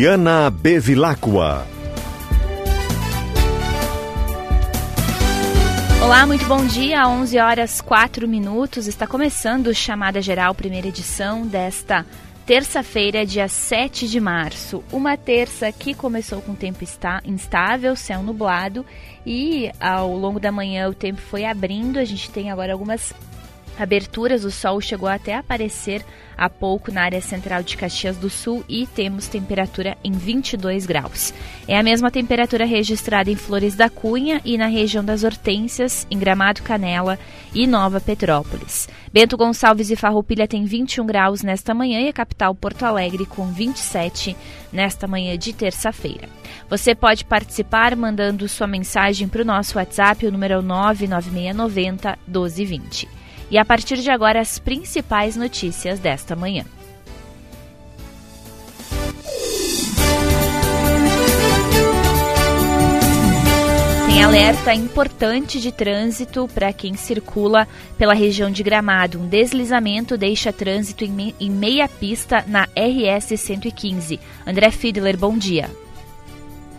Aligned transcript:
Juliana 0.00 0.48
Bevilacqua. 0.48 1.66
Olá, 6.02 6.26
muito 6.26 6.46
bom 6.46 6.64
dia. 6.64 7.06
11 7.06 7.38
horas 7.38 7.80
4 7.82 8.26
minutos. 8.26 8.86
Está 8.86 9.06
começando 9.06 9.66
o 9.66 9.74
Chamada 9.74 10.22
Geral, 10.22 10.54
primeira 10.54 10.88
edição 10.88 11.46
desta 11.46 12.06
terça-feira, 12.46 13.26
dia 13.26 13.46
7 13.46 14.08
de 14.08 14.18
março. 14.18 14.82
Uma 14.90 15.18
terça 15.18 15.70
que 15.70 15.92
começou 15.92 16.40
com 16.40 16.54
tempo 16.54 16.82
instável, 17.26 17.94
céu 17.94 18.22
nublado 18.22 18.86
e 19.26 19.70
ao 19.78 20.16
longo 20.16 20.40
da 20.40 20.50
manhã 20.50 20.88
o 20.88 20.94
tempo 20.94 21.20
foi 21.20 21.44
abrindo. 21.44 21.98
A 21.98 22.06
gente 22.06 22.30
tem 22.30 22.50
agora 22.50 22.72
algumas 22.72 23.12
aberturas, 23.80 24.44
o 24.44 24.50
sol 24.50 24.80
chegou 24.80 25.08
até 25.08 25.34
a 25.34 25.40
aparecer 25.40 26.04
há 26.36 26.48
pouco 26.48 26.90
na 26.90 27.02
área 27.02 27.20
central 27.20 27.62
de 27.62 27.76
Caxias 27.76 28.16
do 28.16 28.30
Sul 28.30 28.64
e 28.66 28.86
temos 28.86 29.28
temperatura 29.28 29.96
em 30.02 30.12
22 30.12 30.86
graus. 30.86 31.34
É 31.68 31.78
a 31.78 31.82
mesma 31.82 32.10
temperatura 32.10 32.64
registrada 32.64 33.30
em 33.30 33.36
Flores 33.36 33.74
da 33.74 33.90
Cunha 33.90 34.40
e 34.44 34.56
na 34.56 34.66
região 34.66 35.04
das 35.04 35.22
Hortênsias, 35.22 36.06
em 36.10 36.18
Gramado 36.18 36.62
Canela 36.62 37.18
e 37.54 37.66
Nova 37.66 38.00
Petrópolis. 38.00 38.88
Bento 39.12 39.36
Gonçalves 39.36 39.90
e 39.90 39.96
Farroupilha 39.96 40.48
tem 40.48 40.64
21 40.64 41.04
graus 41.04 41.42
nesta 41.42 41.74
manhã 41.74 42.00
e 42.00 42.08
a 42.08 42.12
capital 42.12 42.54
Porto 42.54 42.84
Alegre 42.84 43.26
com 43.26 43.46
27 43.52 44.34
nesta 44.72 45.06
manhã 45.06 45.36
de 45.36 45.52
terça-feira. 45.52 46.28
Você 46.70 46.94
pode 46.94 47.24
participar 47.24 47.94
mandando 47.96 48.48
sua 48.48 48.66
mensagem 48.66 49.28
para 49.28 49.42
o 49.42 49.44
nosso 49.44 49.76
WhatsApp, 49.76 50.26
o 50.26 50.32
número 50.32 50.54
é 50.54 50.62
99690 50.62 52.18
1220. 52.26 53.19
E 53.50 53.58
a 53.58 53.64
partir 53.64 53.98
de 53.98 54.10
agora, 54.10 54.40
as 54.40 54.58
principais 54.58 55.36
notícias 55.36 55.98
desta 55.98 56.36
manhã. 56.36 56.64
Tem 64.06 64.22
alerta 64.22 64.74
importante 64.74 65.58
de 65.60 65.72
trânsito 65.72 66.46
para 66.54 66.72
quem 66.72 66.94
circula 66.94 67.66
pela 67.96 68.12
região 68.12 68.50
de 68.50 68.62
Gramado. 68.62 69.18
Um 69.18 69.26
deslizamento 69.26 70.16
deixa 70.16 70.52
trânsito 70.52 71.04
em 71.04 71.50
meia 71.50 71.88
pista 71.88 72.44
na 72.46 72.64
RS 72.76 73.40
115. 73.40 74.20
André 74.46 74.70
Fiedler, 74.70 75.16
bom 75.16 75.38
dia. 75.38 75.70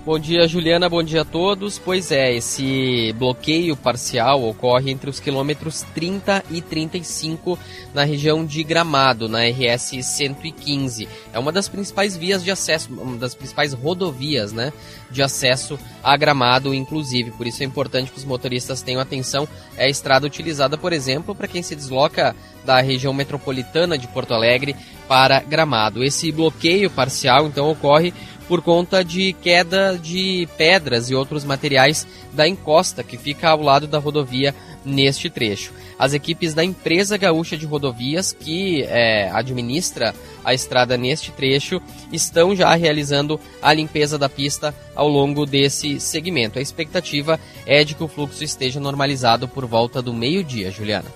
Bom 0.03 0.17
dia, 0.17 0.47
Juliana. 0.47 0.89
Bom 0.89 1.03
dia 1.03 1.21
a 1.21 1.25
todos. 1.25 1.77
Pois 1.77 2.11
é, 2.11 2.33
esse 2.33 3.13
bloqueio 3.19 3.77
parcial 3.77 4.43
ocorre 4.43 4.89
entre 4.89 5.11
os 5.11 5.19
quilômetros 5.19 5.83
30 5.93 6.43
e 6.49 6.59
35 6.59 7.57
na 7.93 8.03
região 8.03 8.43
de 8.43 8.63
Gramado, 8.63 9.29
na 9.29 9.41
RS 9.43 10.03
115. 10.03 11.07
É 11.31 11.37
uma 11.37 11.51
das 11.51 11.69
principais 11.69 12.17
vias 12.17 12.43
de 12.43 12.49
acesso, 12.49 12.91
uma 12.91 13.15
das 13.15 13.35
principais 13.35 13.73
rodovias, 13.73 14.51
né, 14.51 14.73
de 15.11 15.21
acesso 15.21 15.77
a 16.03 16.17
Gramado, 16.17 16.73
inclusive. 16.73 17.29
Por 17.29 17.45
isso 17.45 17.61
é 17.61 17.65
importante 17.67 18.11
que 18.11 18.17
os 18.17 18.25
motoristas 18.25 18.81
tenham 18.81 18.99
atenção. 18.99 19.47
É 19.77 19.85
a 19.85 19.89
estrada 19.89 20.25
utilizada, 20.25 20.79
por 20.79 20.93
exemplo, 20.93 21.35
para 21.35 21.47
quem 21.47 21.61
se 21.61 21.75
desloca 21.75 22.35
da 22.65 22.81
região 22.81 23.13
metropolitana 23.13 23.99
de 23.99 24.07
Porto 24.07 24.33
Alegre 24.33 24.75
para 25.07 25.41
Gramado. 25.41 26.03
Esse 26.03 26.31
bloqueio 26.31 26.89
parcial, 26.89 27.45
então, 27.45 27.69
ocorre 27.69 28.13
por 28.51 28.61
conta 28.61 29.01
de 29.01 29.31
queda 29.31 29.97
de 29.97 30.45
pedras 30.57 31.09
e 31.09 31.15
outros 31.15 31.45
materiais 31.45 32.05
da 32.33 32.45
encosta 32.45 33.01
que 33.01 33.15
fica 33.15 33.47
ao 33.47 33.61
lado 33.61 33.87
da 33.87 33.97
rodovia 33.97 34.53
neste 34.83 35.29
trecho. 35.29 35.71
As 35.97 36.11
equipes 36.11 36.53
da 36.53 36.61
empresa 36.61 37.15
gaúcha 37.15 37.55
de 37.55 37.65
rodovias 37.65 38.33
que 38.33 38.83
é, 38.89 39.31
administra 39.31 40.13
a 40.43 40.53
estrada 40.53 40.97
neste 40.97 41.31
trecho 41.31 41.81
estão 42.11 42.53
já 42.53 42.75
realizando 42.75 43.39
a 43.61 43.71
limpeza 43.71 44.17
da 44.17 44.27
pista 44.27 44.75
ao 44.93 45.07
longo 45.07 45.45
desse 45.45 45.97
segmento. 46.01 46.59
A 46.59 46.61
expectativa 46.61 47.39
é 47.65 47.85
de 47.85 47.95
que 47.95 48.03
o 48.03 48.07
fluxo 48.09 48.43
esteja 48.43 48.81
normalizado 48.81 49.47
por 49.47 49.65
volta 49.65 50.01
do 50.01 50.13
meio-dia, 50.13 50.69
Juliana. 50.71 51.07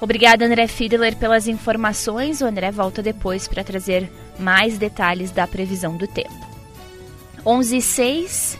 Obrigada, 0.00 0.44
André 0.44 0.66
Fiedler, 0.66 1.14
pelas 1.14 1.46
informações. 1.46 2.40
O 2.40 2.44
André 2.44 2.72
volta 2.72 3.00
depois 3.00 3.46
para 3.46 3.62
trazer 3.62 4.10
mais 4.38 4.78
detalhes 4.78 5.30
da 5.30 5.46
previsão 5.46 5.96
do 5.96 6.06
tempo. 6.06 6.34
11 7.46 7.76
e 7.76 7.82
6. 7.82 8.58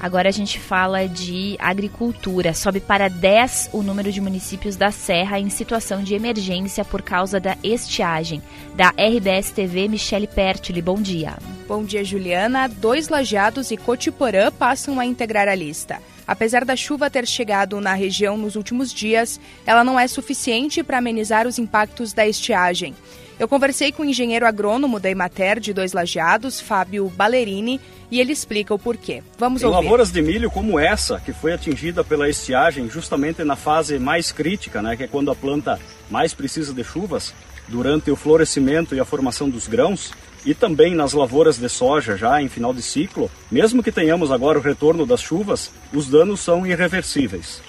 Agora 0.00 0.30
a 0.30 0.32
gente 0.32 0.58
fala 0.58 1.06
de 1.06 1.56
agricultura. 1.58 2.54
Sobe 2.54 2.80
para 2.80 3.08
10 3.08 3.68
o 3.72 3.82
número 3.82 4.10
de 4.10 4.18
municípios 4.18 4.74
da 4.74 4.90
Serra 4.90 5.38
em 5.38 5.50
situação 5.50 6.02
de 6.02 6.14
emergência 6.14 6.84
por 6.86 7.02
causa 7.02 7.38
da 7.38 7.56
estiagem. 7.62 8.42
Da 8.74 8.88
RBS 8.90 9.50
TV, 9.50 9.88
Michele 9.88 10.26
Pertoli, 10.26 10.80
bom 10.80 11.00
dia. 11.00 11.36
Bom 11.68 11.84
dia, 11.84 12.02
Juliana. 12.02 12.66
Dois 12.66 13.10
lajeados 13.10 13.70
e 13.70 13.76
Cotiporã 13.76 14.50
passam 14.50 14.98
a 14.98 15.04
integrar 15.04 15.48
a 15.48 15.54
lista. 15.54 16.00
Apesar 16.30 16.64
da 16.64 16.76
chuva 16.76 17.10
ter 17.10 17.26
chegado 17.26 17.80
na 17.80 17.92
região 17.92 18.38
nos 18.38 18.54
últimos 18.54 18.94
dias, 18.94 19.40
ela 19.66 19.82
não 19.82 19.98
é 19.98 20.06
suficiente 20.06 20.80
para 20.80 20.98
amenizar 20.98 21.44
os 21.44 21.58
impactos 21.58 22.12
da 22.12 22.24
estiagem. 22.24 22.94
Eu 23.36 23.48
conversei 23.48 23.90
com 23.90 24.04
o 24.04 24.06
engenheiro 24.06 24.46
agrônomo 24.46 25.00
da 25.00 25.10
Emater 25.10 25.58
de 25.58 25.72
Dois 25.72 25.92
Lajeados, 25.92 26.60
Fábio 26.60 27.08
Ballerini, 27.16 27.80
e 28.12 28.20
ele 28.20 28.32
explica 28.32 28.72
o 28.72 28.78
porquê. 28.78 29.24
Vamos 29.38 29.60
em 29.60 29.64
ouvir. 29.64 29.78
lavouras 29.78 30.12
de 30.12 30.22
milho 30.22 30.52
como 30.52 30.78
essa, 30.78 31.18
que 31.18 31.32
foi 31.32 31.52
atingida 31.52 32.04
pela 32.04 32.28
estiagem 32.28 32.88
justamente 32.88 33.42
na 33.42 33.56
fase 33.56 33.98
mais 33.98 34.30
crítica, 34.30 34.80
né, 34.80 34.96
que 34.96 35.02
é 35.02 35.08
quando 35.08 35.32
a 35.32 35.34
planta 35.34 35.80
mais 36.08 36.32
precisa 36.32 36.72
de 36.72 36.84
chuvas, 36.84 37.34
durante 37.66 38.08
o 38.08 38.14
florescimento 38.14 38.94
e 38.94 39.00
a 39.00 39.04
formação 39.04 39.50
dos 39.50 39.66
grãos, 39.66 40.12
e 40.44 40.54
também 40.54 40.94
nas 40.94 41.12
lavouras 41.12 41.58
de 41.58 41.68
soja 41.68 42.16
já 42.16 42.40
em 42.40 42.48
final 42.48 42.72
de 42.72 42.82
ciclo, 42.82 43.30
mesmo 43.50 43.82
que 43.82 43.92
tenhamos 43.92 44.30
agora 44.30 44.58
o 44.58 44.62
retorno 44.62 45.04
das 45.04 45.20
chuvas, 45.20 45.70
os 45.92 46.08
danos 46.08 46.40
são 46.40 46.66
irreversíveis. 46.66 47.60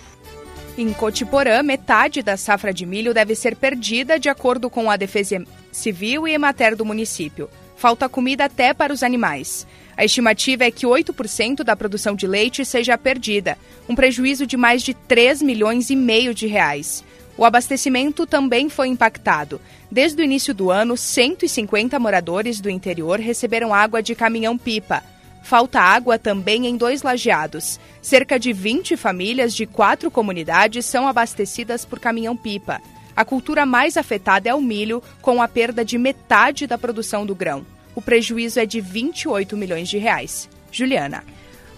Em 0.77 0.93
Cotiporã, 0.93 1.61
metade 1.61 2.21
da 2.21 2.37
safra 2.37 2.73
de 2.73 2.85
milho 2.85 3.13
deve 3.13 3.35
ser 3.35 3.55
perdida, 3.55 4.17
de 4.17 4.29
acordo 4.29 4.69
com 4.69 4.89
a 4.89 4.95
Defesa 4.95 5.43
Civil 5.71 6.27
e 6.27 6.33
Emater 6.33 6.75
do 6.75 6.85
município. 6.85 7.49
Falta 7.75 8.07
comida 8.07 8.45
até 8.45 8.73
para 8.73 8.93
os 8.93 9.03
animais. 9.03 9.67
A 9.97 10.05
estimativa 10.05 10.63
é 10.63 10.71
que 10.71 10.85
8% 10.85 11.63
da 11.63 11.75
produção 11.75 12.15
de 12.15 12.25
leite 12.25 12.63
seja 12.63 12.97
perdida, 12.97 13.57
um 13.89 13.95
prejuízo 13.95 14.47
de 14.47 14.55
mais 14.55 14.81
de 14.81 14.93
3 14.93 15.41
milhões 15.41 15.89
e 15.89 15.95
meio 15.95 16.33
de 16.33 16.47
reais. 16.47 17.03
O 17.41 17.43
abastecimento 17.43 18.27
também 18.27 18.69
foi 18.69 18.87
impactado. 18.87 19.59
Desde 19.89 20.21
o 20.21 20.23
início 20.23 20.53
do 20.53 20.69
ano, 20.69 20.95
150 20.95 21.99
moradores 21.99 22.61
do 22.61 22.69
interior 22.69 23.19
receberam 23.19 23.73
água 23.73 23.99
de 23.99 24.13
caminhão-pipa. 24.13 25.01
Falta 25.41 25.81
água 25.81 26.19
também 26.19 26.67
em 26.67 26.77
dois 26.77 27.01
lajeados. 27.01 27.79
Cerca 27.99 28.37
de 28.37 28.53
20 28.53 28.95
famílias 28.95 29.55
de 29.55 29.65
quatro 29.65 30.11
comunidades 30.11 30.85
são 30.85 31.07
abastecidas 31.07 31.83
por 31.83 31.99
caminhão-pipa. 31.99 32.79
A 33.15 33.25
cultura 33.25 33.65
mais 33.65 33.97
afetada 33.97 34.47
é 34.47 34.53
o 34.53 34.61
milho, 34.61 35.01
com 35.19 35.41
a 35.41 35.47
perda 35.47 35.83
de 35.83 35.97
metade 35.97 36.67
da 36.67 36.77
produção 36.77 37.25
do 37.25 37.33
grão. 37.33 37.65
O 37.95 38.03
prejuízo 38.03 38.59
é 38.59 38.67
de 38.67 38.79
28 38.79 39.57
milhões 39.57 39.89
de 39.89 39.97
reais. 39.97 40.47
Juliana. 40.71 41.23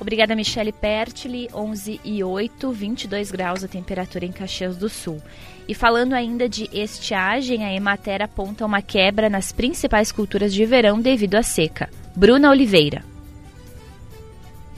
Obrigada, 0.04 0.36
Michele 0.36 0.74
Pertili. 0.74 1.48
11 1.54 2.01
e 2.04 2.21
8, 2.21 2.69
22 2.74 3.31
graus 3.31 3.63
a 3.63 3.69
temperatura 3.69 4.25
em 4.25 4.33
Caxias 4.33 4.75
do 4.75 4.89
Sul. 4.89 5.21
E 5.68 5.74
falando 5.74 6.13
ainda 6.13 6.50
de 6.50 6.69
estiagem, 6.74 7.63
a 7.63 7.74
Emater 7.74 8.21
aponta 8.21 8.65
uma 8.65 8.81
quebra 8.81 9.30
nas 9.30 9.51
principais 9.51 10.12
culturas 10.12 10.54
de 10.54 10.65
verão 10.65 11.00
devido 11.00 11.36
à 11.36 11.44
seca. 11.44 11.89
Bruna 12.15 12.50
Oliveira. 12.50 13.04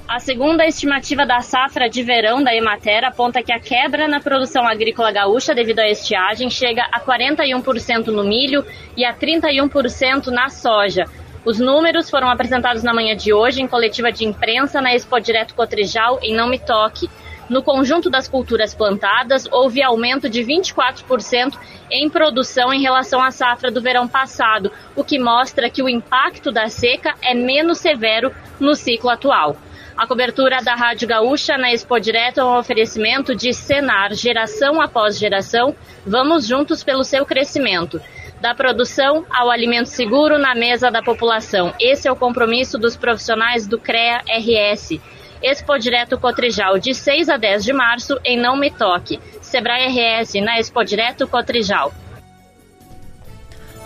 A 0.08 0.20
segunda 0.20 0.64
estimativa 0.68 1.26
da 1.26 1.42
safra 1.42 1.90
de 1.90 2.04
verão 2.04 2.44
da 2.44 2.54
Emater 2.54 3.04
aponta 3.04 3.42
que 3.42 3.52
a 3.52 3.60
quebra 3.60 4.08
na 4.08 4.20
produção 4.20 4.68
agrícola 4.68 5.12
gaúcha 5.12 5.56
devido 5.56 5.80
à 5.80 5.90
estiagem 5.90 6.48
chega 6.48 6.84
a 6.92 7.00
41% 7.00 8.08
no 8.08 8.24
milho 8.24 8.64
e 8.96 9.04
a 9.04 9.16
31% 9.16 10.28
na 10.28 10.48
soja. 10.50 11.06
Os 11.44 11.60
números 11.60 12.08
foram 12.08 12.30
apresentados 12.30 12.84
na 12.84 12.94
manhã 12.94 13.16
de 13.16 13.34
hoje 13.34 13.64
em 13.64 13.68
coletiva 13.68 14.12
de 14.12 14.26
imprensa 14.26 14.80
na 14.80 14.94
Expo 14.94 15.20
Direto 15.20 15.56
Cotrijal, 15.56 16.20
em 16.22 16.36
Não 16.36 16.48
Me 16.48 16.60
Toque. 16.60 17.10
No 17.48 17.62
conjunto 17.62 18.10
das 18.10 18.28
culturas 18.28 18.74
plantadas, 18.74 19.48
houve 19.52 19.84
aumento 19.84 20.28
de 20.28 20.42
24% 20.42 21.56
em 21.92 22.10
produção 22.10 22.74
em 22.74 22.82
relação 22.82 23.22
à 23.22 23.30
safra 23.30 23.70
do 23.70 23.82
verão 23.82 24.08
passado, 24.08 24.72
o 24.96 25.04
que 25.04 25.20
mostra 25.20 25.70
que 25.70 25.84
o 25.84 25.90
impacto 25.90 26.52
da 26.52 26.68
seca 26.70 27.14
é 27.22 27.36
menos 27.36 27.78
severo 27.78 28.34
no 28.60 28.74
ciclo 28.74 29.10
atual. 29.10 29.56
A 29.96 30.06
cobertura 30.06 30.62
da 30.62 30.76
Rádio 30.76 31.08
Gaúcha 31.08 31.58
na 31.58 31.72
Expo 31.72 31.98
Direto 32.00 32.40
é 32.40 32.44
um 32.44 32.58
oferecimento 32.58 33.34
de 33.34 33.54
Senar, 33.54 34.14
geração 34.14 34.82
após 34.82 35.18
geração. 35.18 35.74
Vamos 36.06 36.46
juntos 36.46 36.84
pelo 36.84 37.04
seu 37.04 37.26
crescimento. 37.26 38.02
Da 38.42 38.54
produção 38.54 39.26
ao 39.30 39.50
alimento 39.50 39.88
seguro 39.88 40.38
na 40.38 40.54
mesa 40.54 40.92
da 40.92 41.02
população. 41.02 41.74
Esse 41.80 42.10
é 42.10 42.12
o 42.12 42.16
compromisso 42.16 42.78
dos 42.78 42.98
profissionais 42.98 43.66
do 43.66 43.80
CREA 43.80 44.22
RS. 44.28 45.00
Expo 45.46 45.78
Direto 45.78 46.18
Cotrijal, 46.18 46.80
de 46.80 46.96
6 46.96 47.30
a 47.30 47.38
10 47.38 47.64
de 47.64 47.72
março, 47.72 48.20
em 48.26 48.36
Não 48.36 48.58
Me 48.58 48.72
Toque. 48.72 49.20
Sebrae 49.42 49.86
RS, 49.88 50.34
na 50.42 50.58
Expo 50.60 50.84
Direto 50.84 51.28
Cotrijal. 51.28 51.94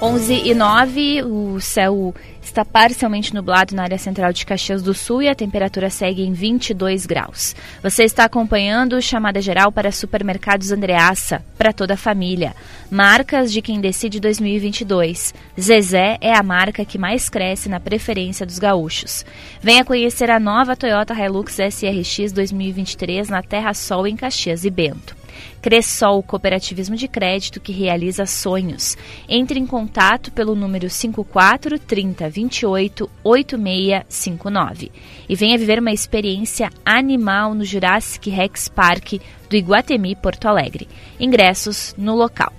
11 0.02 0.34
e 0.34 0.54
9, 0.54 1.24
o 1.24 1.60
céu 1.60 2.16
está 2.50 2.66
parcialmente 2.66 3.34
nublado 3.34 3.76
na 3.76 3.84
área 3.84 3.98
central 3.98 4.34
de 4.34 4.46
Caxias 4.46 4.82
do 4.82 4.94
Sul 4.94 5.22
e 5.22 5.30
a 5.30 5.36
temperatura 5.36 5.90
segue 5.90 6.24
em 6.24 6.34
22 6.34 7.06
graus. 7.06 7.56
Você 7.82 8.04
está 8.04 8.26
acompanhando 8.26 9.02
chamada 9.02 9.42
geral 9.42 9.72
para 9.72 9.92
supermercados 9.92 10.72
Andreaça, 10.72 11.44
para 11.58 11.72
toda 11.72 11.94
a 11.94 11.98
família. 11.98 12.56
Marcas 12.90 13.52
de 13.52 13.62
quem 13.62 13.80
decide 13.80 14.20
2022. 14.20 15.34
Zezé 15.60 16.18
é 16.22 16.36
a 16.36 16.44
marca 16.44 16.84
que 16.84 16.98
mais 16.98 17.30
cresce 17.30 17.70
na 17.70 17.80
preferência 17.80 18.46
dos 18.46 18.58
gaúchos. 18.58 19.26
Venha 19.62 19.86
conhecer 19.86 20.30
a 20.32 20.40
nova 20.40 20.76
Toyota 20.76 21.14
Hilux 21.14 21.58
SRX 21.60 22.32
2023 22.32 23.30
na 23.30 23.44
Terra 23.44 23.74
Sol 23.74 24.08
em 24.08 24.16
Caxias 24.16 24.66
e 24.66 24.70
Bento. 24.70 25.19
Cressol 25.62 26.24
Cooperativismo 26.24 26.96
de 26.96 27.08
Crédito 27.08 27.60
que 27.60 27.72
realiza 27.72 28.26
sonhos. 28.26 28.98
Entre 29.28 29.60
em 29.60 29.66
contato 29.66 30.32
pelo 30.32 30.56
número 30.56 30.90
54 30.90 31.80
30 31.80 32.30
28 32.30 33.10
8659 33.24 34.92
e 35.28 35.36
venha 35.36 35.58
viver 35.58 35.80
uma 35.80 35.92
experiência 35.92 36.70
animal 36.86 37.54
no 37.54 37.64
Jurassic 37.64 38.30
Rex 38.30 38.68
Park 38.70 39.14
do 39.50 39.56
Iguatemi, 39.56 40.16
Porto 40.16 40.48
Alegre. 40.48 40.88
Ingressos 41.20 41.94
no 41.98 42.16
local. 42.16 42.54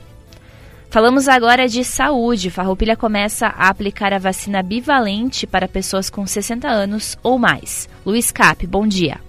Falamos 0.90 1.28
agora 1.28 1.68
de 1.68 1.84
saúde. 1.84 2.50
Farroupilha 2.50 2.96
começa 2.96 3.46
a 3.46 3.68
aplicar 3.68 4.12
a 4.12 4.18
vacina 4.18 4.60
bivalente 4.60 5.46
para 5.46 5.68
pessoas 5.68 6.10
com 6.10 6.26
60 6.26 6.66
anos 6.68 7.16
ou 7.22 7.38
mais. 7.38 7.88
Luiz 8.04 8.32
Cap, 8.32 8.66
bom 8.66 8.88
dia. 8.88 9.20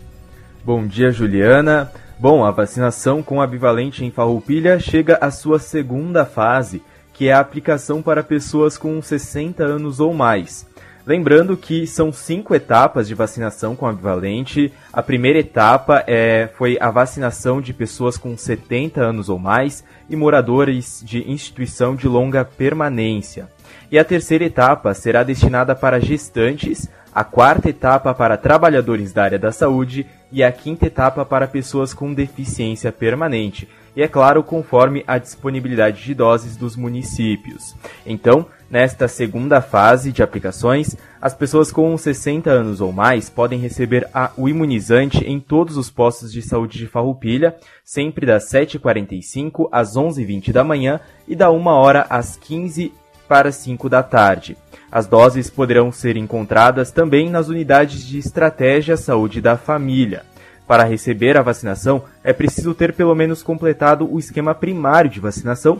Bom 0.65 0.87
dia, 0.87 1.11
Juliana. 1.11 1.91
Bom, 2.21 2.45
a 2.45 2.51
vacinação 2.51 3.23
com 3.23 3.41
a 3.41 3.47
bivalente 3.47 4.05
em 4.05 4.11
Farroupilha 4.11 4.79
chega 4.79 5.17
à 5.19 5.31
sua 5.31 5.57
segunda 5.57 6.23
fase, 6.23 6.83
que 7.11 7.29
é 7.29 7.33
a 7.33 7.39
aplicação 7.39 7.99
para 7.99 8.21
pessoas 8.21 8.77
com 8.77 9.01
60 9.01 9.63
anos 9.63 9.99
ou 9.99 10.13
mais. 10.13 10.67
Lembrando 11.03 11.57
que 11.57 11.87
são 11.87 12.13
cinco 12.13 12.53
etapas 12.53 13.07
de 13.07 13.15
vacinação 13.15 13.75
com 13.75 13.87
a 13.87 13.91
bivalente. 13.91 14.71
A 14.93 15.01
primeira 15.01 15.39
etapa 15.39 16.03
é, 16.05 16.47
foi 16.55 16.77
a 16.79 16.91
vacinação 16.91 17.59
de 17.59 17.73
pessoas 17.73 18.19
com 18.19 18.37
70 18.37 19.01
anos 19.01 19.27
ou 19.27 19.39
mais 19.39 19.83
e 20.07 20.15
moradores 20.15 21.01
de 21.03 21.27
instituição 21.27 21.95
de 21.95 22.07
longa 22.07 22.45
permanência. 22.45 23.49
E 23.91 23.97
a 23.97 24.05
terceira 24.05 24.45
etapa 24.45 24.93
será 24.93 25.23
destinada 25.23 25.73
para 25.73 25.99
gestantes, 25.99 26.87
a 27.13 27.23
quarta 27.23 27.69
etapa 27.69 28.13
para 28.13 28.37
trabalhadores 28.37 29.11
da 29.11 29.23
área 29.23 29.39
da 29.39 29.51
saúde 29.51 30.05
e 30.31 30.43
a 30.43 30.51
quinta 30.51 30.85
etapa 30.85 31.25
para 31.25 31.47
pessoas 31.47 31.93
com 31.93 32.13
deficiência 32.13 32.91
permanente, 32.91 33.67
e 33.95 34.01
é 34.01 34.07
claro, 34.07 34.41
conforme 34.41 35.03
a 35.05 35.17
disponibilidade 35.17 36.01
de 36.03 36.13
doses 36.13 36.55
dos 36.55 36.77
municípios. 36.77 37.75
Então, 38.05 38.45
nesta 38.69 39.05
segunda 39.09 39.61
fase 39.61 40.13
de 40.13 40.23
aplicações, 40.23 40.95
as 41.21 41.33
pessoas 41.33 41.73
com 41.73 41.97
60 41.97 42.49
anos 42.49 42.79
ou 42.79 42.93
mais 42.93 43.29
podem 43.29 43.59
receber 43.59 44.07
a, 44.13 44.31
o 44.37 44.47
imunizante 44.47 45.25
em 45.25 45.41
todos 45.41 45.75
os 45.75 45.91
postos 45.91 46.31
de 46.31 46.41
saúde 46.41 46.77
de 46.77 46.87
Farroupilha, 46.87 47.57
sempre 47.83 48.25
das 48.25 48.49
7h45 48.49 49.67
às 49.73 49.97
11h20 49.97 50.53
da 50.53 50.63
manhã 50.63 51.01
e 51.27 51.35
da 51.35 51.51
1 51.51 51.67
hora 51.67 52.05
às 52.09 52.37
15 52.37 52.93
para 53.31 53.49
5 53.49 53.87
da 53.87 54.03
tarde. 54.03 54.57
As 54.91 55.07
doses 55.07 55.49
poderão 55.49 55.89
ser 55.89 56.17
encontradas 56.17 56.91
também 56.91 57.29
nas 57.29 57.47
unidades 57.47 58.05
de 58.05 58.17
estratégia 58.17 58.97
saúde 58.97 59.39
da 59.39 59.55
família. 59.55 60.23
Para 60.67 60.83
receber 60.83 61.37
a 61.37 61.41
vacinação, 61.41 62.03
é 62.25 62.33
preciso 62.33 62.73
ter 62.73 62.91
pelo 62.91 63.15
menos 63.15 63.41
completado 63.41 64.05
o 64.13 64.19
esquema 64.19 64.53
primário 64.53 65.09
de 65.09 65.21
vacinação 65.21 65.79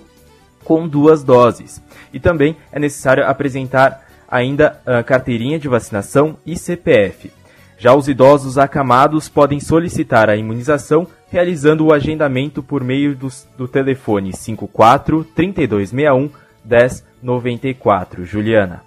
com 0.63 0.87
duas 0.87 1.25
doses. 1.25 1.83
E 2.13 2.21
também 2.21 2.55
é 2.71 2.79
necessário 2.79 3.27
apresentar 3.27 4.01
ainda 4.29 4.79
a 4.85 5.03
carteirinha 5.03 5.59
de 5.59 5.67
vacinação 5.67 6.37
e 6.45 6.57
CPF. 6.57 7.33
Já 7.77 7.93
os 7.93 8.07
idosos 8.07 8.57
acamados 8.57 9.27
podem 9.27 9.59
solicitar 9.59 10.29
a 10.29 10.37
imunização 10.37 11.05
realizando 11.29 11.85
o 11.85 11.93
agendamento 11.93 12.63
por 12.63 12.81
meio 12.81 13.13
do, 13.13 13.27
do 13.57 13.67
telefone 13.67 14.31
54 14.31 15.25
3261 15.35 16.29
1094. 16.65 18.25
Juliana. 18.25 18.83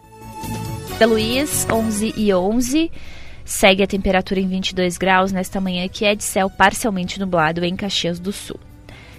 Luiz, 1.06 1.66
11 1.70 2.14
e 2.16 2.32
11. 2.32 2.90
Segue 3.44 3.82
a 3.82 3.86
temperatura 3.86 4.40
em 4.40 4.48
22 4.48 4.96
graus 4.96 5.30
nesta 5.30 5.60
manhã, 5.60 5.86
que 5.88 6.04
é 6.04 6.14
de 6.14 6.24
céu 6.24 6.48
parcialmente 6.48 7.20
nublado 7.20 7.64
em 7.64 7.76
Caxias 7.76 8.18
do 8.18 8.32
Sul. 8.32 8.58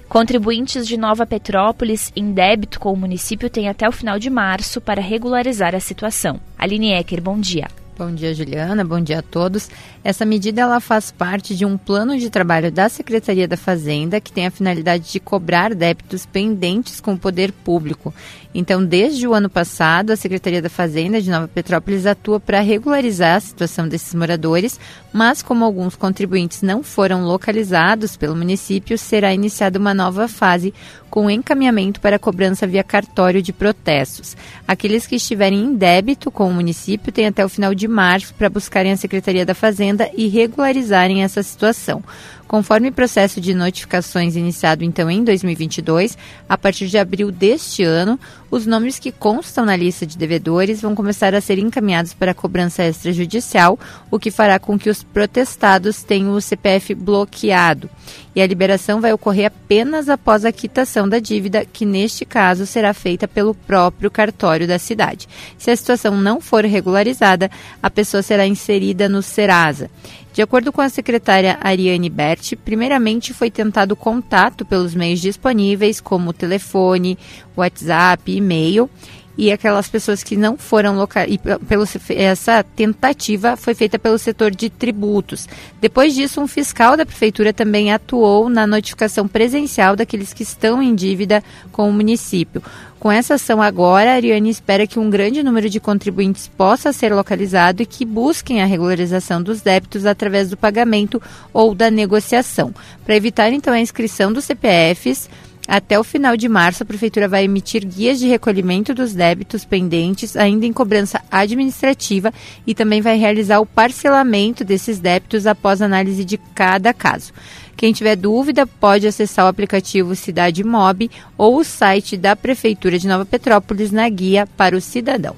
Contribuintes 0.09 0.87
de 0.87 0.97
Nova 0.97 1.25
Petrópolis 1.25 2.11
em 2.15 2.31
débito 2.31 2.79
com 2.79 2.93
o 2.93 2.97
município 2.97 3.49
têm 3.49 3.67
até 3.67 3.87
o 3.87 3.91
final 3.91 4.17
de 4.17 4.29
março 4.29 4.79
para 4.79 5.01
regularizar 5.01 5.75
a 5.75 5.79
situação. 5.79 6.39
Aline 6.57 6.93
Ecker, 6.93 7.21
bom 7.21 7.39
dia. 7.39 7.67
Bom 7.97 8.11
dia, 8.11 8.35
Juliana. 8.35 8.83
Bom 8.83 8.99
dia 8.99 9.19
a 9.19 9.21
todos. 9.21 9.69
Essa 10.03 10.25
medida 10.25 10.59
ela 10.59 10.81
faz 10.81 11.11
parte 11.11 11.55
de 11.55 11.63
um 11.63 11.77
plano 11.77 12.17
de 12.17 12.29
trabalho 12.29 12.69
da 12.69 12.89
Secretaria 12.89 13.47
da 13.47 13.55
Fazenda 13.55 14.19
que 14.19 14.33
tem 14.33 14.45
a 14.45 14.51
finalidade 14.51 15.13
de 15.13 15.19
cobrar 15.19 15.73
débitos 15.73 16.25
pendentes 16.25 16.99
com 16.99 17.13
o 17.13 17.17
poder 17.17 17.53
público. 17.53 18.13
Então, 18.53 18.83
desde 18.85 19.27
o 19.27 19.33
ano 19.33 19.49
passado, 19.49 20.11
a 20.11 20.15
Secretaria 20.15 20.61
da 20.61 20.69
Fazenda 20.69 21.21
de 21.21 21.29
Nova 21.29 21.47
Petrópolis 21.47 22.05
atua 22.05 22.39
para 22.39 22.61
regularizar 22.61 23.35
a 23.35 23.39
situação 23.39 23.87
desses 23.87 24.13
moradores, 24.13 24.79
mas 25.11 25.41
como 25.41 25.65
alguns 25.65 25.95
contribuintes 25.95 26.61
não 26.61 26.81
foram 26.81 27.25
localizados 27.25 28.15
pelo 28.15 28.35
município, 28.35 28.97
será 28.97 29.33
iniciada 29.33 29.79
uma 29.79 29.93
nova 29.93 30.27
fase 30.27 30.73
com 31.09 31.29
encaminhamento 31.29 31.99
para 31.99 32.19
cobrança 32.19 32.67
via 32.67 32.83
cartório 32.83 33.41
de 33.41 33.53
protestos. 33.53 34.35
Aqueles 34.67 35.07
que 35.07 35.15
estiverem 35.15 35.59
em 35.59 35.75
débito 35.75 36.31
com 36.31 36.49
o 36.49 36.53
município 36.53 37.11
têm 37.11 37.27
até 37.27 37.43
o 37.43 37.49
final 37.49 37.73
de 37.75 37.84
março 37.87 38.33
para 38.33 38.49
buscarem 38.49 38.91
a 38.91 38.97
Secretaria 38.97 39.45
da 39.45 39.55
Fazenda 39.55 40.09
e 40.15 40.27
regularizarem 40.27 41.23
essa 41.23 41.41
situação. 41.43 42.03
Conforme 42.47 42.91
processo 42.91 43.41
de 43.41 43.55
notificações 43.55 44.35
iniciado 44.35 44.83
então 44.83 45.09
em 45.09 45.23
2022, 45.23 46.15
a 46.47 46.55
partir 46.57 46.87
de 46.87 46.97
abril 46.97 47.31
deste 47.31 47.83
ano, 47.83 48.19
os 48.51 48.67
nomes 48.67 48.99
que 48.99 49.11
constam 49.11 49.65
na 49.65 49.75
lista 49.75 50.05
de 50.05 50.15
devedores 50.15 50.79
vão 50.81 50.93
começar 50.93 51.33
a 51.33 51.41
ser 51.41 51.57
encaminhados 51.57 52.13
para 52.13 52.35
cobrança 52.35 52.85
extrajudicial, 52.85 53.79
o 54.11 54.19
que 54.19 54.29
fará 54.29 54.59
com 54.59 54.77
que 54.77 54.89
os 54.89 55.03
protestados 55.03 56.03
tenham 56.03 56.33
o 56.33 56.41
CPF 56.41 56.93
bloqueado. 56.93 57.89
E 58.35 58.41
a 58.41 58.47
liberação 58.47 59.01
vai 59.01 59.11
ocorrer 59.11 59.47
apenas 59.47 60.07
após 60.07 60.45
a 60.45 60.51
quitação 60.51 61.09
da 61.09 61.19
dívida, 61.19 61.65
que 61.65 61.85
neste 61.85 62.25
caso 62.25 62.65
será 62.65 62.93
feita 62.93 63.27
pelo 63.27 63.55
próprio 63.55 64.11
cartório 64.11 64.67
da 64.67 64.77
cidade. 64.77 65.27
Se 65.57 65.71
a 65.71 65.75
situação 65.75 66.15
não 66.15 66.39
for 66.39 66.63
regularizada, 66.63 67.49
a 67.81 67.89
pessoa 67.89 68.21
será 68.21 68.45
inserida 68.45 69.09
no 69.09 69.21
Serasa. 69.21 69.89
De 70.35 70.41
acordo 70.41 70.69
com 70.73 70.81
a 70.81 70.89
secretária 70.89 71.57
Ariane 71.61 72.09
Berti, 72.09 72.57
primeiramente 72.57 73.33
foi 73.33 73.49
tentado 73.49 73.95
contato 73.95 74.65
pelos 74.65 74.93
meios 74.93 75.21
disponíveis, 75.21 76.01
como 76.01 76.33
telefone, 76.33 77.17
WhatsApp, 77.55 78.35
e-mail, 78.35 78.89
e 79.37 79.51
aquelas 79.51 79.87
pessoas 79.87 80.23
que 80.23 80.35
não 80.35 80.57
foram 80.57 80.95
localizadas. 80.95 81.97
Essa 82.09 82.63
tentativa 82.63 83.55
foi 83.55 83.73
feita 83.73 83.99
pelo 83.99 84.17
setor 84.17 84.51
de 84.51 84.69
tributos. 84.69 85.47
Depois 85.79 86.13
disso, 86.13 86.41
um 86.41 86.47
fiscal 86.47 86.95
da 86.95 87.05
prefeitura 87.05 87.53
também 87.53 87.91
atuou 87.91 88.49
na 88.49 88.65
notificação 88.65 89.27
presencial 89.27 89.95
daqueles 89.95 90.33
que 90.33 90.43
estão 90.43 90.81
em 90.81 90.95
dívida 90.95 91.43
com 91.71 91.89
o 91.89 91.93
município. 91.93 92.61
Com 93.05 93.11
essa 93.11 93.35
ação 93.35 93.61
agora, 93.61 94.11
a 94.11 94.15
Ariane 94.15 94.49
espera 94.49 94.87
que 94.87 94.97
um 94.97 95.11
grande 95.11 95.43
número 95.43 95.69
de 95.69 95.79
contribuintes 95.79 96.47
possa 96.47 96.91
ser 96.91 97.13
localizado 97.13 97.83
e 97.83 97.85
que 97.85 98.03
busquem 98.03 98.63
a 98.63 98.65
regularização 98.65 99.43
dos 99.43 99.61
débitos 99.61 100.07
através 100.07 100.49
do 100.49 100.57
pagamento 100.57 101.21
ou 101.53 101.75
da 101.75 101.91
negociação. 101.91 102.73
Para 103.05 103.15
evitar 103.15 103.53
então 103.53 103.71
a 103.71 103.79
inscrição 103.79 104.33
dos 104.33 104.45
CPFs, 104.45 105.29
até 105.67 105.99
o 105.99 106.03
final 106.03 106.37
de 106.37 106.47
março, 106.47 106.83
a 106.83 106.85
Prefeitura 106.85 107.27
vai 107.27 107.43
emitir 107.43 107.85
guias 107.85 108.19
de 108.19 108.27
recolhimento 108.27 108.93
dos 108.93 109.13
débitos 109.13 109.65
pendentes, 109.65 110.37
ainda 110.37 110.65
em 110.65 110.73
cobrança 110.73 111.21
administrativa, 111.31 112.31
e 112.67 112.75
também 112.75 113.01
vai 113.01 113.17
realizar 113.17 113.59
o 113.59 113.65
parcelamento 113.65 114.63
desses 114.63 114.99
débitos 114.99 115.47
após 115.47 115.81
análise 115.81 116.23
de 116.23 116.37
cada 116.37 116.93
caso. 116.93 117.33
Quem 117.75 117.91
tiver 117.91 118.15
dúvida 118.15 118.65
pode 118.65 119.07
acessar 119.07 119.45
o 119.45 119.49
aplicativo 119.49 120.15
Cidade 120.15 120.63
Mob 120.63 121.09
ou 121.37 121.57
o 121.57 121.63
site 121.63 122.15
da 122.15 122.35
Prefeitura 122.35 122.97
de 122.97 123.07
Nova 123.07 123.25
Petrópolis 123.25 123.91
na 123.91 124.07
guia 124.07 124.47
para 124.55 124.77
o 124.77 124.81
cidadão. 124.81 125.35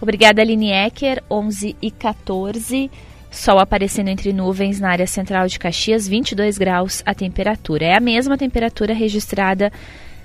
Obrigada, 0.00 0.42
Aline 0.42 0.70
Ecker, 0.70 1.22
11 1.30 1.76
e 1.80 1.90
14. 1.90 2.90
Sol 3.36 3.58
aparecendo 3.58 4.08
entre 4.08 4.32
nuvens 4.32 4.80
na 4.80 4.88
área 4.88 5.06
central 5.06 5.46
de 5.46 5.58
Caxias, 5.58 6.08
22 6.08 6.56
graus 6.56 7.02
a 7.04 7.14
temperatura. 7.14 7.84
É 7.84 7.94
a 7.94 8.00
mesma 8.00 8.38
temperatura 8.38 8.94
registrada 8.94 9.70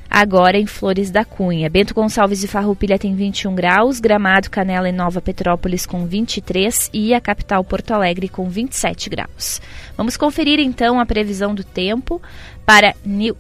agora 0.10 0.58
em 0.58 0.66
Flores 0.66 1.12
da 1.12 1.26
Cunha. 1.26 1.70
Bento 1.70 1.94
Gonçalves 1.94 2.40
de 2.40 2.48
Farroupilha 2.48 2.98
tem 2.98 3.14
21 3.14 3.54
graus, 3.54 4.00
Gramado, 4.00 4.50
Canela 4.50 4.88
e 4.88 4.94
Nova 4.94 5.22
Petrópolis 5.22 5.86
com 5.86 6.06
23 6.06 6.90
e 6.94 7.14
a 7.14 7.20
capital 7.20 7.66
Porto 7.66 7.92
Alegre 7.92 8.30
com 8.30 8.50
27 8.50 9.10
graus. 9.10 9.62
Vamos 9.98 10.16
conferir 10.16 10.62
então 10.62 10.98
a 10.98 11.06
previsão 11.06 11.54
do 11.54 11.66
tempo 11.66 12.22
para, 12.66 12.96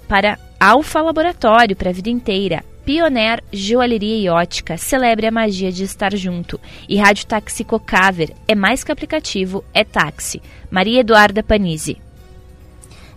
para 0.06 0.38
Alfa 0.60 1.02
Laboratório 1.02 1.78
para 1.78 1.92
a 1.92 1.94
vida 1.94 2.10
inteira. 2.10 2.62
Pioneer 2.86 3.44
Joalheria 3.54 4.18
e 4.18 4.30
Ótica 4.30 4.78
celebre 4.78 5.28
a 5.28 5.32
magia 5.32 5.72
de 5.72 5.84
estar 5.84 6.16
junto. 6.16 6.60
E 6.90 6.98
Rádio 6.98 7.28
Táxi 7.28 7.64
Cocaver 7.64 8.34
é 8.48 8.56
mais 8.56 8.84
que 8.84 8.92
aplicativo, 8.92 9.64
é 9.74 9.84
táxi. 9.84 10.42
Maria 10.70 11.02
Eduarda 11.02 11.44
Panizzi. 11.44 12.02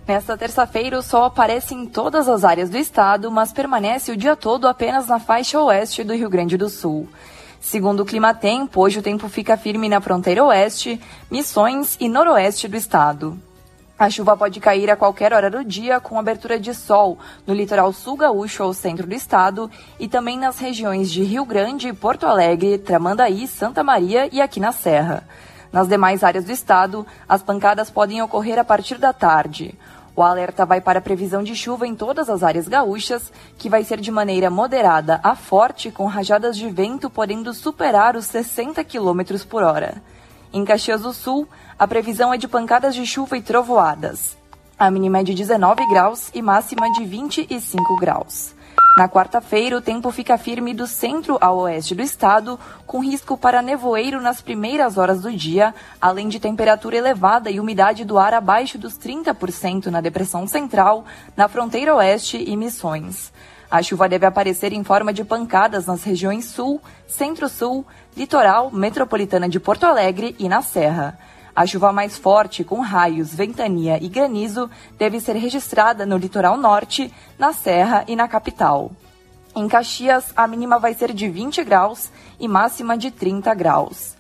Nesta 0.07 0.37
terça-feira, 0.37 0.99
o 0.99 1.03
sol 1.03 1.25
aparece 1.25 1.75
em 1.75 1.87
todas 1.87 2.29
as 2.29 2.45
áreas 2.45 2.69
do 2.69 2.77
estado, 2.77 3.31
mas 3.31 3.55
permanece 3.55 4.13
o 4.13 4.17
dia 4.17 4.37
todo 4.37 4.69
apenas 4.69 5.07
na 5.07 5.19
faixa 5.19 5.59
oeste 5.59 6.05
do 6.05 6.15
Rio 6.15 6.29
Grande 6.29 6.59
do 6.59 6.69
Sul. 6.69 7.09
Segundo 7.59 8.01
o 8.01 8.05
Clima 8.05 8.35
Tempo, 8.35 8.83
hoje 8.83 8.99
o 8.99 9.03
tempo 9.03 9.27
fica 9.31 9.57
firme 9.57 9.89
na 9.89 10.03
fronteira 10.03 10.45
oeste, 10.45 11.01
Missões 11.31 11.97
e 11.99 12.07
noroeste 12.07 12.69
do 12.69 12.77
estado. 12.77 13.39
A 13.97 14.11
chuva 14.11 14.37
pode 14.37 14.59
cair 14.59 14.91
a 14.91 14.97
qualquer 14.97 15.33
hora 15.33 15.49
do 15.49 15.65
dia, 15.65 16.01
com 16.01 16.19
abertura 16.19 16.59
de 16.59 16.75
sol 16.75 17.17
no 17.47 17.55
litoral 17.55 17.93
sul 17.93 18.17
gaúcho 18.17 18.65
ao 18.65 18.75
centro 18.75 19.07
do 19.07 19.15
estado 19.15 19.71
e 20.01 20.09
também 20.09 20.37
nas 20.37 20.59
regiões 20.59 21.13
de 21.13 21.23
Rio 21.23 21.45
Grande, 21.45 21.93
Porto 21.93 22.27
Alegre, 22.27 22.77
Tramandaí, 22.77 23.47
Santa 23.47 23.85
Maria 23.85 24.29
e 24.33 24.41
aqui 24.41 24.59
na 24.59 24.73
Serra. 24.73 25.23
Nas 25.71 25.87
demais 25.87 26.25
áreas 26.25 26.45
do 26.45 26.51
estado, 26.51 27.07
as 27.29 27.41
pancadas 27.41 27.89
podem 27.89 28.21
ocorrer 28.21 28.59
a 28.59 28.65
partir 28.65 28.99
da 28.99 29.13
tarde. 29.13 29.79
O 30.17 30.23
alerta 30.23 30.67
vai 30.67 30.81
para 30.81 30.99
a 30.99 31.03
previsão 31.03 31.45
de 31.45 31.55
chuva 31.55 31.87
em 31.87 31.95
todas 31.95 32.29
as 32.29 32.43
áreas 32.43 32.67
gaúchas, 32.67 33.33
que 33.57 33.69
vai 33.69 33.85
ser 33.85 34.01
de 34.01 34.11
maneira 34.11 34.51
moderada 34.51 35.21
a 35.23 35.37
forte, 35.37 35.93
com 35.93 36.07
rajadas 36.07 36.57
de 36.57 36.69
vento 36.69 37.09
podendo 37.09 37.55
superar 37.55 38.17
os 38.17 38.27
60 38.27 38.83
km 38.83 39.23
por 39.49 39.63
hora. 39.63 40.03
Em 40.55 40.65
Caxias 40.65 41.03
do 41.03 41.13
Sul, 41.13 41.49
a 41.77 41.85
previsão 41.85 42.33
é 42.33 42.39
de 42.39 42.47
pancadas 42.47 42.95
de 42.95 43.05
chuva 43.05 43.37
e 43.37 43.43
trovoadas. 43.43 44.39
A 44.79 44.89
mínima 44.89 45.19
é 45.19 45.25
de 45.25 45.35
19 45.35 45.85
graus 45.89 46.31
e 46.33 46.41
máxima 46.41 46.93
de 46.93 47.05
25 47.05 47.97
graus. 47.99 48.55
Na 48.97 49.09
quarta-feira, 49.09 49.77
o 49.77 49.81
tempo 49.81 50.13
fica 50.13 50.39
firme 50.39 50.73
do 50.73 50.87
centro 50.87 51.37
ao 51.41 51.59
oeste 51.59 51.97
do 51.97 52.03
estado, 52.03 52.57
com 52.87 53.03
risco 53.03 53.37
para 53.37 53.61
nevoeiro 53.61 54.21
nas 54.21 54.41
primeiras 54.41 54.97
horas 54.97 55.23
do 55.23 55.33
dia, 55.33 55.75
além 56.01 56.29
de 56.29 56.39
temperatura 56.39 56.99
elevada 56.99 57.51
e 57.51 57.59
umidade 57.59 58.05
do 58.05 58.17
ar 58.17 58.33
abaixo 58.33 58.79
dos 58.79 58.97
30% 58.97 59.87
na 59.87 60.01
depressão 60.01 60.47
central, 60.47 61.05
na 61.37 61.49
fronteira 61.49 61.97
oeste 61.97 62.37
e 62.37 62.57
Missões. 62.57 63.33
A 63.75 63.83
chuva 63.83 64.09
deve 64.09 64.25
aparecer 64.25 64.73
em 64.73 64.85
forma 64.85 65.13
de 65.13 65.25
pancadas 65.25 65.85
nas 65.85 66.05
regiões 66.05 66.45
sul, 66.45 66.81
centro-sul, 67.09 67.85
litoral, 68.17 68.71
metropolitana 68.71 69.49
de 69.49 69.59
Porto 69.59 69.83
Alegre 69.83 70.37
e 70.39 70.49
na 70.49 70.63
Serra. 70.63 71.19
A 71.57 71.67
chuva 71.67 71.93
mais 71.93 72.17
forte, 72.17 72.63
com 72.63 72.79
raios, 72.79 73.35
ventania 73.35 73.99
e 74.01 74.09
granizo, 74.09 74.71
deve 74.97 75.19
ser 75.19 75.35
registrada 75.35 76.07
no 76.07 76.17
litoral 76.17 76.57
norte, 76.57 77.13
na 77.37 77.53
Serra 77.53 78.05
e 78.07 78.15
na 78.15 78.29
capital. 78.29 78.93
Em 79.57 79.67
Caxias, 79.67 80.27
a 80.37 80.47
mínima 80.47 80.79
vai 80.79 80.95
ser 80.95 81.13
de 81.13 81.29
20 81.29 81.65
graus 81.65 82.13
e 82.39 82.47
máxima 82.47 82.97
de 82.97 83.11
30 83.11 83.53
graus. 83.55 84.15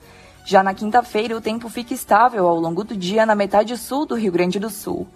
Já 0.44 0.64
na 0.64 0.74
quinta-feira, 0.74 1.36
o 1.36 1.40
tempo 1.40 1.68
fica 1.68 1.94
estável 1.94 2.48
ao 2.48 2.58
longo 2.58 2.82
do 2.82 2.96
dia 2.96 3.24
na 3.24 3.36
metade 3.36 3.76
sul 3.76 4.04
do 4.04 4.16
Rio 4.16 4.32
Grande 4.32 4.58
do 4.58 4.68
Sul. 4.68 5.06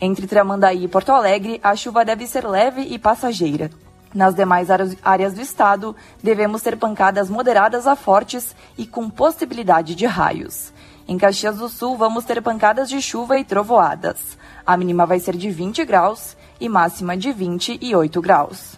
Entre 0.00 0.28
Tramandaí 0.28 0.84
e 0.84 0.88
Porto 0.88 1.10
Alegre, 1.10 1.58
a 1.64 1.74
chuva 1.74 2.04
deve 2.04 2.28
ser 2.28 2.46
leve 2.46 2.82
e 2.82 2.96
passageira. 2.96 3.68
Nas 4.14 4.34
demais 4.34 4.68
áreas 4.70 5.34
do 5.34 5.40
estado, 5.40 5.94
devemos 6.22 6.62
ter 6.62 6.76
pancadas 6.76 7.28
moderadas 7.28 7.86
a 7.86 7.94
fortes 7.94 8.56
e 8.76 8.86
com 8.86 9.10
possibilidade 9.10 9.94
de 9.94 10.06
raios. 10.06 10.72
Em 11.06 11.18
Caxias 11.18 11.56
do 11.56 11.68
Sul, 11.68 11.96
vamos 11.96 12.24
ter 12.24 12.42
pancadas 12.42 12.88
de 12.88 13.00
chuva 13.00 13.38
e 13.38 13.44
trovoadas. 13.44 14.36
A 14.66 14.76
mínima 14.76 15.06
vai 15.06 15.20
ser 15.20 15.36
de 15.36 15.50
20 15.50 15.84
graus 15.84 16.36
e 16.60 16.68
máxima 16.68 17.16
de 17.16 17.32
28 17.32 18.20
graus. 18.20 18.77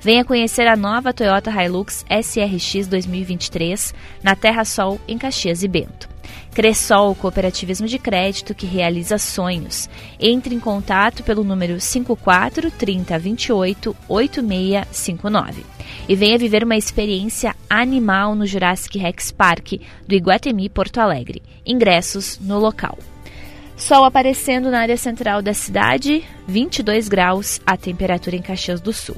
Venha 0.00 0.24
conhecer 0.24 0.66
a 0.68 0.76
nova 0.76 1.12
Toyota 1.12 1.50
Hilux 1.50 2.04
SRX 2.08 2.86
2023 2.86 3.92
na 4.22 4.36
Terra 4.36 4.64
Sol, 4.64 5.00
em 5.08 5.18
Caxias 5.18 5.62
e 5.64 5.68
Bento. 5.68 6.08
Cressol, 6.54 7.14
cooperativismo 7.14 7.86
de 7.86 7.98
crédito 7.98 8.54
que 8.54 8.66
realiza 8.66 9.18
sonhos. 9.18 9.88
Entre 10.20 10.54
em 10.54 10.60
contato 10.60 11.22
pelo 11.22 11.42
número 11.42 11.80
54 11.80 12.70
30 12.70 13.18
28 13.18 13.96
8659 14.08 15.64
e 16.08 16.14
venha 16.14 16.38
viver 16.38 16.64
uma 16.64 16.76
experiência 16.76 17.54
animal 17.68 18.34
no 18.34 18.46
Jurassic 18.46 18.98
Rex 18.98 19.30
Park 19.32 19.74
do 20.06 20.14
Iguatemi 20.14 20.68
Porto 20.68 20.98
Alegre. 20.98 21.42
Ingressos 21.66 22.38
no 22.40 22.58
local. 22.58 22.98
Sol 23.76 24.04
aparecendo 24.04 24.72
na 24.72 24.80
área 24.80 24.96
central 24.96 25.40
da 25.40 25.54
cidade, 25.54 26.24
22 26.48 27.08
graus 27.08 27.60
a 27.64 27.76
temperatura 27.76 28.34
em 28.34 28.42
Caxias 28.42 28.80
do 28.80 28.92
Sul. 28.92 29.16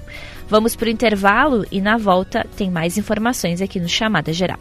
Vamos 0.50 0.74
para 0.74 0.88
o 0.88 0.90
intervalo 0.90 1.64
e 1.70 1.80
na 1.80 1.96
volta 1.96 2.44
tem 2.56 2.68
mais 2.72 2.98
informações 2.98 3.62
aqui 3.62 3.78
no 3.78 3.88
Chamada 3.88 4.32
Geral. 4.32 4.58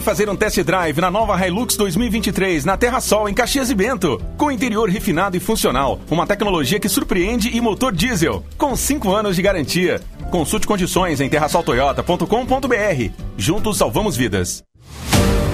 Fazer 0.00 0.28
um 0.28 0.36
test 0.36 0.62
drive 0.62 1.00
na 1.00 1.10
nova 1.10 1.46
Hilux 1.46 1.76
2023 1.76 2.64
na 2.64 2.76
Terra 2.76 3.00
Sol, 3.00 3.28
em 3.28 3.34
Caxias 3.34 3.70
e 3.70 3.74
Bento. 3.74 4.20
Com 4.36 4.50
interior 4.50 4.88
refinado 4.88 5.36
e 5.36 5.40
funcional, 5.40 6.00
uma 6.10 6.26
tecnologia 6.26 6.80
que 6.80 6.88
surpreende 6.88 7.54
e 7.56 7.60
motor 7.60 7.92
diesel, 7.92 8.44
com 8.56 8.74
5 8.74 9.12
anos 9.12 9.36
de 9.36 9.42
garantia. 9.42 10.00
Consulte 10.30 10.66
condições 10.66 11.20
em 11.20 11.28
terrasoltoyota.com.br. 11.28 13.12
Juntos 13.36 13.76
salvamos 13.76 14.16
vidas. 14.16 14.69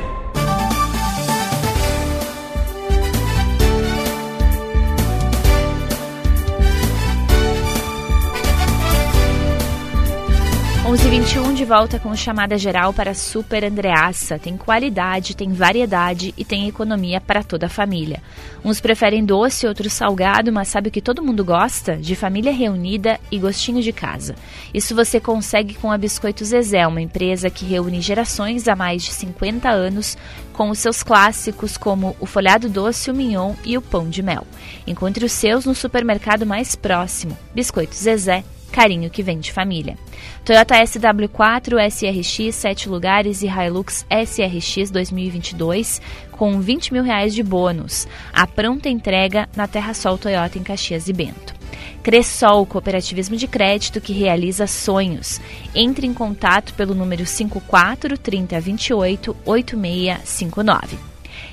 Onze 10.91 11.09
21 11.09 11.53
de 11.53 11.63
volta 11.63 11.97
com 11.97 12.13
chamada 12.13 12.57
geral 12.57 12.91
para 12.91 13.13
Super 13.13 13.63
Andreassa. 13.63 14.37
Tem 14.37 14.57
qualidade, 14.57 15.37
tem 15.37 15.53
variedade 15.53 16.33
e 16.37 16.43
tem 16.43 16.67
economia 16.67 17.21
para 17.21 17.45
toda 17.45 17.67
a 17.67 17.69
família. 17.69 18.21
Uns 18.61 18.81
preferem 18.81 19.23
doce, 19.23 19.65
outros 19.65 19.93
salgado, 19.93 20.51
mas 20.51 20.67
sabe 20.67 20.89
o 20.89 20.91
que 20.91 21.01
todo 21.01 21.23
mundo 21.23 21.45
gosta? 21.45 21.95
De 21.95 22.13
família 22.13 22.51
reunida 22.51 23.21
e 23.31 23.39
gostinho 23.39 23.81
de 23.81 23.93
casa. 23.93 24.35
Isso 24.73 24.93
você 24.93 25.17
consegue 25.17 25.75
com 25.75 25.89
a 25.89 25.97
Biscoito 25.97 26.43
Zezé, 26.43 26.85
uma 26.85 26.99
empresa 26.99 27.49
que 27.49 27.63
reúne 27.63 28.01
gerações 28.01 28.67
há 28.67 28.75
mais 28.75 29.01
de 29.01 29.13
50 29.13 29.69
anos 29.69 30.17
com 30.51 30.69
os 30.69 30.79
seus 30.79 31.01
clássicos 31.01 31.77
como 31.77 32.17
o 32.19 32.25
folhado 32.25 32.67
doce, 32.67 33.09
o 33.09 33.15
mignon 33.15 33.53
e 33.63 33.77
o 33.77 33.81
pão 33.81 34.09
de 34.09 34.21
mel. 34.21 34.45
Encontre 34.85 35.23
os 35.23 35.31
seus 35.31 35.65
no 35.65 35.73
supermercado 35.73 36.45
mais 36.45 36.75
próximo. 36.75 37.37
Biscoito 37.55 37.95
Zezé, 37.95 38.43
carinho 38.71 39.09
que 39.09 39.21
vem 39.21 39.39
de 39.39 39.51
família. 39.51 39.97
Toyota 40.43 40.75
SW4, 40.75 41.77
SRX 41.91 42.55
7 42.55 42.89
lugares 42.89 43.43
e 43.43 43.47
Hilux 43.47 44.05
SRX 44.09 44.89
2022 44.89 46.01
com 46.31 46.59
20 46.59 46.93
mil 46.93 47.03
reais 47.03 47.35
de 47.35 47.43
bônus. 47.43 48.07
A 48.33 48.47
pronta 48.47 48.89
entrega 48.89 49.47
na 49.55 49.67
Terra 49.67 49.93
Sol 49.93 50.17
Toyota 50.17 50.57
em 50.57 50.63
Caxias 50.63 51.07
e 51.07 51.13
Bento. 51.13 51.53
Cressol, 52.01 52.65
cooperativismo 52.65 53.35
de 53.35 53.47
crédito 53.47 54.01
que 54.01 54.11
realiza 54.11 54.65
sonhos. 54.65 55.39
Entre 55.75 56.07
em 56.07 56.13
contato 56.13 56.73
pelo 56.73 56.95
número 56.95 57.25
54 57.25 58.17
3028 58.17 59.37
8659. 59.45 60.97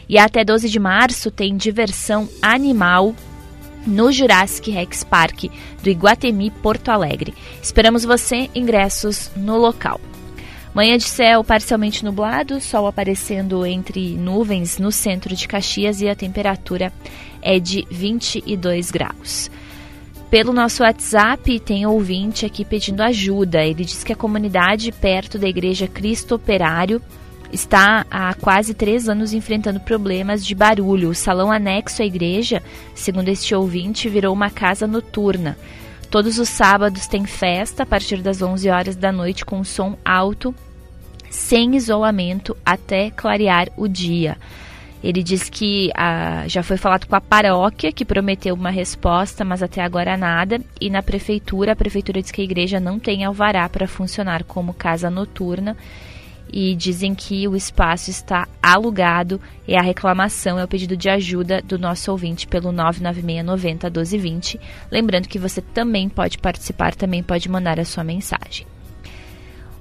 E 0.09 0.19
até 0.19 0.43
12 0.43 0.71
de 0.71 0.81
março 0.81 1.31
tem 1.31 1.55
diversão 1.55 2.27
animal 2.41 3.15
no 3.87 4.13
Jurassic 4.13 4.71
Rex 4.71 5.05
Park 5.05 5.45
do 5.83 5.89
Iguatemi 5.89 6.51
Porto 6.51 6.91
Alegre. 6.91 7.35
Esperamos 7.63 8.05
você, 8.05 8.51
ingressos 8.55 9.31
no 9.37 9.57
local. 9.57 10.01
Manhã 10.75 10.97
de 10.97 11.05
céu 11.05 11.43
parcialmente 11.43 12.05
nublado, 12.05 12.61
sol 12.61 12.87
aparecendo 12.87 13.65
entre 13.65 14.17
nuvens 14.17 14.79
no 14.79 14.93
centro 14.93 15.35
de 15.35 15.49
Caxias 15.49 16.01
e 16.01 16.09
a 16.09 16.15
temperatura 16.15 16.93
é 17.43 17.59
de 17.59 17.87
22 17.91 18.91
graus. 18.91 19.51
Pelo 20.31 20.53
nosso 20.53 20.83
WhatsApp, 20.83 21.59
tem 21.61 21.87
ouvinte 21.87 22.45
aqui 22.45 22.63
pedindo 22.65 23.03
ajuda. 23.03 23.65
Ele 23.65 23.83
diz 23.83 24.05
que 24.05 24.13
a 24.13 24.17
comunidade 24.17 24.93
perto 24.93 25.39
da 25.39 25.49
Igreja 25.49 25.89
Cristo 25.89 26.35
Operário 26.35 27.01
está 27.53 28.05
há 28.11 28.35
quase 28.35 28.75
três 28.75 29.09
anos 29.09 29.33
enfrentando 29.33 29.81
problemas 29.81 30.45
de 30.45 30.55
barulho. 30.55 31.11
O 31.11 31.15
salão 31.15 31.51
anexo 31.51 32.03
à 32.03 32.05
igreja, 32.05 32.63
segundo 32.95 33.29
este 33.29 33.55
ouvinte, 33.55 34.09
virou 34.09 34.33
uma 34.33 34.51
casa 34.51 34.87
noturna. 34.87 35.57
Todos 36.11 36.39
os 36.39 36.49
sábados 36.49 37.07
tem 37.07 37.27
festa 37.27 37.83
a 37.83 37.87
partir 37.87 38.23
das 38.23 38.41
11 38.41 38.71
horas 38.71 38.97
da 38.97 39.13
noite 39.13 39.45
com 39.45 39.63
som 39.63 39.97
alto, 40.05 40.55
sem 41.31 41.77
isolamento, 41.77 42.57
até 42.65 43.11
clarear 43.11 43.69
o 43.77 43.87
dia. 43.87 44.37
Ele 45.05 45.23
diz 45.23 45.49
que 45.49 45.93
ah, 45.95 46.45
já 46.49 46.63
foi 46.63 46.77
falado 46.77 47.07
com 47.07 47.15
a 47.15 47.21
paróquia, 47.21 47.93
que 47.93 48.05
prometeu 48.05 48.55
uma 48.55 48.71
resposta, 48.71 49.45
mas 49.45 49.63
até 49.63 49.83
agora 49.83 50.17
nada. 50.17 50.61
E 50.81 50.91
na 50.91 51.03
prefeitura, 51.03 51.73
a 51.73 51.77
prefeitura 51.77 52.21
diz 52.21 52.33
que 52.33 52.41
a 52.41 52.45
igreja 52.45 52.81
não 52.81 52.99
tem 52.99 53.25
alvará 53.25 53.69
para 53.69 53.87
funcionar 53.87 54.43
como 54.45 54.75
casa 54.75 55.09
noturna 55.09 55.77
e 56.53 56.75
dizem 56.75 57.15
que 57.15 57.47
o 57.47 57.55
espaço 57.55 58.11
está 58.11 58.47
alugado 58.63 59.41
e 59.67 59.77
a 59.77 59.83
reclamação 59.83 60.59
é 60.59 60.65
o 60.65 60.69
pedido 60.69 60.97
de 60.97 61.09
ajuda 61.09 61.63
do 61.63 61.79
nosso 61.79 62.11
ouvinte 62.11 62.47
pelo 62.47 62.73
996 62.73 63.45
90 63.45 63.87
1220. 63.89 64.61
Lembrando 64.91 65.29
que 65.29 65.39
você 65.39 65.61
também 65.61 66.09
pode 66.09 66.39
participar, 66.39 66.95
também 66.95 67.23
pode 67.23 67.49
mandar 67.49 67.79
a 67.79 67.85
sua 67.85 68.03
mensagem. 68.03 68.67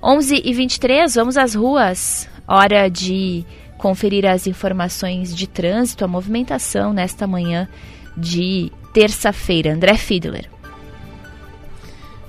11 0.04 0.42
e 0.44 0.54
23, 0.54 1.16
vamos 1.16 1.38
às 1.38 1.56
ruas. 1.56 2.30
Hora 2.48 2.90
de 2.90 3.46
conferir 3.78 4.26
as 4.26 4.48
informações 4.48 5.36
de 5.36 5.48
trânsito, 5.48 6.04
a 6.04 6.08
movimentação 6.08 6.94
nesta 6.94 7.28
manhã 7.28 7.68
de 8.16 8.72
terça-feira. 8.94 9.74
André 9.74 9.96
Fiedler. 9.96 10.50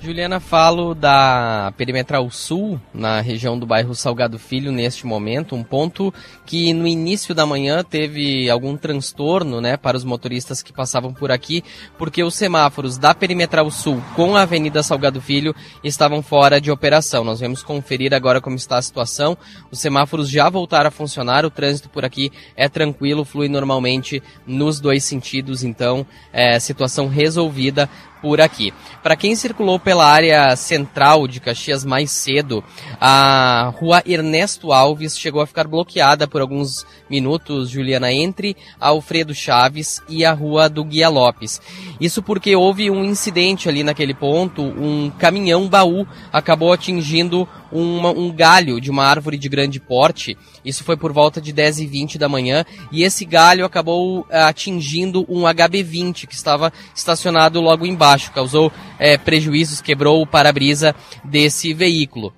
Juliana, 0.00 0.38
falo 0.38 0.94
da 0.94 1.72
Perimetral 1.76 2.30
Sul, 2.30 2.80
na 2.94 3.20
região 3.20 3.58
do 3.58 3.66
bairro 3.66 3.96
Salgado 3.96 4.38
Filho, 4.38 4.70
neste 4.70 5.04
momento, 5.04 5.56
um 5.56 5.64
ponto 5.64 6.14
que 6.46 6.72
no 6.72 6.86
início 6.86 7.34
da 7.34 7.44
manhã 7.44 7.82
teve 7.82 8.48
algum 8.48 8.76
transtorno 8.76 9.60
né, 9.60 9.76
para 9.76 9.96
os 9.96 10.04
motoristas 10.04 10.62
que 10.62 10.72
passavam 10.72 11.12
por 11.12 11.32
aqui, 11.32 11.64
porque 11.98 12.22
os 12.22 12.36
semáforos 12.36 12.96
da 12.96 13.12
Perimetral 13.12 13.68
Sul 13.72 14.00
com 14.14 14.36
a 14.36 14.42
Avenida 14.42 14.84
Salgado 14.84 15.20
Filho 15.20 15.54
estavam 15.82 16.22
fora 16.22 16.60
de 16.60 16.70
operação. 16.70 17.24
Nós 17.24 17.40
vamos 17.40 17.64
conferir 17.64 18.14
agora 18.14 18.40
como 18.40 18.56
está 18.56 18.78
a 18.78 18.82
situação. 18.82 19.36
Os 19.68 19.80
semáforos 19.80 20.30
já 20.30 20.48
voltaram 20.48 20.88
a 20.88 20.92
funcionar, 20.92 21.44
o 21.44 21.50
trânsito 21.50 21.88
por 21.88 22.04
aqui 22.04 22.30
é 22.56 22.68
tranquilo, 22.68 23.24
flui 23.24 23.48
normalmente 23.48 24.22
nos 24.46 24.78
dois 24.78 25.02
sentidos, 25.02 25.64
então 25.64 26.06
é 26.32 26.60
situação 26.60 27.08
resolvida 27.08 27.90
por 28.20 28.40
aqui. 28.40 28.72
Para 29.02 29.16
quem 29.16 29.34
circulou 29.34 29.78
pela 29.78 30.06
área 30.06 30.54
central 30.56 31.26
de 31.26 31.40
Caxias 31.40 31.84
mais 31.84 32.10
cedo, 32.10 32.62
a 33.00 33.72
rua 33.76 34.02
Ernesto 34.04 34.72
Alves 34.72 35.18
chegou 35.18 35.40
a 35.40 35.46
ficar 35.46 35.66
bloqueada 35.66 36.26
por 36.26 36.40
alguns 36.40 36.86
minutos, 37.08 37.70
Juliana, 37.70 38.12
entre 38.12 38.56
Alfredo 38.80 39.34
Chaves 39.34 40.02
e 40.08 40.24
a 40.24 40.32
rua 40.32 40.68
do 40.68 40.84
Guia 40.84 41.08
Lopes. 41.08 41.60
Isso 42.00 42.22
porque 42.22 42.54
houve 42.54 42.90
um 42.90 43.04
incidente 43.04 43.68
ali 43.68 43.82
naquele 43.82 44.14
ponto, 44.14 44.62
um 44.62 45.10
caminhão 45.18 45.68
baú 45.68 46.06
acabou 46.32 46.72
atingindo 46.72 47.48
uma, 47.70 48.10
um 48.10 48.32
galho 48.32 48.80
de 48.80 48.90
uma 48.90 49.04
árvore 49.04 49.36
de 49.36 49.48
grande 49.48 49.78
porte. 49.80 50.36
Isso 50.64 50.84
foi 50.84 50.96
por 50.96 51.12
volta 51.12 51.40
de 51.40 51.52
10 51.52 51.80
e 51.80 51.86
20 51.86 52.18
da 52.18 52.28
manhã. 52.28 52.64
E 52.90 53.02
esse 53.02 53.24
galho 53.24 53.64
acabou 53.64 54.26
eh, 54.30 54.40
atingindo 54.42 55.24
um 55.28 55.42
HB20 55.42 56.26
que 56.26 56.34
estava 56.34 56.72
estacionado 56.94 57.60
logo 57.60 57.86
embaixo. 57.86 58.32
Causou 58.32 58.72
é, 58.98 59.16
prejuízos, 59.16 59.80
quebrou 59.80 60.22
o 60.22 60.26
para-brisa 60.26 60.94
desse 61.24 61.72
veículo. 61.72 62.32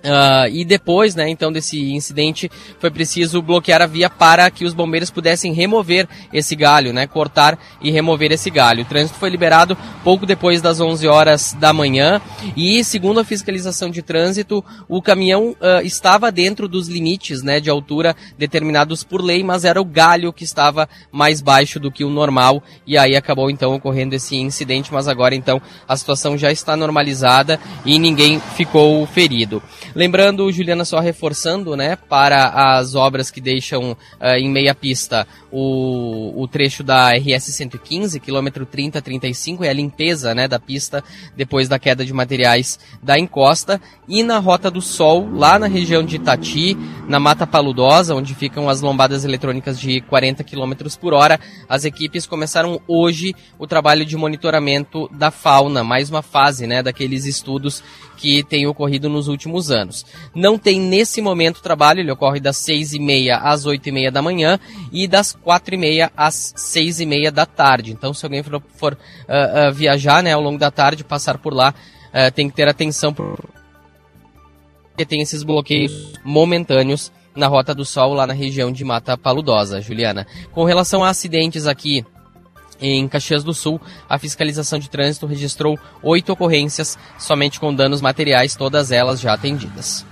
Uh, 0.00 0.48
e 0.50 0.64
depois, 0.64 1.14
né, 1.14 1.28
então, 1.28 1.52
desse 1.52 1.92
incidente, 1.92 2.50
foi 2.78 2.90
preciso 2.90 3.42
bloquear 3.42 3.82
a 3.82 3.86
via 3.86 4.08
para 4.08 4.50
que 4.50 4.64
os 4.64 4.72
bombeiros 4.72 5.10
pudessem 5.10 5.52
remover 5.52 6.08
esse 6.32 6.56
galho, 6.56 6.92
né, 6.92 7.06
cortar 7.06 7.58
e 7.82 7.90
remover 7.90 8.32
esse 8.32 8.48
galho. 8.48 8.82
O 8.82 8.86
trânsito 8.86 9.18
foi 9.18 9.28
liberado 9.28 9.76
pouco 10.02 10.24
depois 10.24 10.62
das 10.62 10.80
11 10.80 11.06
horas 11.06 11.52
da 11.52 11.72
manhã 11.72 12.20
e, 12.56 12.82
segundo 12.82 13.20
a 13.20 13.24
fiscalização 13.24 13.90
de 13.90 14.00
trânsito, 14.00 14.64
o 14.88 15.02
caminhão 15.02 15.50
uh, 15.50 15.84
estava 15.84 16.32
dentro 16.32 16.66
dos 16.66 16.88
limites, 16.88 17.42
né, 17.42 17.60
de 17.60 17.68
altura 17.68 18.16
determinados 18.38 19.04
por 19.04 19.22
lei, 19.22 19.44
mas 19.44 19.66
era 19.66 19.80
o 19.80 19.84
galho 19.84 20.32
que 20.32 20.44
estava 20.44 20.88
mais 21.12 21.42
baixo 21.42 21.78
do 21.78 21.90
que 21.90 22.04
o 22.04 22.10
normal 22.10 22.62
e 22.86 22.96
aí 22.96 23.14
acabou 23.14 23.50
então 23.50 23.74
ocorrendo 23.74 24.14
esse 24.14 24.36
incidente, 24.36 24.92
mas 24.92 25.08
agora 25.08 25.34
então 25.34 25.60
a 25.86 25.96
situação 25.96 26.38
já 26.38 26.50
está 26.50 26.74
normalizada 26.74 27.60
e 27.84 27.98
ninguém 27.98 28.40
ficou 28.56 29.06
ferido. 29.06 29.62
Lembrando, 29.94 30.50
Juliana, 30.52 30.84
só 30.84 31.00
reforçando, 31.00 31.76
né, 31.76 31.96
para 31.96 32.78
as 32.78 32.94
obras 32.94 33.30
que 33.30 33.40
deixam 33.40 33.92
uh, 33.92 33.96
em 34.38 34.48
meia 34.48 34.74
pista 34.74 35.26
o, 35.52 36.32
o 36.40 36.48
trecho 36.48 36.82
da 36.82 37.10
RS 37.10 37.54
115, 37.54 38.20
quilômetro 38.20 38.64
3035, 38.64 39.64
é 39.64 39.68
a 39.68 39.72
limpeza, 39.72 40.34
né, 40.34 40.46
da 40.46 40.58
pista 40.58 41.02
depois 41.36 41.68
da 41.68 41.78
queda 41.78 42.04
de 42.04 42.12
materiais 42.12 42.78
da 43.02 43.18
encosta, 43.18 43.80
e 44.08 44.22
na 44.22 44.38
Rota 44.38 44.70
do 44.70 44.80
Sol, 44.80 45.28
lá 45.32 45.58
na 45.58 45.66
região 45.66 46.04
de 46.04 46.16
Itati, 46.16 46.76
na 47.08 47.18
Mata 47.18 47.46
Paludosa, 47.46 48.14
onde 48.14 48.34
ficam 48.34 48.68
as 48.68 48.80
lombadas 48.80 49.24
eletrônicas 49.24 49.78
de 49.78 50.00
40 50.02 50.44
km 50.44 50.72
por 51.00 51.12
hora, 51.12 51.38
as 51.68 51.84
equipes 51.84 52.26
começaram 52.26 52.80
hoje 52.86 53.34
o 53.58 53.66
trabalho 53.66 54.04
de 54.04 54.16
monitoramento 54.16 55.08
da 55.12 55.30
fauna, 55.30 55.82
mais 55.84 56.10
uma 56.10 56.22
fase, 56.22 56.66
né, 56.66 56.82
daqueles 56.82 57.26
estudos 57.26 57.82
que 58.20 58.42
têm 58.42 58.66
ocorrido 58.66 59.08
nos 59.08 59.28
últimos 59.28 59.70
anos. 59.70 60.04
Não 60.34 60.58
tem 60.58 60.78
nesse 60.78 61.22
momento 61.22 61.62
trabalho, 61.62 62.00
ele 62.00 62.12
ocorre 62.12 62.38
das 62.38 62.58
6 62.58 62.92
e 62.92 62.98
meia 62.98 63.38
às 63.38 63.64
8 63.64 63.88
e 63.88 63.92
meia 63.92 64.12
da 64.12 64.20
manhã 64.20 64.60
e 64.92 65.08
das 65.08 65.32
4 65.42 65.74
e 65.74 65.78
meia 65.78 66.12
às 66.16 66.52
6 66.56 67.00
e 67.00 67.06
meia 67.06 67.32
da 67.32 67.46
tarde. 67.46 67.92
Então, 67.92 68.12
se 68.12 68.24
alguém 68.24 68.42
for, 68.42 68.62
for 68.76 68.92
uh, 68.92 69.70
uh, 69.70 69.72
viajar 69.72 70.22
né, 70.22 70.32
ao 70.32 70.40
longo 70.40 70.58
da 70.58 70.70
tarde, 70.70 71.04
passar 71.04 71.38
por 71.38 71.54
lá, 71.54 71.74
uh, 72.08 72.30
tem 72.32 72.48
que 72.48 72.56
ter 72.56 72.68
atenção 72.68 73.12
porque 73.12 75.04
tem 75.06 75.20
esses 75.20 75.42
bloqueios 75.42 76.12
momentâneos 76.24 77.10
na 77.34 77.46
Rota 77.46 77.74
do 77.74 77.84
Sol, 77.84 78.12
lá 78.12 78.26
na 78.26 78.34
região 78.34 78.70
de 78.70 78.84
Mata 78.84 79.16
Paludosa, 79.16 79.80
Juliana. 79.80 80.26
Com 80.52 80.64
relação 80.64 81.02
a 81.02 81.08
acidentes 81.08 81.66
aqui 81.66 82.04
em 82.80 83.06
Caxias 83.08 83.44
do 83.44 83.54
Sul, 83.54 83.80
a 84.08 84.18
fiscalização 84.18 84.78
de 84.78 84.90
trânsito 84.90 85.26
registrou 85.26 85.78
oito 86.02 86.32
ocorrências, 86.32 86.98
somente 87.18 87.60
com 87.60 87.74
danos 87.74 88.00
materiais, 88.00 88.56
todas 88.56 88.90
elas 88.90 89.20
já 89.20 89.34
atendidas. 89.34 90.04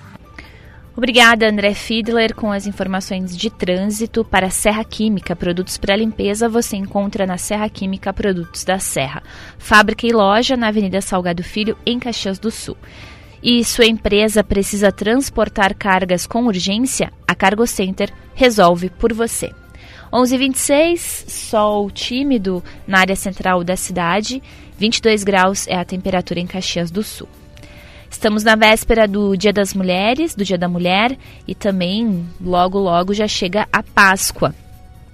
Obrigada, 0.98 1.48
André 1.48 1.74
Fiedler, 1.74 2.34
com 2.34 2.50
as 2.50 2.66
informações 2.66 3.36
de 3.36 3.50
trânsito 3.50 4.24
para 4.24 4.50
Serra 4.50 4.82
Química. 4.82 5.36
Produtos 5.36 5.78
para 5.78 5.94
limpeza 5.94 6.48
você 6.48 6.76
encontra 6.76 7.24
na 7.24 7.38
Serra 7.38 7.68
Química 7.68 8.12
Produtos 8.12 8.64
da 8.64 8.80
Serra. 8.80 9.22
Fábrica 9.58 10.08
e 10.08 10.12
loja 10.12 10.56
na 10.56 10.66
Avenida 10.66 11.00
Salgado 11.00 11.44
Filho, 11.44 11.78
em 11.86 12.00
Caxias 12.00 12.40
do 12.40 12.50
Sul. 12.50 12.76
E 13.40 13.64
sua 13.64 13.86
empresa 13.86 14.42
precisa 14.42 14.90
transportar 14.90 15.72
cargas 15.72 16.26
com 16.26 16.46
urgência? 16.46 17.12
A 17.28 17.32
Cargo 17.32 17.64
Center 17.64 18.12
resolve 18.34 18.90
por 18.90 19.12
você. 19.12 19.52
11:26, 20.12 21.26
sol 21.28 21.92
tímido 21.92 22.60
na 22.88 22.98
área 22.98 23.14
central 23.14 23.62
da 23.62 23.76
cidade. 23.76 24.42
22 24.76 25.22
graus 25.22 25.64
é 25.68 25.76
a 25.76 25.84
temperatura 25.84 26.40
em 26.40 26.46
Caxias 26.48 26.90
do 26.90 27.04
Sul. 27.04 27.28
Estamos 28.10 28.42
na 28.42 28.56
véspera 28.56 29.06
do 29.06 29.36
Dia 29.36 29.52
das 29.52 29.74
Mulheres, 29.74 30.34
do 30.34 30.44
Dia 30.44 30.58
da 30.58 30.68
Mulher, 30.68 31.16
e 31.46 31.54
também 31.54 32.26
logo 32.40 32.78
logo 32.78 33.14
já 33.14 33.28
chega 33.28 33.68
a 33.72 33.82
Páscoa. 33.82 34.54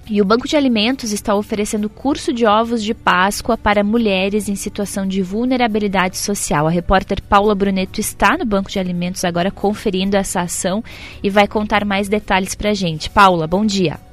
E 0.07 0.21
o 0.21 0.25
Banco 0.25 0.47
de 0.47 0.55
Alimentos 0.55 1.11
está 1.11 1.33
oferecendo 1.33 1.89
curso 1.89 2.31
de 2.31 2.45
ovos 2.45 2.83
de 2.83 2.93
Páscoa 2.93 3.57
para 3.57 3.83
mulheres 3.83 4.47
em 4.47 4.55
situação 4.55 5.07
de 5.07 5.23
vulnerabilidade 5.23 6.17
social. 6.17 6.67
A 6.67 6.69
repórter 6.69 7.21
Paula 7.23 7.55
Bruneto 7.55 7.99
está 7.99 8.37
no 8.37 8.45
Banco 8.45 8.69
de 8.69 8.77
Alimentos 8.77 9.25
agora 9.25 9.49
conferindo 9.49 10.15
essa 10.15 10.41
ação 10.41 10.83
e 11.23 11.29
vai 11.29 11.47
contar 11.47 11.83
mais 11.83 12.07
detalhes 12.07 12.53
para 12.53 12.69
a 12.69 12.73
gente. 12.75 13.09
Paula, 13.09 13.47
bom 13.47 13.65
dia. 13.65 14.04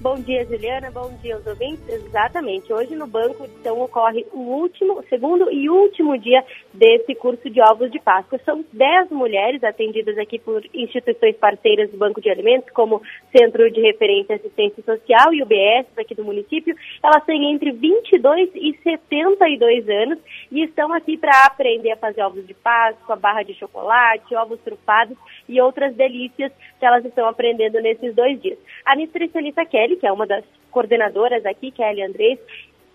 Bom 0.00 0.18
dia, 0.18 0.46
Juliana. 0.46 0.90
Bom 0.90 1.12
dia 1.20 1.34
aos 1.34 1.46
ouvintes. 1.46 1.86
Exatamente. 1.86 2.72
Hoje 2.72 2.96
no 2.96 3.06
banco, 3.06 3.46
então, 3.60 3.78
ocorre 3.82 4.24
o 4.32 4.38
último, 4.38 5.04
segundo 5.10 5.52
e 5.52 5.68
último 5.68 6.16
dia 6.16 6.42
desse 6.72 7.14
curso 7.14 7.50
de 7.50 7.60
ovos 7.60 7.92
de 7.92 7.98
Páscoa. 8.00 8.40
São 8.42 8.64
10 8.72 9.10
mulheres 9.10 9.62
atendidas 9.62 10.16
aqui 10.16 10.38
por 10.38 10.64
instituições 10.72 11.36
parceiras 11.36 11.90
do 11.90 11.98
Banco 11.98 12.18
de 12.18 12.30
Alimentos, 12.30 12.70
como 12.70 13.02
Centro 13.30 13.70
de 13.70 13.82
Referência 13.82 14.32
e 14.32 14.36
Assistência 14.36 14.82
Social 14.82 15.34
e 15.34 15.42
o 15.42 15.46
BS 15.46 15.86
aqui 15.98 16.14
do 16.14 16.24
município. 16.24 16.74
Elas 17.04 17.22
têm 17.26 17.52
entre 17.52 17.70
22 17.70 18.52
e 18.54 18.78
72 18.82 19.86
anos 19.86 20.18
e 20.50 20.64
estão 20.64 20.94
aqui 20.94 21.18
para 21.18 21.44
aprender 21.44 21.92
a 21.92 21.96
fazer 21.98 22.22
ovos 22.22 22.46
de 22.46 22.54
Páscoa, 22.54 23.16
barra 23.16 23.42
de 23.42 23.52
chocolate, 23.52 24.34
ovos 24.34 24.60
trufados 24.60 25.18
e 25.46 25.60
outras 25.60 25.94
delícias 25.94 26.50
que 26.78 26.86
elas 26.86 27.04
estão 27.04 27.28
aprendendo 27.28 27.78
nesses 27.82 28.14
dois 28.14 28.40
dias. 28.40 28.58
A 28.86 28.96
nutricionista 28.96 29.66
Kelly 29.66 29.89
Kelly, 29.90 29.96
que 29.96 30.06
é 30.06 30.12
uma 30.12 30.26
das 30.26 30.44
coordenadoras 30.70 31.44
aqui, 31.44 31.70
Kelly 31.70 32.02
Andrés. 32.02 32.38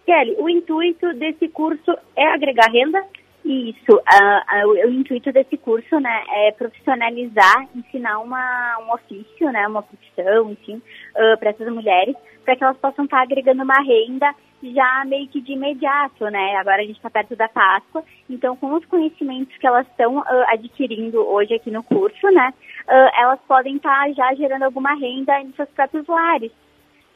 Kelly, 0.06 0.36
o 0.38 0.48
intuito 0.48 1.14
desse 1.14 1.48
curso 1.50 1.98
é 2.16 2.28
agregar 2.28 2.72
renda? 2.72 3.04
Isso, 3.44 3.92
uh, 3.92 3.98
uh, 3.98 4.68
o, 4.68 4.88
o, 4.88 4.92
intuito 4.92 5.32
desse 5.32 5.56
curso, 5.58 6.00
né, 6.00 6.24
é 6.30 6.52
profissionalizar, 6.52 7.68
ensinar 7.76 8.20
uma, 8.20 8.78
um 8.80 8.92
ofício, 8.92 9.52
né, 9.52 9.68
uma 9.68 9.84
profissão, 9.84 10.52
enfim, 10.52 10.78
uh, 10.78 11.38
para 11.38 11.52
essas 11.52 11.72
mulheres, 11.72 12.16
para 12.44 12.56
que 12.56 12.64
elas 12.64 12.78
possam 12.78 13.06
estar 13.06 13.18
tá 13.18 13.24
agregando 13.24 13.62
uma 13.62 13.84
renda 13.84 14.34
já 14.64 15.06
meio 15.06 15.28
que 15.28 15.42
de 15.42 15.52
imediato, 15.52 16.26
né? 16.26 16.56
Agora 16.56 16.82
a 16.82 16.86
gente 16.86 16.96
está 16.96 17.08
perto 17.08 17.36
da 17.36 17.48
Páscoa, 17.48 18.04
então 18.28 18.56
com 18.56 18.74
os 18.74 18.84
conhecimentos 18.86 19.56
que 19.58 19.68
elas 19.68 19.86
estão 19.90 20.24
adquirindo 20.48 21.20
hoje 21.20 21.54
aqui 21.54 21.70
no 21.70 21.84
curso, 21.84 22.28
né, 22.32 22.52
elas 22.88 23.40
podem 23.48 23.76
estar 23.76 24.08
tá 24.08 24.12
já 24.12 24.34
gerando 24.34 24.64
alguma 24.64 24.96
renda 24.96 25.40
em 25.40 25.52
seus 25.52 25.70
próprios 25.70 26.08
lares. 26.08 26.52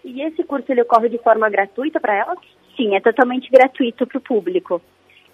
E 0.03 0.21
esse 0.21 0.43
curso 0.43 0.71
ele 0.71 0.81
ocorre 0.81 1.09
de 1.09 1.17
forma 1.17 1.49
gratuita 1.49 1.99
para 1.99 2.15
elas? 2.15 2.39
Sim, 2.75 2.95
é 2.95 2.99
totalmente 2.99 3.49
gratuito 3.51 4.07
para 4.07 4.17
o 4.17 4.21
público. 4.21 4.81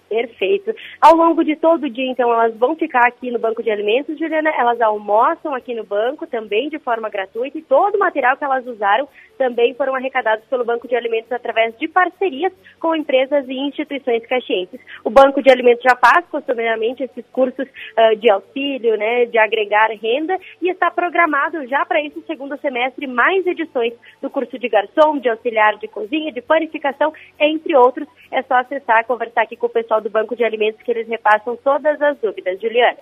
Perfeito. 0.08 0.72
Ao 1.00 1.16
longo 1.16 1.42
de 1.42 1.56
todo 1.56 1.84
o 1.84 1.90
dia, 1.90 2.10
então, 2.10 2.32
elas 2.32 2.56
vão 2.56 2.76
ficar 2.76 3.06
aqui 3.06 3.30
no 3.30 3.38
banco 3.38 3.62
de 3.62 3.70
alimentos, 3.70 4.18
Juliana. 4.18 4.50
Elas 4.56 4.80
almoçam 4.80 5.52
aqui 5.54 5.74
no 5.74 5.84
banco 5.84 6.26
também 6.26 6.68
de 6.68 6.78
forma 6.78 7.08
gratuita 7.08 7.58
e 7.58 7.62
todo 7.62 7.96
o 7.96 7.98
material 7.98 8.36
que 8.36 8.44
elas 8.44 8.64
usaram 8.66 9.08
também 9.36 9.74
foram 9.74 9.94
arrecadados 9.94 10.44
pelo 10.46 10.64
Banco 10.64 10.88
de 10.88 10.96
Alimentos 10.96 11.30
através 11.30 11.76
de 11.78 11.88
parcerias 11.88 12.52
com 12.80 12.94
empresas 12.94 13.46
e 13.48 13.54
instituições 13.54 14.26
caxienses. 14.26 14.80
O 15.04 15.10
Banco 15.10 15.42
de 15.42 15.50
Alimentos 15.50 15.82
já 15.82 15.96
faz 15.96 16.26
costumeiramente 16.26 17.02
esses 17.02 17.24
cursos 17.32 17.66
uh, 17.66 18.16
de 18.16 18.30
auxílio, 18.30 18.96
né, 18.96 19.26
de 19.26 19.38
agregar 19.38 19.88
renda 19.90 20.36
e 20.60 20.70
está 20.70 20.90
programado 20.90 21.66
já 21.66 21.84
para 21.84 22.02
esse 22.02 22.20
segundo 22.22 22.58
semestre 22.58 23.06
mais 23.06 23.46
edições 23.46 23.94
do 24.20 24.30
curso 24.30 24.58
de 24.58 24.68
garçom, 24.68 25.18
de 25.18 25.28
auxiliar 25.28 25.76
de 25.78 25.88
cozinha, 25.88 26.32
de 26.32 26.40
panificação, 26.40 27.12
entre 27.38 27.76
outros. 27.76 28.08
É 28.30 28.42
só 28.42 28.54
acessar, 28.54 29.06
conversar 29.06 29.42
aqui 29.42 29.56
com 29.56 29.66
o 29.66 29.70
pessoal 29.70 30.00
do 30.00 30.10
Banco 30.10 30.36
de 30.36 30.44
Alimentos 30.44 30.82
que 30.82 30.90
eles 30.90 31.08
repassam 31.08 31.56
todas 31.56 32.00
as 32.00 32.18
dúvidas. 32.18 32.60
Juliana. 32.60 32.98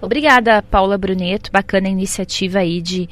Obrigada, 0.00 0.62
Paula 0.62 0.98
Bruneto. 0.98 1.50
Bacana 1.52 1.86
a 1.86 1.90
iniciativa 1.90 2.58
aí 2.58 2.80
de 2.80 3.08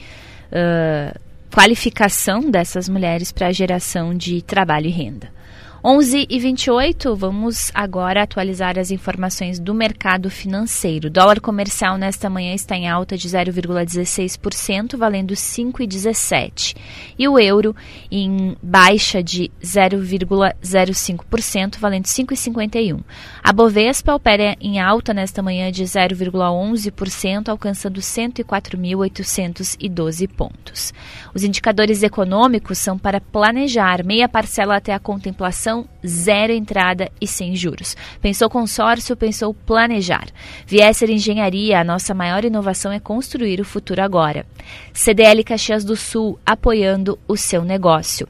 uh, 0.50 1.29
qualificação 1.52 2.50
dessas 2.50 2.88
mulheres 2.88 3.32
para 3.32 3.48
a 3.48 3.52
geração 3.52 4.14
de 4.14 4.40
trabalho 4.42 4.86
e 4.86 4.90
renda. 4.90 5.39
11 5.82 6.26
e 6.28 6.38
28, 6.38 7.16
vamos 7.16 7.72
agora 7.74 8.22
atualizar 8.22 8.78
as 8.78 8.90
informações 8.90 9.58
do 9.58 9.72
mercado 9.72 10.28
financeiro. 10.28 11.08
O 11.08 11.10
dólar 11.10 11.40
comercial 11.40 11.96
nesta 11.96 12.28
manhã 12.28 12.52
está 12.52 12.76
em 12.76 12.86
alta 12.86 13.16
de 13.16 13.26
0,16%, 13.26 14.98
valendo 14.98 15.32
5,17. 15.32 16.76
E 17.18 17.26
o 17.26 17.38
euro 17.38 17.74
em 18.10 18.54
baixa 18.62 19.22
de 19.22 19.50
0,05%, 19.62 21.78
valendo 21.78 22.04
5,51. 22.04 23.00
A 23.42 23.50
Bovespa 23.50 24.14
opera 24.14 24.54
em 24.60 24.78
alta 24.78 25.14
nesta 25.14 25.42
manhã 25.42 25.72
de 25.72 25.84
0,11%, 25.84 27.48
alcançando 27.48 28.02
104.812 28.02 30.28
pontos. 30.28 30.92
Os 31.34 31.42
indicadores 31.42 32.02
econômicos 32.02 32.76
são 32.76 32.98
para 32.98 33.18
planejar 33.18 34.04
meia 34.04 34.28
parcela 34.28 34.76
até 34.76 34.92
a 34.92 34.98
contemplação 34.98 35.69
zero 36.06 36.52
entrada 36.52 37.10
e 37.20 37.26
sem 37.26 37.54
juros. 37.54 37.96
Pensou 38.20 38.48
consórcio, 38.48 39.16
pensou 39.16 39.54
planejar. 39.54 40.28
Viesser 40.66 41.10
Engenharia, 41.10 41.80
a 41.80 41.84
nossa 41.84 42.14
maior 42.14 42.44
inovação 42.44 42.92
é 42.92 43.00
construir 43.00 43.60
o 43.60 43.64
futuro 43.64 44.02
agora. 44.02 44.46
CDL 44.92 45.44
Caxias 45.44 45.84
do 45.84 45.96
Sul, 45.96 46.38
apoiando 46.44 47.18
o 47.28 47.36
seu 47.36 47.64
negócio. 47.64 48.28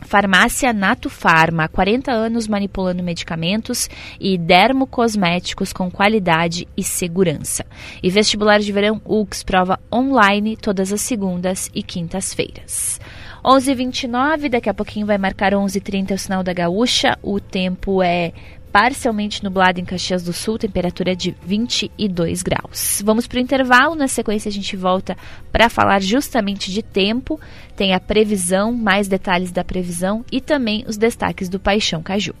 Farmácia 0.00 0.72
Nato 0.72 1.10
Farma, 1.10 1.64
há 1.64 1.68
40 1.68 2.10
anos 2.10 2.48
manipulando 2.48 3.02
medicamentos 3.02 3.90
e 4.18 4.38
dermocosméticos 4.38 5.72
com 5.72 5.90
qualidade 5.90 6.66
e 6.76 6.82
segurança. 6.82 7.66
E 8.02 8.08
vestibular 8.08 8.60
de 8.60 8.72
verão 8.72 9.02
UX, 9.04 9.42
prova 9.42 9.78
online 9.92 10.56
todas 10.56 10.92
as 10.92 11.00
segundas 11.00 11.70
e 11.74 11.82
quintas-feiras. 11.82 12.98
11h29, 13.48 14.50
daqui 14.50 14.68
a 14.68 14.74
pouquinho 14.74 15.06
vai 15.06 15.16
marcar 15.16 15.54
11h30 15.54 16.12
o 16.12 16.18
sinal 16.18 16.42
da 16.42 16.52
gaúcha. 16.52 17.18
O 17.22 17.40
tempo 17.40 18.02
é 18.02 18.30
parcialmente 18.70 19.42
nublado 19.42 19.80
em 19.80 19.86
Caxias 19.86 20.22
do 20.22 20.34
Sul, 20.34 20.58
temperatura 20.58 21.16
de 21.16 21.34
22 21.46 22.42
graus. 22.42 23.00
Vamos 23.02 23.26
para 23.26 23.38
o 23.38 23.40
intervalo, 23.40 23.94
na 23.94 24.06
sequência 24.06 24.50
a 24.50 24.52
gente 24.52 24.76
volta 24.76 25.16
para 25.50 25.70
falar 25.70 26.02
justamente 26.02 26.70
de 26.70 26.82
tempo, 26.82 27.40
tem 27.74 27.94
a 27.94 28.00
previsão, 28.00 28.70
mais 28.70 29.08
detalhes 29.08 29.50
da 29.50 29.64
previsão 29.64 30.22
e 30.30 30.42
também 30.42 30.84
os 30.86 30.98
destaques 30.98 31.48
do 31.48 31.58
Paixão 31.58 32.02
Caju. 32.02 32.34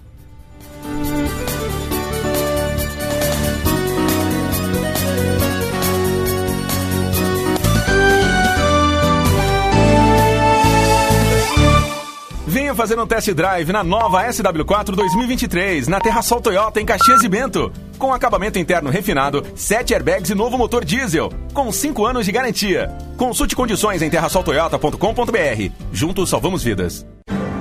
Venha 12.48 12.74
fazer 12.74 12.98
um 12.98 13.06
test 13.06 13.30
drive 13.34 13.70
na 13.72 13.84
nova 13.84 14.26
SW4 14.26 14.94
2023, 14.94 15.86
na 15.86 16.00
Terra 16.00 16.22
Sol 16.22 16.40
Toyota, 16.40 16.80
em 16.80 16.86
Caxias 16.86 17.22
e 17.22 17.28
Bento. 17.28 17.70
Com 17.98 18.10
acabamento 18.10 18.58
interno 18.58 18.88
refinado, 18.88 19.44
7 19.54 19.92
airbags 19.92 20.30
e 20.30 20.34
novo 20.34 20.56
motor 20.56 20.82
diesel, 20.82 21.30
com 21.52 21.70
5 21.70 22.06
anos 22.06 22.24
de 22.24 22.32
garantia. 22.32 22.90
Consulte 23.18 23.54
condições 23.54 24.00
em 24.00 24.08
terrasoltoyota.com.br. 24.08 25.72
Juntos 25.92 26.30
salvamos 26.30 26.64
vidas. 26.64 27.06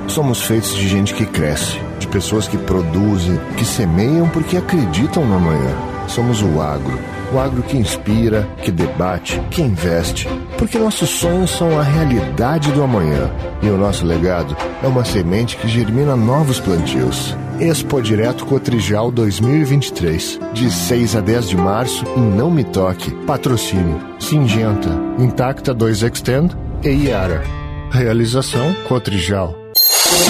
Somos 0.07 0.43
feitos 0.43 0.73
de 0.73 0.87
gente 0.87 1.13
que 1.13 1.25
cresce, 1.25 1.77
de 1.99 2.07
pessoas 2.07 2.47
que 2.47 2.57
produzem, 2.57 3.37
que 3.57 3.65
semeiam 3.65 4.29
porque 4.29 4.55
acreditam 4.55 5.25
no 5.25 5.35
amanhã. 5.35 5.75
Somos 6.07 6.41
o 6.41 6.61
agro 6.61 6.97
o 7.33 7.39
agro 7.39 7.61
que 7.63 7.77
inspira, 7.77 8.47
que 8.63 8.71
debate, 8.71 9.41
que 9.49 9.61
investe. 9.61 10.27
Porque 10.57 10.77
nossos 10.77 11.09
sonhos 11.09 11.51
são 11.51 11.79
a 11.79 11.83
realidade 11.83 12.71
do 12.71 12.83
amanhã. 12.83 13.29
E 13.61 13.69
o 13.69 13.77
nosso 13.77 14.05
legado 14.05 14.55
é 14.83 14.87
uma 14.87 15.03
semente 15.03 15.57
que 15.57 15.67
germina 15.67 16.15
novos 16.15 16.59
plantios. 16.59 17.35
Expo 17.59 18.01
Direto 18.01 18.45
Cotrijal 18.45 19.11
2023. 19.11 20.39
De 20.53 20.71
6 20.71 21.15
a 21.15 21.21
10 21.21 21.49
de 21.49 21.57
março 21.57 22.05
em 22.15 22.21
Não 22.21 22.51
Me 22.51 22.63
Toque. 22.63 23.11
Patrocínio. 23.25 23.99
Singenta. 24.19 24.89
Intacta 25.17 25.73
2 25.73 26.03
Extend 26.03 26.55
e 26.83 26.89
Iara. 26.89 27.43
Realização 27.91 28.73
Cotrijal. 28.87 29.66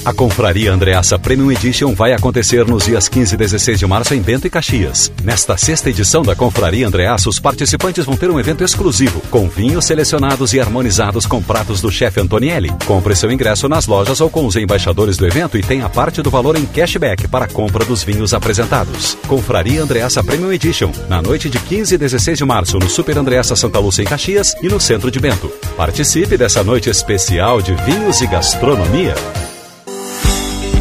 A 0.07 0.14
Confraria 0.14 0.73
Andreassa 0.73 1.19
Premium 1.19 1.51
Edition 1.51 1.92
vai 1.92 2.12
acontecer 2.12 2.64
nos 2.64 2.85
dias 2.85 3.09
15 3.09 3.35
e 3.35 3.37
16 3.38 3.77
de 3.77 3.87
março 3.88 4.14
em 4.14 4.23
Bento 4.23 4.47
e 4.47 4.51
Caxias. 4.51 5.11
Nesta 5.25 5.57
sexta 5.57 5.90
edição 5.90 6.23
da 6.23 6.37
Confraria 6.37 6.87
Andreassa, 6.87 7.29
os 7.29 7.40
participantes 7.40 8.05
vão 8.05 8.16
ter 8.16 8.31
um 8.31 8.38
evento 8.38 8.62
exclusivo, 8.62 9.21
com 9.33 9.49
vinhos 9.49 9.85
selecionados 9.85 10.53
e 10.53 10.61
harmonizados 10.61 11.27
com 11.27 11.42
pratos 11.42 11.81
do 11.81 11.90
chefe 11.90 12.21
Antonielli. 12.21 12.71
Compre 12.87 13.16
seu 13.16 13.33
ingresso 13.33 13.69
nas 13.69 13.88
lojas 13.88 14.21
ou 14.21 14.31
com 14.31 14.47
os 14.47 14.55
embaixadores 14.55 15.16
do 15.16 15.27
evento 15.27 15.59
e 15.59 15.61
tenha 15.61 15.88
parte 15.88 16.23
do 16.23 16.31
valor 16.31 16.55
em 16.55 16.66
cashback 16.66 17.27
para 17.27 17.47
a 17.47 17.49
compra 17.49 17.85
dos 17.85 18.05
vinhos 18.05 18.33
apresentados. 18.33 19.19
Confraria 19.27 19.83
Andreassa 19.83 20.23
Premium 20.23 20.53
Edition, 20.53 20.92
na 21.09 21.21
noite 21.21 21.51
de 21.51 21.59
15 21.59 21.97
e 21.97 21.99
16 21.99 22.38
de 22.38 22.45
março, 22.45 22.79
no 22.79 22.88
Super 22.88 23.19
Andreassa 23.19 23.57
Santa 23.57 23.81
Lúcia 23.81 24.03
em 24.03 24.07
Caxias 24.07 24.55
e 24.62 24.69
no 24.69 24.79
centro 24.79 25.11
de 25.11 25.19
Bento. 25.19 25.51
Participe 25.77 26.37
dessa 26.37 26.62
noite 26.62 26.88
especial 26.88 27.61
de 27.61 27.75
vinhos 27.75 28.21
e 28.21 28.27
gastronomia. 28.29 29.16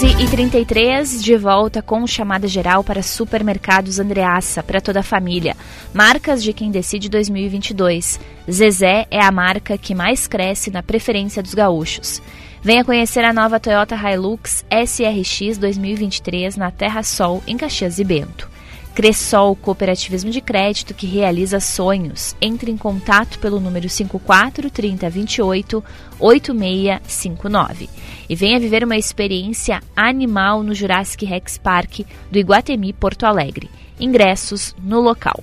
11h33, 0.00 1.20
de 1.22 1.36
volta 1.36 1.82
com 1.82 2.06
chamada 2.06 2.48
geral 2.48 2.82
para 2.82 3.02
supermercados 3.02 3.98
Andreaça, 3.98 4.62
para 4.62 4.80
toda 4.80 5.00
a 5.00 5.02
família. 5.02 5.54
Marcas 5.92 6.42
de 6.42 6.54
quem 6.54 6.70
decide 6.70 7.10
2022. 7.10 8.18
Zezé 8.50 9.06
é 9.10 9.22
a 9.22 9.30
marca 9.30 9.76
que 9.76 9.94
mais 9.94 10.26
cresce 10.26 10.70
na 10.70 10.82
preferência 10.82 11.42
dos 11.42 11.52
gaúchos. 11.52 12.22
Venha 12.62 12.82
conhecer 12.82 13.22
a 13.26 13.32
nova 13.34 13.60
Toyota 13.60 13.94
Hilux 13.94 14.64
SRX 14.70 15.58
2023 15.58 16.56
na 16.56 16.70
Terra 16.70 17.02
Sol, 17.02 17.42
em 17.46 17.58
Caxias 17.58 17.98
e 17.98 18.04
Bento. 18.04 18.48
Cressol 18.94 19.56
Cooperativismo 19.56 20.30
de 20.30 20.40
Crédito 20.40 20.94
que 20.94 21.06
realiza 21.06 21.60
sonhos. 21.60 22.36
Entre 22.40 22.70
em 22.70 22.76
contato 22.76 23.38
pelo 23.38 23.60
número 23.60 23.88
54 23.88 24.70
3028 24.70 25.82
8659 26.18 27.88
e 28.28 28.34
venha 28.36 28.60
viver 28.60 28.84
uma 28.84 28.96
experiência 28.96 29.80
animal 29.96 30.62
no 30.62 30.74
Jurassic 30.74 31.24
Rex 31.24 31.58
Park 31.58 32.00
do 32.30 32.38
Iguatemi 32.38 32.92
Porto 32.92 33.24
Alegre. 33.24 33.70
Ingressos 33.98 34.74
no 34.82 35.00
local. 35.00 35.42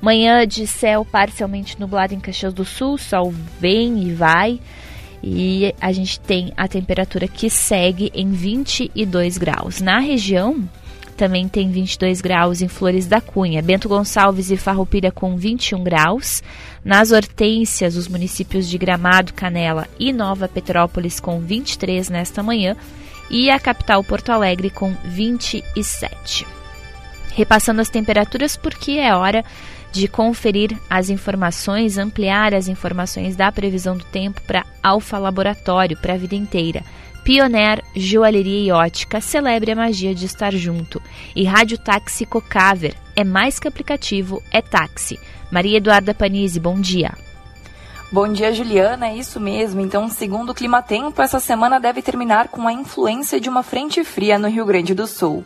Manhã 0.00 0.46
de 0.46 0.66
céu 0.66 1.04
parcialmente 1.04 1.78
nublado 1.80 2.14
em 2.14 2.20
Caxias 2.20 2.52
do 2.52 2.64
Sul, 2.64 2.98
sol 2.98 3.34
vem 3.60 4.08
e 4.08 4.12
vai. 4.12 4.60
E 5.22 5.74
a 5.80 5.90
gente 5.92 6.20
tem 6.20 6.52
a 6.56 6.68
temperatura 6.68 7.26
que 7.26 7.48
segue 7.48 8.12
em 8.14 8.30
22 8.30 9.38
graus. 9.38 9.80
Na 9.80 9.98
região, 9.98 10.68
também 11.16 11.48
tem 11.48 11.70
22 11.70 12.20
graus 12.20 12.62
em 12.62 12.68
Flores 12.68 13.06
da 13.06 13.20
Cunha. 13.20 13.62
Bento 13.62 13.88
Gonçalves 13.88 14.50
e 14.50 14.56
Farroupilha 14.56 15.10
com 15.10 15.36
21 15.36 15.82
graus. 15.82 16.42
Nas 16.84 17.10
Hortências, 17.10 17.96
os 17.96 18.06
municípios 18.06 18.68
de 18.68 18.78
Gramado, 18.78 19.32
Canela 19.32 19.88
e 19.98 20.12
Nova 20.12 20.46
Petrópolis 20.46 21.18
com 21.18 21.40
23 21.40 22.08
nesta 22.10 22.42
manhã. 22.42 22.76
E 23.30 23.50
a 23.50 23.58
capital 23.58 24.04
Porto 24.04 24.30
Alegre 24.30 24.70
com 24.70 24.94
27. 25.04 26.46
Repassando 27.34 27.80
as 27.80 27.88
temperaturas 27.88 28.56
porque 28.56 28.92
é 28.92 29.14
hora 29.14 29.44
de 29.90 30.06
conferir 30.08 30.76
as 30.90 31.08
informações, 31.08 31.96
ampliar 31.96 32.54
as 32.54 32.68
informações 32.68 33.34
da 33.34 33.50
previsão 33.50 33.96
do 33.96 34.04
tempo 34.04 34.40
para 34.42 34.64
Alfa 34.82 35.18
Laboratório, 35.18 35.96
para 35.96 36.14
a 36.14 36.18
vida 36.18 36.34
inteira. 36.34 36.84
Pioneer 37.26 37.82
Joalheria 37.92 38.68
e 38.68 38.70
Ótica 38.70 39.20
celebre 39.20 39.72
a 39.72 39.74
magia 39.74 40.14
de 40.14 40.24
estar 40.24 40.52
junto. 40.52 41.02
E 41.34 41.42
Rádio 41.42 41.76
Táxi 41.76 42.24
Cocaver 42.24 42.94
é 43.16 43.24
mais 43.24 43.58
que 43.58 43.66
aplicativo, 43.66 44.40
é 44.48 44.62
táxi. 44.62 45.18
Maria 45.50 45.78
Eduarda 45.78 46.14
Panizzi, 46.14 46.60
bom 46.60 46.80
dia. 46.80 47.12
Bom 48.12 48.32
dia, 48.32 48.52
Juliana. 48.52 49.08
É 49.08 49.16
isso 49.16 49.40
mesmo. 49.40 49.80
Então, 49.80 50.08
segundo 50.08 50.50
o 50.50 50.54
Clima 50.54 50.80
Tempo, 50.80 51.20
essa 51.20 51.40
semana 51.40 51.80
deve 51.80 52.00
terminar 52.00 52.46
com 52.46 52.64
a 52.68 52.72
influência 52.72 53.40
de 53.40 53.48
uma 53.48 53.64
frente 53.64 54.04
fria 54.04 54.38
no 54.38 54.46
Rio 54.46 54.64
Grande 54.64 54.94
do 54.94 55.08
Sul. 55.08 55.44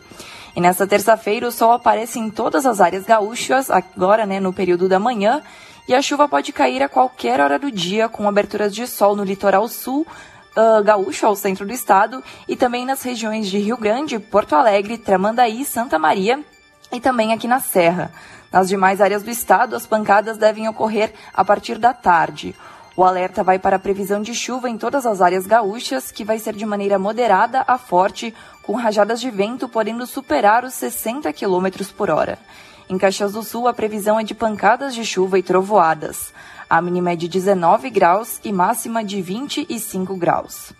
E 0.55 0.61
nessa 0.61 0.85
terça-feira, 0.85 1.47
o 1.47 1.51
sol 1.51 1.71
aparece 1.71 2.19
em 2.19 2.29
todas 2.29 2.67
as 2.67 2.79
áreas 2.79 3.05
gaúchas, 3.05 3.71
agora 3.71 4.27
né, 4.27 4.39
no 4.39 4.53
período 4.53 4.87
da 4.87 4.99
manhã, 4.99 5.41
e 5.87 5.95
a 5.95 6.01
chuva 6.03 6.29
pode 6.29 6.53
cair 6.53 6.83
a 6.83 6.89
qualquer 6.89 7.39
hora 7.39 7.57
do 7.57 7.71
dia, 7.71 8.07
com 8.07 8.29
aberturas 8.29 8.75
de 8.75 8.85
sol 8.85 9.15
no 9.15 9.23
litoral 9.23 9.67
sul, 9.67 10.05
uh, 10.55 10.83
gaúcho 10.83 11.25
ao 11.25 11.35
centro 11.35 11.65
do 11.65 11.73
estado 11.73 12.23
e 12.47 12.55
também 12.55 12.85
nas 12.85 13.01
regiões 13.03 13.47
de 13.47 13.57
Rio 13.57 13.77
Grande, 13.77 14.19
Porto 14.19 14.55
Alegre, 14.55 14.97
Tramandaí, 14.97 15.65
Santa 15.65 15.97
Maria 15.97 16.43
e 16.91 16.99
também 16.99 17.33
aqui 17.33 17.47
na 17.47 17.59
Serra. 17.59 18.11
Nas 18.51 18.67
demais 18.67 18.99
áreas 18.99 19.23
do 19.23 19.29
estado, 19.29 19.75
as 19.75 19.87
pancadas 19.87 20.37
devem 20.37 20.67
ocorrer 20.67 21.13
a 21.33 21.43
partir 21.45 21.77
da 21.77 21.93
tarde. 21.93 22.53
O 22.97 23.03
alerta 23.05 23.41
vai 23.43 23.57
para 23.57 23.77
a 23.77 23.79
previsão 23.79 24.21
de 24.21 24.35
chuva 24.35 24.69
em 24.69 24.77
todas 24.77 25.05
as 25.05 25.21
áreas 25.21 25.47
gaúchas, 25.47 26.11
que 26.11 26.25
vai 26.25 26.37
ser 26.37 26.53
de 26.53 26.65
maneira 26.65 26.99
moderada 26.99 27.63
a 27.65 27.77
forte, 27.77 28.33
com 28.61 28.75
rajadas 28.75 29.21
de 29.21 29.31
vento 29.31 29.69
podendo 29.69 30.05
superar 30.05 30.65
os 30.65 30.73
60 30.73 31.31
km 31.31 31.85
por 31.95 32.09
hora. 32.09 32.37
Em 32.89 32.97
Caxias 32.97 33.31
do 33.31 33.41
Sul, 33.41 33.69
a 33.69 33.73
previsão 33.73 34.19
é 34.19 34.23
de 34.23 34.35
pancadas 34.35 34.93
de 34.93 35.05
chuva 35.05 35.39
e 35.39 35.43
trovoadas. 35.43 36.33
A 36.71 36.81
mínima 36.81 37.11
é 37.11 37.15
de 37.17 37.27
19 37.27 37.89
graus 37.89 38.39
e 38.45 38.53
máxima 38.53 39.03
de 39.03 39.21
25 39.21 40.15
graus. 40.15 40.71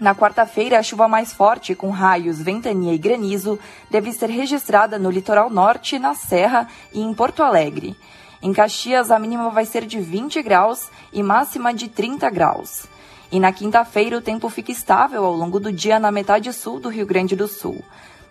Na 0.00 0.12
quarta-feira, 0.12 0.80
a 0.80 0.82
chuva 0.82 1.06
mais 1.06 1.32
forte, 1.32 1.76
com 1.76 1.90
raios, 1.90 2.42
ventania 2.42 2.92
e 2.92 2.98
granizo, 2.98 3.56
deve 3.88 4.12
ser 4.12 4.30
registrada 4.30 4.98
no 4.98 5.08
litoral 5.08 5.48
norte, 5.48 5.96
na 5.96 6.12
Serra 6.12 6.66
e 6.92 7.00
em 7.00 7.14
Porto 7.14 7.44
Alegre. 7.44 7.96
Em 8.42 8.52
Caxias, 8.52 9.12
a 9.12 9.18
mínima 9.20 9.48
vai 9.50 9.64
ser 9.64 9.86
de 9.86 10.00
20 10.00 10.42
graus 10.42 10.90
e 11.12 11.22
máxima 11.22 11.72
de 11.72 11.86
30 11.86 12.28
graus. 12.30 12.86
E 13.30 13.38
na 13.38 13.52
quinta-feira, 13.52 14.18
o 14.18 14.20
tempo 14.20 14.48
fica 14.48 14.72
estável 14.72 15.24
ao 15.24 15.36
longo 15.36 15.60
do 15.60 15.70
dia 15.70 16.00
na 16.00 16.10
metade 16.10 16.52
sul 16.52 16.80
do 16.80 16.88
Rio 16.88 17.06
Grande 17.06 17.36
do 17.36 17.46
Sul. 17.46 17.80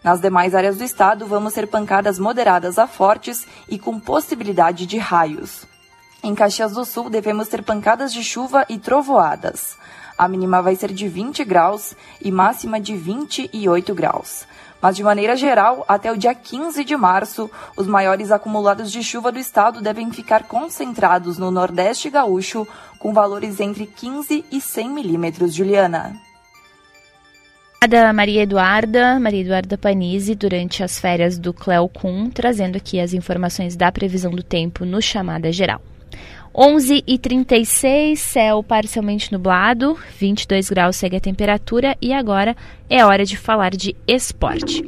Nas 0.03 0.19
demais 0.19 0.53
áreas 0.53 0.77
do 0.77 0.83
estado, 0.83 1.25
vamos 1.25 1.53
ter 1.53 1.67
pancadas 1.67 2.19
moderadas 2.19 2.77
a 2.77 2.85
fortes 2.85 3.47
e 3.69 3.79
com 3.79 3.97
possibilidade 3.97 4.85
de 4.85 4.97
raios. 4.97 5.65
Em 6.23 6.33
Caxias 6.33 6.73
do 6.73 6.83
Sul, 6.83 7.09
devemos 7.09 7.47
ter 7.47 7.63
pancadas 7.63 8.11
de 8.11 8.23
chuva 8.23 8.65
e 8.67 8.77
trovoadas. 8.77 9.77
A 10.17 10.27
mínima 10.27 10.61
vai 10.61 10.75
ser 10.75 10.91
de 10.91 11.07
20 11.07 11.43
graus 11.43 11.93
e 12.19 12.31
máxima 12.31 12.81
de 12.81 12.95
28 12.95 13.93
graus. 13.93 14.47
Mas, 14.81 14.95
de 14.95 15.03
maneira 15.03 15.35
geral, 15.35 15.85
até 15.87 16.11
o 16.11 16.17
dia 16.17 16.33
15 16.33 16.83
de 16.83 16.95
março, 16.97 17.49
os 17.75 17.87
maiores 17.87 18.31
acumulados 18.31 18.91
de 18.91 19.03
chuva 19.03 19.31
do 19.31 19.39
estado 19.39 19.81
devem 19.81 20.11
ficar 20.11 20.43
concentrados 20.43 21.37
no 21.37 21.51
Nordeste 21.51 22.09
Gaúcho, 22.09 22.67
com 22.99 23.13
valores 23.13 23.59
entre 23.59 23.85
15 23.85 24.45
e 24.51 24.59
100 24.59 24.89
milímetros, 24.89 25.53
Juliana. 25.53 26.19
Obrigada, 27.83 28.11
Maria 28.11 28.41
Eduarda, 28.41 29.19
Maria 29.19 29.41
Eduarda 29.41 29.77
Panizzi, 29.77 30.33
durante 30.33 30.83
as 30.83 30.99
férias 30.99 31.37
do 31.37 31.53
Cleocum, 31.53 32.29
trazendo 32.29 32.75
aqui 32.75 32.99
as 32.99 33.13
informações 33.13 33.75
da 33.75 33.91
previsão 33.91 34.31
do 34.31 34.43
tempo 34.43 34.83
no 34.83 35.01
Chamada 35.01 35.51
Geral. 35.51 35.81
11 36.59 37.03
e 37.05 37.19
36, 37.19 38.19
céu 38.19 38.63
parcialmente 38.63 39.31
nublado, 39.31 39.95
22 40.17 40.71
graus 40.71 40.95
segue 40.95 41.15
a 41.15 41.19
temperatura 41.19 41.95
e 42.01 42.11
agora 42.11 42.57
é 42.89 43.05
hora 43.05 43.23
de 43.23 43.37
falar 43.37 43.75
de 43.75 43.95
esporte. 44.07 44.83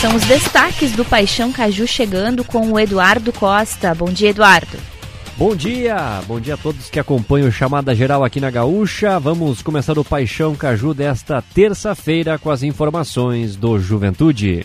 São 0.00 0.14
os 0.14 0.22
destaques 0.26 0.92
do 0.92 1.04
Paixão 1.04 1.50
Caju 1.50 1.84
chegando 1.84 2.44
com 2.44 2.70
o 2.70 2.78
Eduardo 2.78 3.32
Costa. 3.32 3.92
Bom 3.92 4.12
dia, 4.12 4.30
Eduardo. 4.30 4.78
Bom 5.36 5.56
dia, 5.56 6.22
bom 6.28 6.38
dia 6.38 6.54
a 6.54 6.56
todos 6.56 6.88
que 6.88 7.00
acompanham 7.00 7.48
o 7.48 7.52
Chamada 7.52 7.92
Geral 7.92 8.22
aqui 8.22 8.38
na 8.38 8.52
Gaúcha. 8.52 9.18
Vamos 9.18 9.62
começar 9.62 9.98
o 9.98 10.04
Paixão 10.04 10.54
Caju 10.54 10.94
desta 10.94 11.42
terça-feira 11.42 12.38
com 12.38 12.52
as 12.52 12.62
informações 12.62 13.56
do 13.56 13.80
Juventude. 13.80 14.64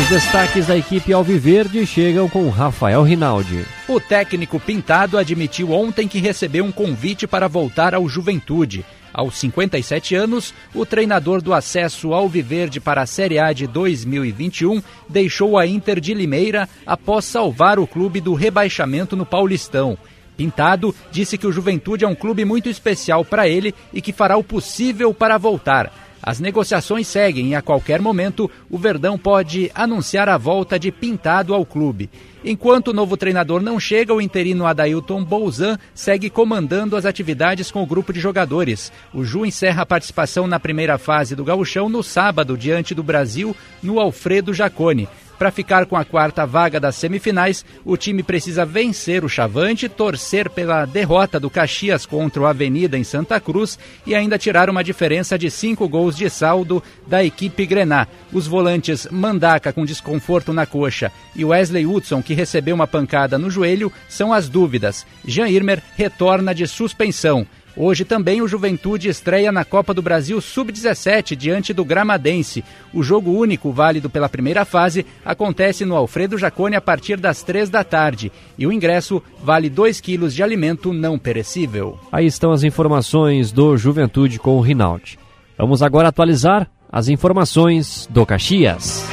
Os 0.00 0.08
destaques 0.08 0.66
da 0.66 0.78
equipe 0.78 1.12
Alviverde 1.12 1.84
chegam 1.84 2.26
com 2.26 2.48
Rafael 2.48 3.02
Rinaldi. 3.02 3.66
O 3.86 4.00
técnico 4.00 4.58
Pintado 4.58 5.18
admitiu 5.18 5.72
ontem 5.72 6.08
que 6.08 6.18
recebeu 6.18 6.64
um 6.64 6.72
convite 6.72 7.26
para 7.26 7.46
voltar 7.46 7.94
ao 7.94 8.08
Juventude. 8.08 8.82
Aos 9.12 9.36
57 9.36 10.14
anos, 10.14 10.54
o 10.74 10.86
treinador 10.86 11.42
do 11.42 11.52
acesso 11.52 12.14
Alviverde 12.14 12.80
para 12.80 13.02
a 13.02 13.06
Série 13.06 13.38
A 13.38 13.52
de 13.52 13.66
2021 13.66 14.82
deixou 15.06 15.58
a 15.58 15.66
Inter 15.66 16.00
de 16.00 16.14
Limeira 16.14 16.66
após 16.86 17.26
salvar 17.26 17.78
o 17.78 17.86
clube 17.86 18.22
do 18.22 18.32
rebaixamento 18.32 19.14
no 19.14 19.26
Paulistão. 19.26 19.98
Pintado 20.34 20.94
disse 21.12 21.36
que 21.36 21.46
o 21.46 21.52
Juventude 21.52 22.06
é 22.06 22.08
um 22.08 22.14
clube 22.14 22.46
muito 22.46 22.70
especial 22.70 23.22
para 23.22 23.46
ele 23.46 23.74
e 23.92 24.00
que 24.00 24.14
fará 24.14 24.38
o 24.38 24.44
possível 24.44 25.12
para 25.12 25.36
voltar. 25.36 25.92
As 26.22 26.38
negociações 26.38 27.06
seguem 27.06 27.48
e 27.48 27.54
a 27.54 27.62
qualquer 27.62 28.00
momento 28.00 28.50
o 28.68 28.76
Verdão 28.76 29.16
pode 29.16 29.70
anunciar 29.74 30.28
a 30.28 30.36
volta 30.36 30.78
de 30.78 30.92
Pintado 30.92 31.54
ao 31.54 31.64
clube. 31.64 32.10
Enquanto 32.44 32.88
o 32.88 32.92
novo 32.92 33.16
treinador 33.16 33.62
não 33.62 33.80
chega, 33.80 34.14
o 34.14 34.20
interino 34.20 34.66
Adailton 34.66 35.24
Bouzan 35.24 35.78
segue 35.94 36.28
comandando 36.28 36.96
as 36.96 37.06
atividades 37.06 37.70
com 37.70 37.82
o 37.82 37.86
grupo 37.86 38.12
de 38.12 38.20
jogadores. 38.20 38.92
O 39.14 39.24
Ju 39.24 39.46
encerra 39.46 39.82
a 39.82 39.86
participação 39.86 40.46
na 40.46 40.60
primeira 40.60 40.98
fase 40.98 41.34
do 41.34 41.44
gauchão 41.44 41.88
no 41.88 42.02
sábado, 42.02 42.56
diante 42.56 42.94
do 42.94 43.02
Brasil, 43.02 43.56
no 43.82 43.98
Alfredo 43.98 44.52
Jacone. 44.52 45.08
Para 45.40 45.50
ficar 45.50 45.86
com 45.86 45.96
a 45.96 46.04
quarta 46.04 46.44
vaga 46.44 46.78
das 46.78 46.96
semifinais, 46.96 47.64
o 47.82 47.96
time 47.96 48.22
precisa 48.22 48.66
vencer 48.66 49.24
o 49.24 49.28
Chavante, 49.28 49.88
torcer 49.88 50.50
pela 50.50 50.84
derrota 50.84 51.40
do 51.40 51.48
Caxias 51.48 52.04
contra 52.04 52.42
o 52.42 52.46
Avenida 52.46 52.98
em 52.98 53.04
Santa 53.04 53.40
Cruz 53.40 53.78
e 54.06 54.14
ainda 54.14 54.36
tirar 54.36 54.68
uma 54.68 54.84
diferença 54.84 55.38
de 55.38 55.50
cinco 55.50 55.88
gols 55.88 56.14
de 56.14 56.28
saldo 56.28 56.82
da 57.06 57.24
equipe 57.24 57.64
Grená. 57.64 58.06
Os 58.30 58.46
volantes 58.46 59.08
Mandaca 59.10 59.72
com 59.72 59.86
desconforto 59.86 60.52
na 60.52 60.66
coxa 60.66 61.10
e 61.34 61.42
Wesley 61.42 61.86
Hudson, 61.86 62.22
que 62.22 62.34
recebeu 62.34 62.74
uma 62.74 62.86
pancada 62.86 63.38
no 63.38 63.50
joelho, 63.50 63.90
são 64.10 64.34
as 64.34 64.46
dúvidas. 64.46 65.06
Jean 65.24 65.48
Irmer 65.48 65.82
retorna 65.96 66.54
de 66.54 66.66
suspensão. 66.66 67.46
Hoje 67.76 68.04
também 68.04 68.42
o 68.42 68.48
Juventude 68.48 69.08
estreia 69.08 69.52
na 69.52 69.64
Copa 69.64 69.94
do 69.94 70.02
Brasil 70.02 70.40
Sub-17 70.40 71.36
diante 71.36 71.72
do 71.72 71.84
Gramadense. 71.84 72.64
O 72.92 73.02
jogo 73.02 73.30
único, 73.30 73.72
válido 73.72 74.10
pela 74.10 74.28
primeira 74.28 74.64
fase, 74.64 75.06
acontece 75.24 75.84
no 75.84 75.96
Alfredo 75.96 76.36
Jacone 76.36 76.76
a 76.76 76.80
partir 76.80 77.16
das 77.16 77.42
três 77.42 77.70
da 77.70 77.84
tarde. 77.84 78.32
E 78.58 78.66
o 78.66 78.72
ingresso 78.72 79.22
vale 79.42 79.70
2 79.70 80.00
quilos 80.00 80.34
de 80.34 80.42
alimento 80.42 80.92
não 80.92 81.18
perecível. 81.18 81.98
Aí 82.10 82.26
estão 82.26 82.52
as 82.52 82.64
informações 82.64 83.52
do 83.52 83.76
Juventude 83.76 84.38
com 84.38 84.56
o 84.56 84.60
Rinaldi. 84.60 85.18
Vamos 85.56 85.82
agora 85.82 86.08
atualizar 86.08 86.68
as 86.90 87.08
informações 87.08 88.08
do 88.10 88.26
Caxias. 88.26 89.04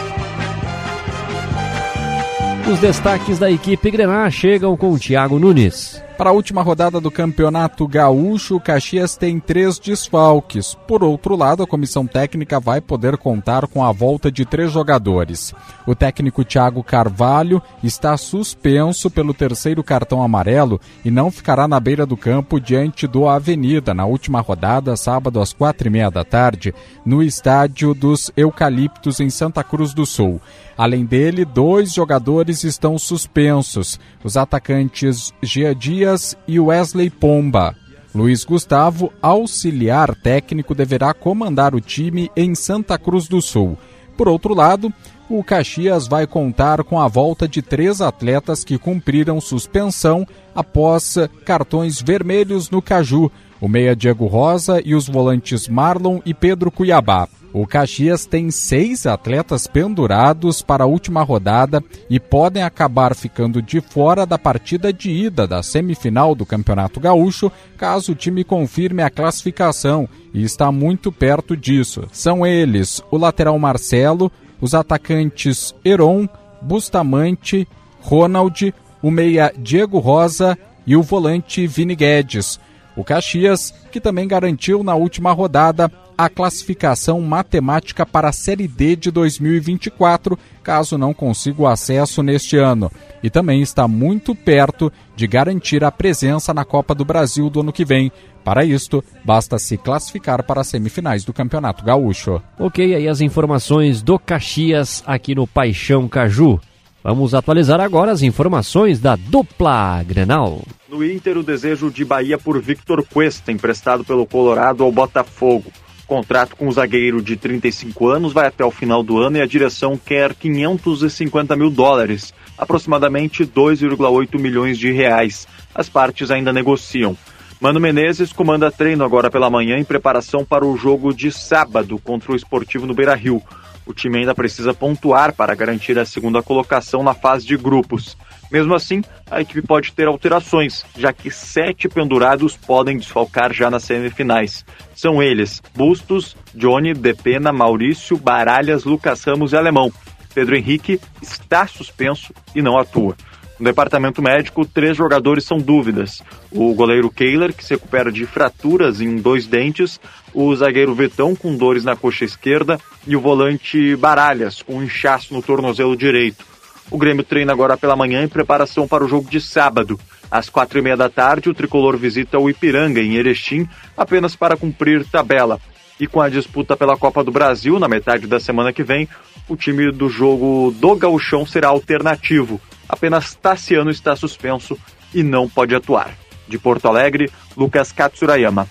Os 2.72 2.80
destaques 2.80 3.40
da 3.40 3.50
equipe 3.50 3.92
Grená 3.92 4.30
chegam 4.30 4.76
com 4.76 4.92
o 4.92 5.00
Thiago 5.00 5.40
Nunes. 5.40 6.04
Para 6.18 6.32
a 6.32 6.34
última 6.34 6.64
rodada 6.64 7.00
do 7.00 7.12
Campeonato 7.12 7.88
Gaúcho, 7.88 8.56
o 8.56 8.60
Caxias 8.60 9.16
tem 9.16 9.40
três 9.40 9.78
desfalques. 9.78 10.74
Por 10.88 11.04
outro 11.04 11.36
lado, 11.36 11.62
a 11.62 11.68
comissão 11.68 12.08
técnica 12.08 12.60
vai 12.60 12.82
poder 12.82 13.18
contar 13.18 13.68
com 13.68 13.86
a 13.86 13.92
volta 13.92 14.32
de 14.32 14.44
três 14.44 14.72
jogadores. 14.72 15.54
O 15.86 15.94
técnico 15.94 16.44
Thiago 16.44 16.84
Carvalho 16.84 17.62
está 17.84 18.18
suspenso 18.18 19.12
pelo 19.12 19.32
terceiro 19.32 19.84
cartão 19.84 20.24
amarelo 20.24 20.82
e 21.06 21.12
não 21.12 21.30
ficará 21.30 21.68
na 21.68 21.80
beira 21.80 22.04
do 22.04 22.18
campo 22.18 22.60
diante 22.60 23.06
do 23.06 23.30
Avenida 23.30 23.94
na 23.94 24.08
última 24.08 24.42
rodada, 24.42 24.98
sábado 24.98 25.40
às 25.40 25.54
quatro 25.54 25.88
e 25.88 25.92
meia 25.92 26.10
da 26.10 26.24
tarde, 26.24 26.74
no 27.06 27.22
estádio 27.22 27.94
dos 27.94 28.32
Eucaliptos 28.36 29.20
em 29.20 29.30
Santa 29.30 29.64
Cruz 29.64 29.94
do 29.94 30.06
Sul. 30.06 30.42
Além 30.78 31.06
dele, 31.06 31.44
dois 31.44 31.94
jogadores 31.94 32.64
estão 32.64 33.00
suspensos: 33.00 34.00
os 34.24 34.38
atacantes 34.38 35.34
Gia 35.42 35.74
Dias 35.74 36.38
e 36.48 36.60
Wesley 36.60 37.10
Pomba. 37.10 37.76
Luiz 38.14 38.46
Gustavo, 38.46 39.12
auxiliar 39.22 40.16
técnico, 40.16 40.74
deverá 40.74 41.14
comandar 41.14 41.76
o 41.76 41.82
time 41.82 42.32
em 42.36 42.56
Santa 42.56 42.98
Cruz 42.98 43.28
do 43.28 43.42
Sul. 43.42 43.78
Por 44.16 44.28
outro 44.28 44.56
lado, 44.56 44.92
o 45.30 45.44
Caxias 45.44 46.08
vai 46.08 46.26
contar 46.26 46.84
com 46.84 47.00
a 47.00 47.08
volta 47.08 47.48
de 47.48 47.62
três 47.62 48.02
atletas 48.02 48.64
que 48.64 48.78
cumpriram 48.78 49.42
suspensão 49.42 50.26
após 50.56 51.16
cartões 51.44 52.02
vermelhos 52.02 52.70
no 52.70 52.82
Caju: 52.82 53.32
o 53.60 53.68
meia 53.68 53.96
Diego 53.96 54.26
Rosa 54.26 54.82
e 54.84 54.96
os 54.96 55.08
volantes 55.08 55.68
Marlon 55.68 56.20
e 56.26 56.34
Pedro 56.34 56.72
Cuiabá. 56.72 57.28
O 57.54 57.66
Caxias 57.66 58.26
tem 58.26 58.52
seis 58.52 59.06
atletas 59.06 59.68
pendurados 59.68 60.62
para 60.62 60.84
a 60.84 60.88
última 60.88 61.24
rodada 61.24 61.84
e 62.10 62.20
podem 62.20 62.62
acabar 62.62 63.16
ficando 63.16 63.62
de 63.62 63.80
fora 63.82 64.26
da 64.26 64.38
partida 64.38 64.92
de 64.92 65.10
ida 65.10 65.48
da 65.48 65.64
semifinal 65.64 66.36
do 66.36 66.46
Campeonato 66.46 67.00
Gaúcho, 67.00 67.52
caso 67.78 68.12
o 68.12 68.16
time 68.16 68.44
confirme 68.44 69.02
a 69.02 69.10
classificação, 69.10 70.08
e 70.34 70.44
está 70.44 70.72
muito 70.72 71.12
perto 71.12 71.56
disso. 71.56 72.04
São 72.12 72.46
eles 72.46 73.02
o 73.10 73.18
lateral 73.18 73.58
Marcelo, 73.58 74.32
os 74.60 74.76
atacantes 74.76 75.74
Heron, 75.84 76.28
Bustamante, 76.62 77.68
Ronald, 78.02 78.74
o 79.02 79.10
meia 79.10 79.54
Diego 79.58 80.00
Rosa 80.00 80.58
e 80.86 80.96
o 80.96 81.04
volante 81.04 81.66
Vini 81.66 81.96
Guedes. 81.96 82.60
O 82.96 83.04
Caxias, 83.04 83.74
que 83.92 84.02
também 84.02 84.28
garantiu 84.28 84.84
na 84.84 84.96
última 84.96 85.32
rodada 85.32 85.92
a 86.18 86.28
classificação 86.30 87.22
matemática 87.22 88.06
para 88.06 88.30
a 88.30 88.34
Série 88.34 88.68
D 88.68 88.96
de 88.96 89.12
2024, 89.12 90.38
caso 90.64 90.98
não 90.98 91.14
consiga 91.14 91.62
o 91.62 91.68
acesso 91.68 92.24
neste 92.24 92.58
ano. 92.58 92.92
E 93.22 93.30
também 93.30 93.62
está 93.62 93.88
muito 93.88 94.34
perto 94.34 94.92
de 95.16 95.28
garantir 95.28 95.84
a 95.84 95.92
presença 95.92 96.54
na 96.54 96.66
Copa 96.66 96.96
do 96.96 97.06
Brasil 97.06 97.50
do 97.50 97.60
ano 97.60 97.72
que 97.72 97.86
vem. 97.86 98.12
Para 98.44 98.66
isto, 98.66 99.04
basta 99.24 99.60
se 99.60 99.78
classificar 99.78 100.44
para 100.44 100.62
as 100.62 100.68
semifinais 100.68 101.24
do 101.24 101.34
Campeonato 101.34 101.84
Gaúcho. 101.86 102.42
Ok, 102.58 102.96
aí 102.96 103.08
as 103.08 103.22
informações 103.22 104.02
do 104.02 104.18
Caxias 104.18 105.04
aqui 105.06 105.36
no 105.36 105.46
Paixão 105.46 106.08
Caju. 106.08 106.60
Vamos 107.04 107.34
atualizar 107.34 107.80
agora 107.80 108.12
as 108.12 108.22
informações 108.22 109.00
da 109.00 109.16
dupla 109.16 110.02
Grenal. 110.04 110.62
No 110.90 111.06
Inter, 111.06 111.38
o 111.38 111.44
desejo 111.44 111.92
de 111.92 112.04
Bahia 112.04 112.38
por 112.38 112.60
Victor 112.60 113.06
Cuesta, 113.06 113.52
emprestado 113.52 114.04
pelo 114.04 114.26
Colorado 114.26 114.84
ao 114.84 114.92
Botafogo. 114.92 115.72
Contrato 116.08 116.56
com 116.56 116.70
o 116.70 116.72
zagueiro 116.72 117.22
de 117.22 117.36
35 117.36 118.08
anos 118.08 118.32
vai 118.32 118.48
até 118.48 118.64
o 118.64 118.72
final 118.72 119.04
do 119.04 119.18
ano 119.18 119.38
e 119.38 119.42
a 119.42 119.46
direção 119.46 119.98
quer 119.98 120.34
550 120.34 121.54
mil 121.58 121.70
dólares, 121.70 122.34
aproximadamente 122.58 123.46
2,8 123.46 124.40
milhões 124.40 124.80
de 124.80 124.90
reais. 124.90 125.46
As 125.76 125.90
partes 125.90 126.32
ainda 126.32 126.54
negociam. 126.54 127.18
Mano 127.60 127.80
Menezes 127.80 128.32
comanda 128.32 128.72
treino 128.72 129.04
agora 129.04 129.30
pela 129.30 129.50
manhã 129.50 129.78
em 129.78 129.84
preparação 129.84 130.46
para 130.46 130.66
o 130.66 130.78
jogo 130.78 131.14
de 131.14 131.30
sábado 131.30 132.00
contra 132.00 132.32
o 132.32 132.36
Esportivo 132.36 132.86
no 132.86 132.94
Beira 132.94 133.14
Rio. 133.14 133.44
O 133.86 133.94
time 133.94 134.20
ainda 134.20 134.34
precisa 134.34 134.74
pontuar 134.74 135.34
para 135.34 135.56
garantir 135.56 136.00
a 136.00 136.06
segunda 136.06 136.42
colocação 136.42 137.04
na 137.04 137.14
fase 137.14 137.46
de 137.46 137.58
grupos. 137.58 138.16
Mesmo 138.52 138.74
assim, 138.74 139.02
a 139.30 139.42
equipe 139.42 139.62
pode 139.62 139.92
ter 139.92 140.08
alterações, 140.08 140.86
já 140.98 141.12
que 141.12 141.30
sete 141.30 141.90
pendurados 141.90 142.56
podem 142.56 142.98
desfalcar 142.98 143.54
já 143.54 143.70
nas 143.70 143.84
semifinais. 143.84 144.66
São 144.96 145.22
eles: 145.22 145.62
Bustos, 145.76 146.36
Johnny, 146.56 146.94
Depena, 146.94 147.52
Maurício, 147.52 148.18
Baralhas, 148.18 148.86
Lucas 148.86 149.24
Ramos 149.24 149.52
e 149.54 149.58
Alemão. 149.58 149.92
Pedro 150.34 150.56
Henrique 150.56 151.02
está 151.22 151.66
suspenso 151.68 152.34
e 152.56 152.62
não 152.62 152.78
atua. 152.78 153.16
No 153.60 153.66
departamento 153.66 154.22
médico, 154.22 154.66
três 154.66 154.96
jogadores 154.96 155.44
são 155.44 155.58
dúvidas. 155.58 156.22
O 156.52 156.76
goleiro 156.76 157.10
Kehler, 157.10 157.52
que 157.54 157.66
se 157.66 157.74
recupera 157.74 158.12
de 158.12 158.26
fraturas 158.28 159.02
em 159.02 159.16
dois 159.16 159.48
dentes, 159.48 160.00
o 160.32 160.56
zagueiro 160.56 160.94
Vetão, 160.94 161.36
com 161.36 161.58
dores 161.58 161.84
na 161.84 161.96
coxa 161.96 162.24
esquerda, 162.24 162.80
e 163.08 163.16
o 163.16 163.20
volante 163.20 163.96
Baralhas, 163.96 164.62
com 164.62 164.76
um 164.76 164.84
inchaço 164.84 165.34
no 165.34 165.42
tornozelo 165.42 165.98
direito. 165.98 166.46
O 166.90 166.98
Grêmio 166.98 167.24
treina 167.24 167.52
agora 167.52 167.76
pela 167.78 167.96
manhã 167.96 168.24
em 168.24 168.28
preparação 168.28 168.88
para 168.88 169.04
o 169.04 169.08
jogo 169.08 169.30
de 169.30 169.42
sábado. 169.42 170.00
Às 170.32 170.50
quatro 170.50 170.80
e 170.80 170.82
meia 170.82 170.96
da 170.96 171.10
tarde, 171.10 171.50
o 171.50 171.54
tricolor 171.54 171.98
visita 171.98 172.40
o 172.40 172.50
Ipiranga, 172.50 173.02
em 173.02 173.16
Erechim, 173.16 173.68
apenas 173.96 174.36
para 174.36 174.56
cumprir 174.56 175.06
tabela. 175.06 175.60
E 176.00 176.08
com 176.08 176.22
a 176.22 176.30
disputa 176.30 176.78
pela 176.78 176.98
Copa 176.98 177.24
do 177.24 177.32
Brasil, 177.32 177.80
na 177.80 177.88
metade 177.88 178.28
da 178.28 178.40
semana 178.40 178.72
que 178.72 178.84
vem, 178.84 179.08
o 179.50 179.56
time 179.56 179.92
do 179.92 180.08
jogo 180.08 180.74
do 180.80 180.96
Gauchão 180.96 181.46
será 181.46 181.70
alternativo. 181.70 182.62
Apenas 182.88 183.36
Tassiano 183.36 183.90
está 183.90 184.16
suspenso 184.16 184.78
e 185.14 185.24
não 185.24 185.50
pode 185.50 185.76
atuar. 185.76 186.14
De 186.48 186.58
Porto 186.58 186.88
Alegre, 186.88 187.30
Lucas 187.56 187.92
Katsurayama. 187.92 188.68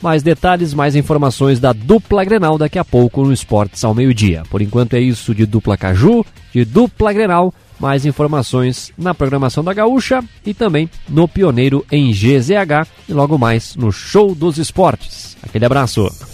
Mais 0.00 0.22
detalhes, 0.22 0.74
mais 0.74 0.94
informações 0.94 1.58
da 1.58 1.72
dupla 1.72 2.24
Grenal 2.24 2.58
daqui 2.58 2.78
a 2.78 2.84
pouco 2.84 3.24
no 3.24 3.32
Esportes 3.32 3.84
ao 3.84 3.94
meio-dia. 3.94 4.42
Por 4.50 4.60
enquanto 4.60 4.94
é 4.94 5.00
isso 5.00 5.34
de 5.34 5.46
dupla 5.46 5.76
Caju, 5.76 6.24
de 6.52 6.64
dupla 6.64 7.12
Grenal. 7.12 7.52
Mais 7.78 8.06
informações 8.06 8.90
na 8.96 9.12
programação 9.12 9.62
da 9.62 9.74
Gaúcha 9.74 10.24
e 10.46 10.54
também 10.54 10.88
no 11.06 11.28
Pioneiro 11.28 11.84
em 11.92 12.10
GZH 12.10 12.88
e 13.06 13.12
logo 13.12 13.36
mais 13.36 13.76
no 13.76 13.92
Show 13.92 14.34
dos 14.34 14.56
Esportes. 14.56 15.36
Aquele 15.42 15.66
abraço. 15.66 16.25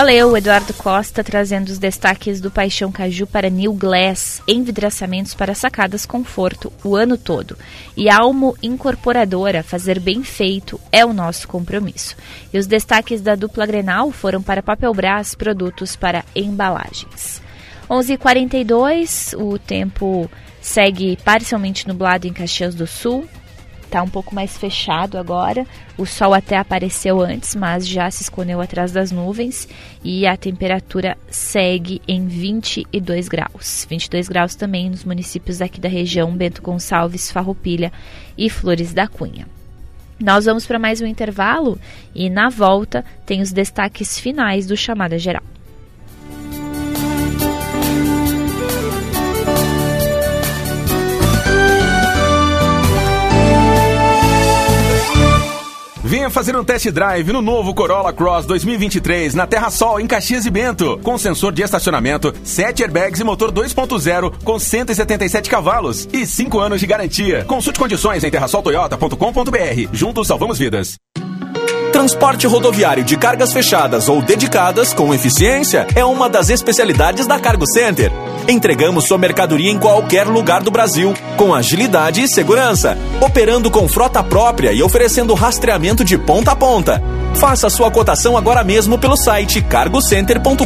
Valeu, 0.00 0.34
Eduardo 0.34 0.72
Costa, 0.72 1.22
trazendo 1.22 1.68
os 1.68 1.76
destaques 1.76 2.40
do 2.40 2.50
Paixão 2.50 2.90
Caju 2.90 3.26
para 3.26 3.50
New 3.50 3.74
Glass, 3.74 4.40
envidraçamentos 4.48 5.34
para 5.34 5.54
sacadas 5.54 6.06
conforto 6.06 6.72
o 6.82 6.96
ano 6.96 7.18
todo. 7.18 7.54
E 7.94 8.08
Almo 8.08 8.56
Incorporadora, 8.62 9.62
fazer 9.62 10.00
bem 10.00 10.22
feito 10.24 10.80
é 10.90 11.04
o 11.04 11.12
nosso 11.12 11.46
compromisso. 11.46 12.16
E 12.50 12.56
os 12.56 12.66
destaques 12.66 13.20
da 13.20 13.34
dupla 13.34 13.66
Grenal 13.66 14.10
foram 14.10 14.42
para 14.42 14.62
Papel 14.62 14.94
Brás, 14.94 15.34
produtos 15.34 15.96
para 15.96 16.24
embalagens. 16.34 17.42
11h42, 17.90 19.38
o 19.38 19.58
tempo 19.58 20.30
segue 20.62 21.18
parcialmente 21.22 21.86
nublado 21.86 22.26
em 22.26 22.32
Caxias 22.32 22.74
do 22.74 22.86
Sul, 22.86 23.28
Está 23.90 24.04
um 24.04 24.08
pouco 24.08 24.32
mais 24.32 24.56
fechado 24.56 25.18
agora. 25.18 25.66
O 25.98 26.06
sol 26.06 26.32
até 26.32 26.56
apareceu 26.56 27.20
antes, 27.20 27.56
mas 27.56 27.84
já 27.84 28.08
se 28.08 28.22
escondeu 28.22 28.60
atrás 28.60 28.92
das 28.92 29.10
nuvens 29.10 29.66
e 30.04 30.28
a 30.28 30.36
temperatura 30.36 31.18
segue 31.28 32.00
em 32.06 32.24
22 32.28 33.26
graus. 33.26 33.84
22 33.90 34.28
graus 34.28 34.54
também 34.54 34.88
nos 34.88 35.02
municípios 35.02 35.60
aqui 35.60 35.80
da 35.80 35.88
região 35.88 36.30
Bento 36.36 36.62
Gonçalves, 36.62 37.32
Farroupilha 37.32 37.92
e 38.38 38.48
Flores 38.48 38.94
da 38.94 39.08
Cunha. 39.08 39.48
Nós 40.20 40.44
vamos 40.44 40.64
para 40.68 40.78
mais 40.78 41.00
um 41.00 41.06
intervalo 41.06 41.76
e 42.14 42.30
na 42.30 42.48
volta 42.48 43.04
tem 43.26 43.42
os 43.42 43.50
destaques 43.50 44.20
finais 44.20 44.68
do 44.68 44.76
Chamada 44.76 45.18
Geral. 45.18 45.42
Venha 56.10 56.28
fazer 56.28 56.56
um 56.56 56.64
test 56.64 56.90
drive 56.90 57.32
no 57.32 57.40
novo 57.40 57.72
Corolla 57.72 58.12
Cross 58.12 58.44
2023 58.44 59.32
na 59.32 59.46
Terra 59.46 59.70
Sol, 59.70 60.00
em 60.00 60.08
Caxias 60.08 60.44
e 60.44 60.50
Bento. 60.50 60.98
Com 61.04 61.16
sensor 61.16 61.52
de 61.52 61.62
estacionamento, 61.62 62.34
7 62.42 62.82
airbags 62.82 63.20
e 63.20 63.22
motor 63.22 63.52
2.0 63.52 64.42
com 64.42 64.58
177 64.58 65.48
cavalos 65.48 66.08
e 66.12 66.26
5 66.26 66.58
anos 66.58 66.80
de 66.80 66.86
garantia. 66.88 67.44
Consulte 67.44 67.78
condições 67.78 68.24
em 68.24 68.30
terrasoltoyota.com.br. 68.30 69.88
Juntos 69.92 70.26
salvamos 70.26 70.58
vidas. 70.58 70.98
Transporte 72.00 72.46
rodoviário 72.46 73.04
de 73.04 73.14
cargas 73.14 73.52
fechadas 73.52 74.08
ou 74.08 74.22
dedicadas 74.22 74.94
com 74.94 75.12
eficiência 75.12 75.86
é 75.94 76.02
uma 76.02 76.30
das 76.30 76.48
especialidades 76.48 77.26
da 77.26 77.38
Cargo 77.38 77.66
Center. 77.70 78.10
Entregamos 78.48 79.04
sua 79.04 79.18
mercadoria 79.18 79.70
em 79.70 79.78
qualquer 79.78 80.26
lugar 80.26 80.62
do 80.62 80.70
Brasil, 80.70 81.12
com 81.36 81.54
agilidade 81.54 82.22
e 82.22 82.26
segurança, 82.26 82.96
operando 83.20 83.70
com 83.70 83.86
frota 83.86 84.22
própria 84.22 84.72
e 84.72 84.82
oferecendo 84.82 85.34
rastreamento 85.34 86.02
de 86.02 86.16
ponta 86.16 86.52
a 86.52 86.56
ponta. 86.56 87.02
Faça 87.34 87.68
sua 87.68 87.90
cotação 87.90 88.34
agora 88.34 88.64
mesmo 88.64 88.96
pelo 88.96 89.14
site 89.14 89.60
cargocenter.com.br 89.60 90.64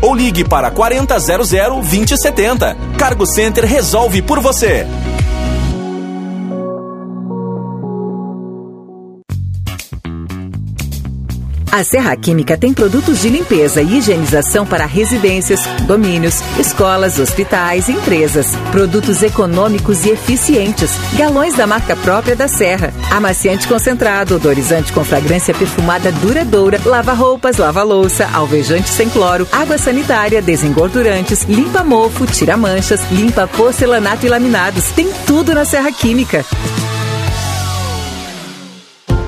ou 0.00 0.14
ligue 0.14 0.42
para 0.42 0.70
4000 0.70 1.82
2070. 1.82 2.74
Cargo 2.96 3.26
Center 3.26 3.66
resolve 3.66 4.22
por 4.22 4.40
você. 4.40 4.86
A 11.74 11.82
Serra 11.82 12.14
Química 12.16 12.56
tem 12.56 12.72
produtos 12.72 13.20
de 13.20 13.28
limpeza 13.28 13.82
e 13.82 13.98
higienização 13.98 14.64
para 14.64 14.86
residências, 14.86 15.60
domínios, 15.88 16.40
escolas, 16.56 17.18
hospitais 17.18 17.88
e 17.88 17.92
empresas. 17.94 18.52
Produtos 18.70 19.24
econômicos 19.24 20.04
e 20.04 20.10
eficientes. 20.10 20.92
Galões 21.14 21.54
da 21.54 21.66
marca 21.66 21.96
própria 21.96 22.36
da 22.36 22.46
Serra. 22.46 22.94
Amaciante 23.10 23.66
concentrado, 23.66 24.36
odorizante 24.36 24.92
com 24.92 25.02
fragrância 25.02 25.52
perfumada 25.52 26.12
duradoura, 26.12 26.80
lava-roupas, 26.86 27.56
lava-louça, 27.56 28.30
alvejante 28.32 28.88
sem 28.88 29.10
cloro, 29.10 29.44
água 29.50 29.76
sanitária, 29.76 30.40
desengordurantes, 30.40 31.42
limpa-mofo, 31.42 32.24
tira-manchas, 32.24 33.00
limpa 33.10 33.48
porcelanato 33.48 34.24
e 34.24 34.28
laminados. 34.28 34.92
Tem 34.92 35.10
tudo 35.26 35.52
na 35.52 35.64
Serra 35.64 35.90
Química. 35.90 36.44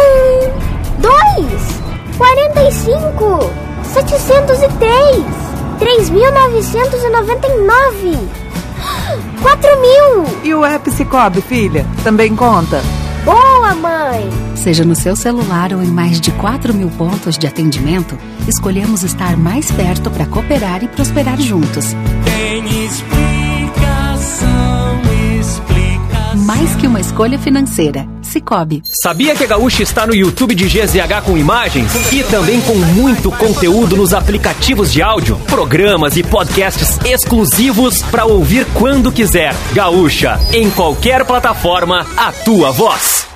Um, 0.00 1.00
dois, 1.00 1.62
quarenta 2.16 2.62
e 2.68 2.72
cinco, 2.72 3.50
setecentos 3.84 4.62
e 4.62 4.68
três, 4.78 5.24
três 5.78 6.10
mil 6.10 6.30
novecentos 6.32 7.02
e 7.02 7.08
noventa 7.10 7.46
e 7.46 7.60
nove, 7.60 8.28
quatro 9.42 9.70
mil. 9.80 10.24
E 10.44 10.54
o 10.54 10.64
app 10.64 10.90
Cicobi, 10.90 11.40
filha, 11.42 11.86
também 12.02 12.34
conta? 12.34 12.80
Boa, 13.24 13.74
mãe! 13.74 14.28
Seja 14.54 14.84
no 14.84 14.94
seu 14.94 15.14
celular 15.16 15.72
ou 15.72 15.82
em 15.82 15.86
mais 15.86 16.20
de 16.20 16.30
4 16.32 16.74
mil 16.74 16.88
pontos 16.90 17.38
de 17.38 17.46
atendimento, 17.46 18.16
escolhemos 18.46 19.02
estar 19.02 19.36
mais 19.36 19.70
perto 19.70 20.10
para 20.10 20.26
cooperar 20.26 20.82
e 20.84 20.88
prosperar 20.88 21.40
juntos. 21.40 21.94
Tem 22.24 22.84
explicação, 22.84 24.48
explicação. 25.38 26.44
Mais 26.44 26.74
que 26.76 26.86
uma 26.86 27.00
escolha 27.00 27.38
financeira. 27.38 28.06
Cicobi. 28.30 28.82
Sabia 28.84 29.34
que 29.34 29.44
a 29.44 29.46
Gaúcha 29.46 29.82
está 29.82 30.06
no 30.06 30.14
YouTube 30.14 30.54
de 30.54 30.66
GZH 30.66 31.22
com 31.24 31.36
imagens? 31.36 32.12
E 32.12 32.22
também 32.24 32.60
com 32.60 32.74
muito 32.74 33.30
conteúdo 33.32 33.96
nos 33.96 34.14
aplicativos 34.14 34.92
de 34.92 35.02
áudio, 35.02 35.36
programas 35.46 36.16
e 36.16 36.22
podcasts 36.22 36.98
exclusivos 37.04 38.02
para 38.02 38.24
ouvir 38.24 38.66
quando 38.74 39.12
quiser. 39.12 39.54
Gaúcha, 39.72 40.38
em 40.52 40.70
qualquer 40.70 41.24
plataforma, 41.24 42.06
a 42.16 42.32
tua 42.32 42.70
voz. 42.70 43.29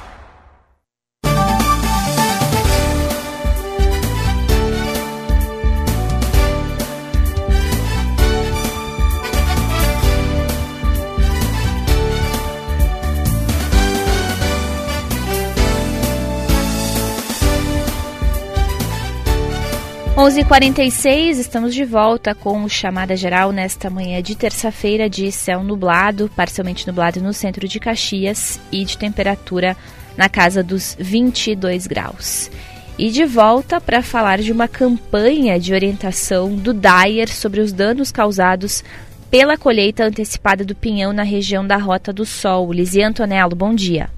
Onze 20.24 20.40
h 20.40 20.48
46 20.48 21.38
estamos 21.38 21.74
de 21.74 21.84
volta 21.84 22.34
com 22.34 22.64
o 22.64 22.68
Chamada 22.68 23.14
Geral 23.14 23.52
nesta 23.52 23.90
manhã 23.90 24.22
de 24.22 24.34
terça-feira 24.34 25.06
de 25.06 25.30
céu 25.30 25.62
nublado, 25.62 26.30
parcialmente 26.34 26.86
nublado 26.86 27.20
no 27.20 27.34
centro 27.34 27.68
de 27.68 27.78
Caxias 27.78 28.58
e 28.72 28.86
de 28.86 28.96
temperatura 28.96 29.76
na 30.16 30.26
casa 30.26 30.62
dos 30.62 30.96
22 30.98 31.86
graus. 31.86 32.50
E 32.98 33.10
de 33.10 33.26
volta 33.26 33.82
para 33.82 34.00
falar 34.00 34.38
de 34.38 34.50
uma 34.50 34.66
campanha 34.66 35.60
de 35.60 35.74
orientação 35.74 36.56
do 36.56 36.72
Dyer 36.72 37.30
sobre 37.30 37.60
os 37.60 37.70
danos 37.70 38.10
causados 38.10 38.82
pela 39.30 39.58
colheita 39.58 40.06
antecipada 40.06 40.64
do 40.64 40.74
pinhão 40.74 41.12
na 41.12 41.22
região 41.22 41.66
da 41.66 41.76
Rota 41.76 42.14
do 42.14 42.24
Sol. 42.24 42.72
Lizia 42.72 43.06
Antonello, 43.06 43.54
bom 43.54 43.74
dia. 43.74 44.08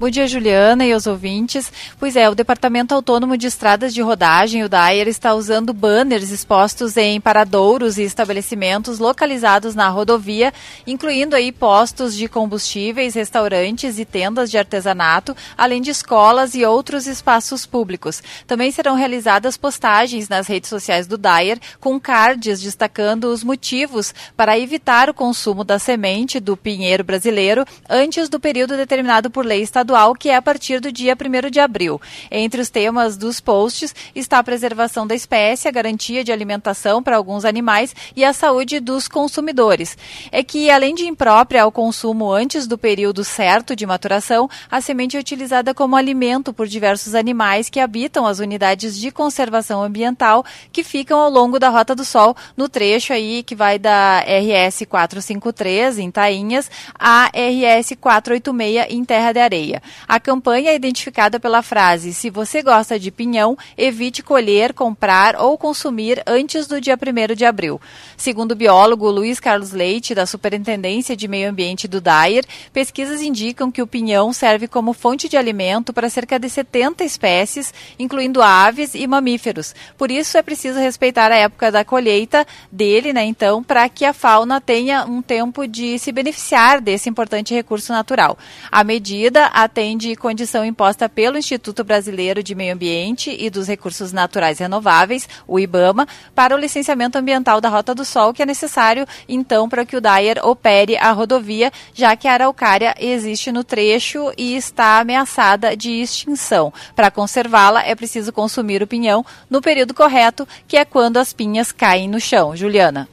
Bom 0.00 0.08
dia, 0.08 0.26
Juliana 0.26 0.86
e 0.86 0.94
os 0.94 1.06
ouvintes. 1.06 1.70
Pois 1.98 2.16
é, 2.16 2.26
o 2.26 2.34
Departamento 2.34 2.94
Autônomo 2.94 3.36
de 3.36 3.46
Estradas 3.46 3.92
de 3.92 4.00
Rodagem, 4.00 4.64
o 4.64 4.68
DAER, 4.68 5.06
está 5.06 5.34
usando 5.34 5.74
banners 5.74 6.30
expostos 6.30 6.96
em 6.96 7.20
paradouros 7.20 7.98
e 7.98 8.02
estabelecimentos 8.02 8.98
localizados 8.98 9.74
na 9.74 9.90
rodovia, 9.90 10.54
incluindo 10.86 11.36
aí 11.36 11.52
postos 11.52 12.16
de 12.16 12.28
combustíveis, 12.28 13.12
restaurantes 13.12 13.98
e 13.98 14.06
tendas 14.06 14.50
de 14.50 14.56
artesanato, 14.56 15.36
além 15.54 15.82
de 15.82 15.90
escolas 15.90 16.54
e 16.54 16.64
outros 16.64 17.06
espaços 17.06 17.66
públicos. 17.66 18.22
Também 18.46 18.70
serão 18.70 18.94
realizadas 18.94 19.58
postagens 19.58 20.30
nas 20.30 20.46
redes 20.46 20.70
sociais 20.70 21.06
do 21.06 21.18
DAER 21.18 21.60
com 21.78 22.00
cards 22.00 22.62
destacando 22.62 23.24
os 23.24 23.44
motivos 23.44 24.14
para 24.34 24.58
evitar 24.58 25.10
o 25.10 25.14
consumo 25.14 25.62
da 25.62 25.78
semente 25.78 26.40
do 26.40 26.56
pinheiro 26.56 27.04
brasileiro 27.04 27.66
antes 27.86 28.30
do 28.30 28.40
período 28.40 28.78
determinado 28.78 29.30
por 29.30 29.44
lei 29.44 29.60
estadual 29.60 29.89
estadual, 29.90 30.14
que 30.14 30.28
é 30.28 30.36
a 30.36 30.42
partir 30.42 30.80
do 30.80 30.92
dia 30.92 31.14
1 31.14 31.50
de 31.50 31.58
abril. 31.58 32.00
Entre 32.30 32.60
os 32.60 32.70
temas 32.70 33.16
dos 33.16 33.40
posts 33.40 33.94
está 34.14 34.38
a 34.38 34.44
preservação 34.44 35.06
da 35.06 35.14
espécie, 35.14 35.66
a 35.66 35.70
garantia 35.70 36.22
de 36.22 36.32
alimentação 36.32 37.02
para 37.02 37.16
alguns 37.16 37.44
animais 37.44 37.94
e 38.14 38.24
a 38.24 38.32
saúde 38.32 38.78
dos 38.78 39.08
consumidores. 39.08 39.98
É 40.30 40.42
que, 40.42 40.70
além 40.70 40.94
de 40.94 41.06
imprópria 41.06 41.62
ao 41.62 41.72
consumo 41.72 42.32
antes 42.32 42.66
do 42.66 42.78
período 42.78 43.24
certo 43.24 43.74
de 43.74 43.84
maturação, 43.84 44.48
a 44.70 44.80
semente 44.80 45.16
é 45.16 45.20
utilizada 45.20 45.74
como 45.74 45.96
alimento 45.96 46.52
por 46.52 46.68
diversos 46.68 47.14
animais 47.14 47.68
que 47.68 47.80
habitam 47.80 48.26
as 48.26 48.38
unidades 48.38 48.96
de 48.96 49.10
conservação 49.10 49.82
ambiental 49.82 50.44
que 50.72 50.84
ficam 50.84 51.18
ao 51.18 51.30
longo 51.30 51.58
da 51.58 51.68
Rota 51.68 51.94
do 51.94 52.04
Sol, 52.04 52.36
no 52.56 52.68
trecho 52.68 53.12
aí 53.12 53.42
que 53.42 53.54
vai 53.54 53.78
da 53.78 54.20
RS 54.20 54.84
453 54.88 55.98
em 55.98 56.10
Tainhas 56.10 56.70
a 56.98 57.26
RS 57.26 57.94
486 58.00 58.86
em 58.90 59.04
Terra 59.04 59.32
de 59.32 59.40
Areia. 59.40 59.79
A 60.06 60.18
campanha 60.20 60.70
é 60.70 60.74
identificada 60.74 61.38
pela 61.38 61.62
frase: 61.62 62.12
se 62.12 62.30
você 62.30 62.62
gosta 62.62 62.98
de 62.98 63.10
pinhão, 63.10 63.56
evite 63.76 64.22
colher, 64.22 64.72
comprar 64.72 65.36
ou 65.36 65.56
consumir 65.56 66.22
antes 66.26 66.66
do 66.66 66.80
dia 66.80 66.96
1 66.96 67.34
de 67.34 67.44
abril. 67.44 67.80
Segundo 68.16 68.52
o 68.52 68.56
biólogo 68.56 69.10
Luiz 69.10 69.40
Carlos 69.40 69.72
Leite, 69.72 70.14
da 70.14 70.26
Superintendência 70.26 71.16
de 71.16 71.28
Meio 71.28 71.50
Ambiente 71.50 71.88
do 71.88 72.00
DAIR, 72.00 72.44
pesquisas 72.72 73.20
indicam 73.20 73.70
que 73.70 73.82
o 73.82 73.86
pinhão 73.86 74.32
serve 74.32 74.68
como 74.68 74.92
fonte 74.92 75.28
de 75.28 75.36
alimento 75.36 75.92
para 75.92 76.10
cerca 76.10 76.38
de 76.38 76.48
70 76.48 77.04
espécies, 77.04 77.72
incluindo 77.98 78.42
aves 78.42 78.94
e 78.94 79.06
mamíferos. 79.06 79.74
Por 79.96 80.10
isso 80.10 80.36
é 80.36 80.42
preciso 80.42 80.78
respeitar 80.78 81.30
a 81.32 81.36
época 81.36 81.70
da 81.70 81.84
colheita 81.84 82.46
dele, 82.70 83.12
né, 83.12 83.24
então, 83.24 83.62
para 83.62 83.88
que 83.88 84.04
a 84.04 84.12
fauna 84.12 84.60
tenha 84.60 85.04
um 85.04 85.22
tempo 85.22 85.66
de 85.66 85.98
se 85.98 86.12
beneficiar 86.12 86.80
desse 86.80 87.08
importante 87.08 87.54
recurso 87.54 87.92
natural. 87.92 88.38
A 88.70 88.84
medida 88.84 89.46
atende 89.70 90.16
condição 90.16 90.64
imposta 90.64 91.08
pelo 91.08 91.38
Instituto 91.38 91.84
Brasileiro 91.84 92.42
de 92.42 92.56
Meio 92.56 92.74
Ambiente 92.74 93.34
e 93.38 93.48
dos 93.48 93.68
Recursos 93.68 94.12
Naturais 94.12 94.58
Renováveis, 94.58 95.28
o 95.46 95.60
IBAMA, 95.60 96.08
para 96.34 96.56
o 96.56 96.58
licenciamento 96.58 97.16
ambiental 97.16 97.60
da 97.60 97.68
Rota 97.68 97.94
do 97.94 98.04
Sol, 98.04 98.34
que 98.34 98.42
é 98.42 98.46
necessário, 98.46 99.06
então, 99.28 99.68
para 99.68 99.86
que 99.86 99.96
o 99.96 100.00
DAIR 100.00 100.44
opere 100.44 100.96
a 100.96 101.12
rodovia, 101.12 101.72
já 101.94 102.16
que 102.16 102.26
a 102.26 102.32
araucária 102.32 102.96
existe 102.98 103.52
no 103.52 103.62
trecho 103.62 104.32
e 104.36 104.56
está 104.56 104.98
ameaçada 104.98 105.76
de 105.76 105.92
extinção. 106.02 106.72
Para 106.96 107.12
conservá-la, 107.12 107.84
é 107.84 107.94
preciso 107.94 108.32
consumir 108.32 108.82
o 108.82 108.88
pinhão 108.88 109.24
no 109.48 109.62
período 109.62 109.94
correto, 109.94 110.48
que 110.66 110.76
é 110.76 110.84
quando 110.84 111.18
as 111.18 111.32
pinhas 111.32 111.70
caem 111.70 112.08
no 112.08 112.20
chão. 112.20 112.56
Juliana. 112.56 113.08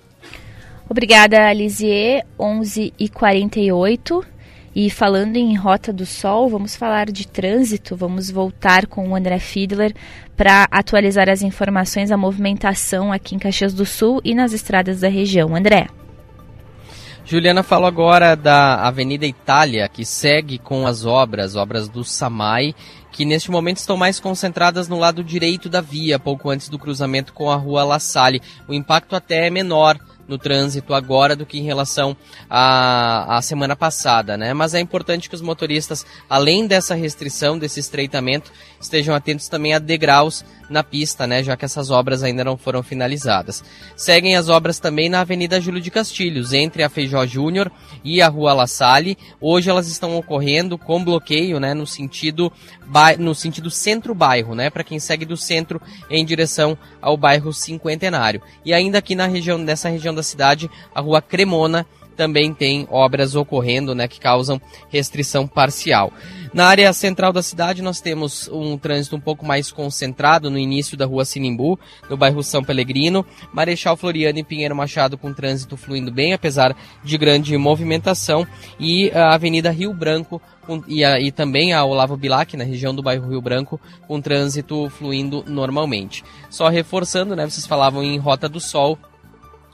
Obrigada, 0.89 1.53
Lisier. 1.53 2.26
11h48. 2.39 4.24
E 4.24 4.36
falando 4.91 5.38
em 5.38 5.55
Rota 5.55 5.91
do 5.91 6.05
Sol, 6.05 6.47
vamos 6.47 6.75
falar 6.75 7.07
de 7.07 7.28
trânsito. 7.28 7.95
Vamos 7.95 8.30
voltar 8.30 8.86
com 8.86 9.09
o 9.09 9.15
André 9.15 9.39
Fiedler 9.39 9.91
para 10.36 10.67
atualizar 10.69 11.28
as 11.30 11.41
informações 11.41 12.09
da 12.09 12.15
movimentação 12.15 13.11
aqui 13.11 13.34
em 13.34 13.39
Caxias 13.39 13.73
do 13.73 13.88
Sul 13.88 14.21
e 14.23 14.36
nas 14.36 14.53
estradas 14.53 14.99
da 14.99 15.07
região. 15.07 15.55
André. 15.55 15.88
Juliana 17.25 17.63
falou 17.63 17.88
agora 17.88 18.36
da 18.36 18.75
Avenida 18.88 19.25
Itália, 19.25 19.89
que 19.89 20.05
segue 20.05 20.59
com 20.59 20.86
as 20.86 21.05
obras, 21.05 21.55
obras 21.55 21.89
do 21.89 22.03
SAMAI, 22.03 22.75
que 23.11 23.25
neste 23.25 23.49
momento 23.49 23.78
estão 23.78 23.97
mais 23.97 24.19
concentradas 24.19 24.88
no 24.88 24.99
lado 24.99 25.23
direito 25.23 25.67
da 25.67 25.82
via, 25.82 26.19
pouco 26.19 26.51
antes 26.51 26.69
do 26.69 26.78
cruzamento 26.78 27.34
com 27.34 27.49
a 27.49 27.55
rua 27.55 27.84
La 27.84 27.97
Salle. 27.97 28.43
O 28.67 28.73
impacto 28.75 29.15
até 29.15 29.47
é 29.47 29.49
menor 29.49 29.97
no 30.28 30.38
trânsito 30.38 30.93
agora 30.93 31.36
do 31.36 31.45
que 31.45 31.57
em 31.57 31.63
relação 31.63 32.15
à, 32.49 33.38
à 33.38 33.41
semana 33.41 33.75
passada, 33.75 34.38
né? 34.38 34.53
Mas 34.53 34.73
é 34.73 34.80
importante 34.80 35.30
que 35.30 35.36
os 35.36 35.41
motoristas, 35.41 36.05
além 36.30 36.67
dessa 36.67 36.95
restrição, 36.95 37.57
desse 37.57 37.80
estreitamento, 37.80 38.51
estejam 38.80 39.15
atentos 39.15 39.47
também 39.47 39.73
a 39.73 39.80
degraus 39.80 40.43
na 40.70 40.84
pista, 40.84 41.26
né? 41.26 41.43
Já 41.43 41.55
que 41.55 41.65
essas 41.65 41.89
obras 41.89 42.24
ainda 42.24 42.43
não 42.43 42.57
foram 42.57 42.84
finalizadas. 42.84 43.63
Seguem 43.95 44.36
as 44.36 44.49
obras 44.49 44.80
também 44.80 45.09
na 45.09 45.22
Avenida 45.22 45.61
Júlio 45.61 45.82
de 45.82 45.91
Castilhos, 45.91 46.53
entre 46.53 46.84
a 46.84 46.89
Feijó 46.89 47.26
Júnior 47.26 47.72
e 48.03 48.22
a 48.22 48.28
Rua 48.28 48.53
La 48.53 48.68
Salle. 48.68 49.18
Hoje 49.39 49.70
elas 49.70 49.88
estão 49.88 50.18
ocorrendo 50.18 50.78
com 50.78 51.03
bloqueio, 51.03 51.59
né? 51.59 51.74
No 51.74 51.88
sentido, 51.88 52.51
no 53.20 53.34
sentido 53.34 53.70
centro-bairro, 53.70 54.55
né? 54.55 54.70
Para 54.70 54.84
quem 54.84 54.99
segue 54.99 55.26
do 55.26 55.38
centro 55.38 55.82
em 56.09 56.26
direção 56.26 56.78
ao 57.01 57.18
bairro 57.18 57.53
Cinquentenário. 57.53 58.41
E 58.65 58.74
ainda 58.74 58.97
aqui 58.97 59.15
na 59.15 59.28
região, 59.28 59.57
nessa 59.57 59.89
região 59.89 60.13
da 60.13 60.24
cidade, 60.24 60.70
a 60.93 61.01
Rua 61.01 61.22
Cremona 61.22 61.86
também 62.18 62.53
tem 62.53 62.88
obras 62.89 63.36
ocorrendo, 63.36 63.93
né, 63.95 64.07
que 64.07 64.20
causam 64.20 64.59
restrição 64.89 65.47
parcial. 65.47 66.11
Na 66.53 66.65
área 66.65 66.91
central 66.91 67.32
da 67.32 67.43
cidade, 67.43 67.82
nós 67.82 68.01
temos 68.01 68.49
um 68.51 68.78
trânsito 68.78 69.15
um 69.15 69.20
pouco 69.20 69.45
mais 69.45 69.72
concentrado 69.72 70.49
no 70.49 70.57
início 70.57 70.97
da 70.97 71.05
rua 71.05 71.24
Sinimbu, 71.24 71.80
no 72.09 72.18
bairro 72.18 72.41
São 72.41 72.63
Pelegrino, 72.63 73.26
Marechal 73.53 73.95
Floriano 73.95 74.39
e 74.39 74.43
Pinheiro 74.43 74.76
Machado 74.76 75.18
com 75.18 75.32
trânsito 75.32 75.78
fluindo 75.78 76.11
bem, 76.11 76.34
apesar 76.34 76.76
de 77.03 77.18
grande 77.18 77.55
movimentação, 77.57 78.47
e 78.80 79.11
a 79.11 79.36
Avenida 79.36 79.70
Rio 79.70 79.93
Branco 79.93 80.41
e, 80.88 81.03
a, 81.03 81.20
e, 81.20 81.32
também 81.32 81.74
a 81.74 81.84
Olavo 81.86 82.18
Bilac, 82.18 82.57
na 82.57 82.63
região 82.63 82.93
do 82.93 83.03
bairro 83.03 83.30
Rio 83.30 83.41
Branco, 83.41 83.80
com 84.07 84.20
trânsito 84.20 84.89
fluindo 84.89 85.43
normalmente. 85.47 86.24
Só 86.49 86.68
reforçando, 86.68 87.36
né, 87.36 87.47
vocês 87.47 87.65
falavam 87.65 88.03
em 88.03 88.18
Rota 88.18 88.49
do 88.49 88.59
Sol, 88.59 88.97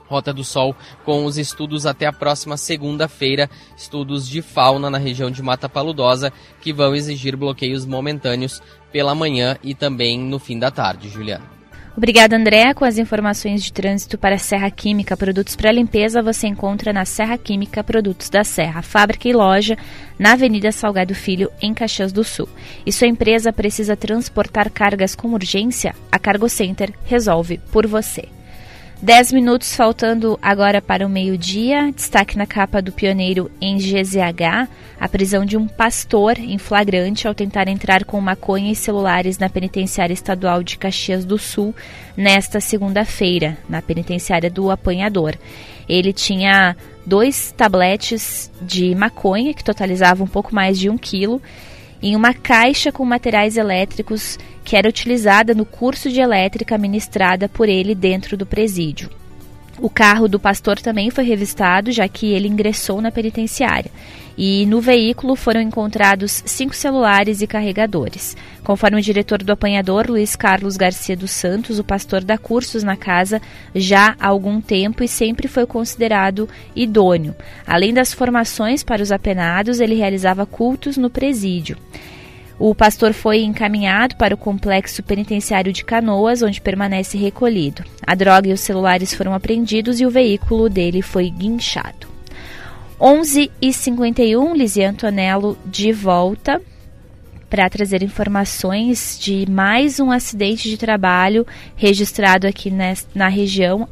Rota 0.06 0.32
do 0.32 0.44
Sol 0.44 0.74
com 1.04 1.24
os 1.24 1.38
estudos 1.38 1.86
até 1.86 2.06
a 2.06 2.12
próxima 2.12 2.56
segunda-feira, 2.56 3.48
estudos 3.76 4.28
de 4.28 4.42
fauna 4.42 4.90
na 4.90 4.98
região 4.98 5.30
de 5.30 5.42
Mata 5.42 5.68
Paludosa, 5.68 6.32
que 6.60 6.72
vão 6.72 6.94
exigir 6.94 7.36
bloqueios 7.36 7.84
momentâneos 7.84 8.62
pela 8.92 9.14
manhã 9.14 9.56
e 9.62 9.74
também 9.74 10.18
no 10.18 10.38
fim 10.38 10.58
da 10.58 10.70
tarde, 10.70 11.08
Juliana. 11.08 11.54
Obrigada, 11.96 12.36
André. 12.36 12.74
Com 12.74 12.84
as 12.84 12.98
informações 12.98 13.62
de 13.62 13.72
trânsito 13.72 14.18
para 14.18 14.36
Serra 14.36 14.68
Química 14.68 15.16
Produtos 15.16 15.54
para 15.54 15.70
Limpeza, 15.70 16.20
você 16.20 16.48
encontra 16.48 16.92
na 16.92 17.04
Serra 17.04 17.38
Química 17.38 17.84
Produtos 17.84 18.28
da 18.28 18.42
Serra, 18.42 18.82
fábrica 18.82 19.28
e 19.28 19.32
loja, 19.32 19.78
na 20.18 20.32
Avenida 20.32 20.72
Salgado 20.72 21.14
Filho, 21.14 21.52
em 21.62 21.72
Caxias 21.72 22.12
do 22.12 22.24
Sul. 22.24 22.48
E 22.84 22.92
sua 22.92 23.06
empresa 23.06 23.52
precisa 23.52 23.96
transportar 23.96 24.70
cargas 24.70 25.14
com 25.14 25.28
urgência? 25.32 25.94
A 26.10 26.18
Cargo 26.18 26.48
Center 26.48 26.92
resolve 27.04 27.60
por 27.70 27.86
você. 27.86 28.33
Dez 29.04 29.30
minutos 29.30 29.76
faltando 29.76 30.38
agora 30.40 30.80
para 30.80 31.04
o 31.04 31.10
meio-dia. 31.10 31.92
Destaque 31.92 32.38
na 32.38 32.46
capa 32.46 32.80
do 32.80 32.90
pioneiro 32.90 33.50
em 33.60 33.76
GZH, 33.76 34.66
a 34.98 35.06
prisão 35.10 35.44
de 35.44 35.58
um 35.58 35.68
pastor 35.68 36.38
em 36.38 36.56
flagrante 36.56 37.28
ao 37.28 37.34
tentar 37.34 37.68
entrar 37.68 38.06
com 38.06 38.18
maconha 38.18 38.72
e 38.72 38.74
celulares 38.74 39.36
na 39.36 39.50
penitenciária 39.50 40.14
estadual 40.14 40.62
de 40.62 40.78
Caxias 40.78 41.22
do 41.22 41.36
Sul 41.36 41.74
nesta 42.16 42.60
segunda-feira, 42.60 43.58
na 43.68 43.82
penitenciária 43.82 44.48
do 44.48 44.70
Apanhador. 44.70 45.36
Ele 45.86 46.10
tinha 46.10 46.74
dois 47.04 47.52
tabletes 47.54 48.50
de 48.62 48.94
maconha 48.94 49.52
que 49.52 49.62
totalizavam 49.62 50.24
um 50.24 50.30
pouco 50.30 50.54
mais 50.54 50.78
de 50.78 50.88
um 50.88 50.96
quilo 50.96 51.42
em 52.04 52.14
uma 52.14 52.34
caixa 52.34 52.92
com 52.92 53.02
materiais 53.02 53.56
elétricos 53.56 54.38
que 54.62 54.76
era 54.76 54.86
utilizada 54.86 55.54
no 55.54 55.64
curso 55.64 56.10
de 56.10 56.20
elétrica 56.20 56.76
ministrada 56.76 57.48
por 57.48 57.66
ele 57.66 57.94
dentro 57.94 58.36
do 58.36 58.44
presídio. 58.44 59.08
O 59.78 59.88
carro 59.88 60.28
do 60.28 60.38
pastor 60.38 60.78
também 60.78 61.08
foi 61.08 61.24
revistado, 61.24 61.90
já 61.90 62.06
que 62.06 62.30
ele 62.30 62.46
ingressou 62.46 63.00
na 63.00 63.10
penitenciária. 63.10 63.90
E 64.36 64.66
no 64.66 64.80
veículo 64.80 65.36
foram 65.36 65.60
encontrados 65.60 66.42
cinco 66.44 66.74
celulares 66.74 67.40
e 67.40 67.46
carregadores. 67.46 68.36
Conforme 68.64 68.98
o 68.98 69.02
diretor 69.02 69.42
do 69.42 69.52
apanhador, 69.52 70.10
Luiz 70.10 70.34
Carlos 70.34 70.76
Garcia 70.76 71.16
dos 71.16 71.30
Santos, 71.30 71.78
o 71.78 71.84
pastor 71.84 72.24
dá 72.24 72.36
cursos 72.36 72.82
na 72.82 72.96
casa 72.96 73.40
já 73.74 74.16
há 74.18 74.26
algum 74.26 74.60
tempo 74.60 75.04
e 75.04 75.08
sempre 75.08 75.46
foi 75.46 75.66
considerado 75.66 76.48
idôneo. 76.74 77.34
Além 77.66 77.94
das 77.94 78.12
formações 78.12 78.82
para 78.82 79.02
os 79.02 79.12
apenados, 79.12 79.78
ele 79.78 79.94
realizava 79.94 80.44
cultos 80.44 80.96
no 80.96 81.08
presídio. 81.10 81.76
O 82.58 82.74
pastor 82.74 83.12
foi 83.12 83.42
encaminhado 83.42 84.16
para 84.16 84.34
o 84.34 84.38
complexo 84.38 85.02
penitenciário 85.02 85.72
de 85.72 85.84
Canoas, 85.84 86.40
onde 86.40 86.60
permanece 86.60 87.18
recolhido. 87.18 87.84
A 88.06 88.14
droga 88.14 88.48
e 88.48 88.52
os 88.52 88.60
celulares 88.60 89.12
foram 89.12 89.34
apreendidos 89.34 90.00
e 90.00 90.06
o 90.06 90.10
veículo 90.10 90.68
dele 90.68 91.02
foi 91.02 91.28
guinchado. 91.30 92.13
11h51, 93.00 94.54
Lizzie 94.54 94.84
Antonello 94.84 95.58
de 95.66 95.92
volta 95.92 96.60
para 97.50 97.68
trazer 97.68 98.02
informações 98.02 99.18
de 99.20 99.46
mais 99.50 100.00
um 100.00 100.10
acidente 100.10 100.68
de 100.68 100.76
trabalho 100.76 101.46
registrado 101.76 102.46
aqui 102.46 102.72
na 103.14 103.28
região, 103.28 103.88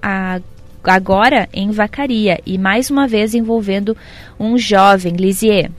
agora 0.83 1.49
em 1.53 1.71
Vacaria, 1.71 2.41
e 2.45 2.59
mais 2.59 2.91
uma 2.91 3.07
vez 3.07 3.35
envolvendo 3.35 3.97
um 4.39 4.59
jovem, 4.59 5.15
Lisier. 5.15 5.71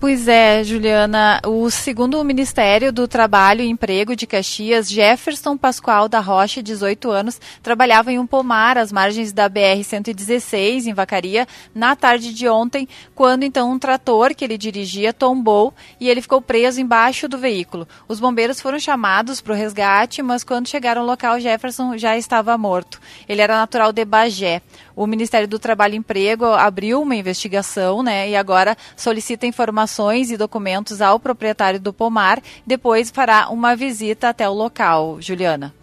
Pois 0.00 0.28
é, 0.28 0.62
Juliana. 0.62 1.40
O 1.44 1.68
segundo 1.72 2.22
Ministério 2.22 2.92
do 2.92 3.08
Trabalho 3.08 3.62
e 3.62 3.68
Emprego 3.68 4.14
de 4.14 4.28
Caxias, 4.28 4.88
Jefferson 4.88 5.56
Pascoal 5.56 6.08
da 6.08 6.20
Rocha, 6.20 6.62
18 6.62 7.10
anos, 7.10 7.40
trabalhava 7.64 8.12
em 8.12 8.18
um 8.18 8.24
pomar 8.24 8.78
às 8.78 8.92
margens 8.92 9.32
da 9.32 9.50
BR-116, 9.50 10.86
em 10.86 10.94
Vacaria, 10.94 11.48
na 11.74 11.96
tarde 11.96 12.32
de 12.32 12.48
ontem, 12.48 12.88
quando 13.12 13.42
então 13.42 13.72
um 13.72 13.78
trator 13.78 14.36
que 14.36 14.44
ele 14.44 14.56
dirigia 14.56 15.12
tombou 15.12 15.74
e 15.98 16.08
ele 16.08 16.22
ficou 16.22 16.40
preso 16.40 16.80
embaixo 16.80 17.26
do 17.26 17.36
veículo. 17.36 17.88
Os 18.06 18.20
bombeiros 18.20 18.60
foram 18.60 18.78
chamados 18.78 19.40
para 19.40 19.52
o 19.52 19.56
resgate, 19.56 20.22
mas 20.22 20.44
quando 20.44 20.68
chegaram 20.68 21.00
ao 21.00 21.08
local, 21.08 21.40
Jefferson 21.40 21.98
já 21.98 22.16
estava 22.16 22.56
morto. 22.56 23.00
Ele 23.28 23.42
era 23.42 23.56
natural 23.56 23.92
de 23.92 24.04
Bagé. 24.04 24.62
O 24.94 25.08
Ministério 25.08 25.48
do 25.48 25.58
Trabalho 25.58 25.94
e 25.94 25.98
Emprego 25.98 26.44
abriu 26.44 27.02
uma 27.02 27.16
investigação, 27.16 28.00
né, 28.00 28.30
e 28.30 28.36
agora 28.36 28.76
solicita 28.96 29.44
informações 29.44 29.87
e 30.30 30.36
documentos 30.36 31.00
ao 31.00 31.18
proprietário 31.18 31.80
do 31.80 31.92
pomar, 31.92 32.40
depois 32.66 33.10
fará 33.10 33.48
uma 33.48 33.74
visita 33.74 34.28
até 34.28 34.48
o 34.48 34.52
local. 34.52 35.20
Juliana. 35.20 35.74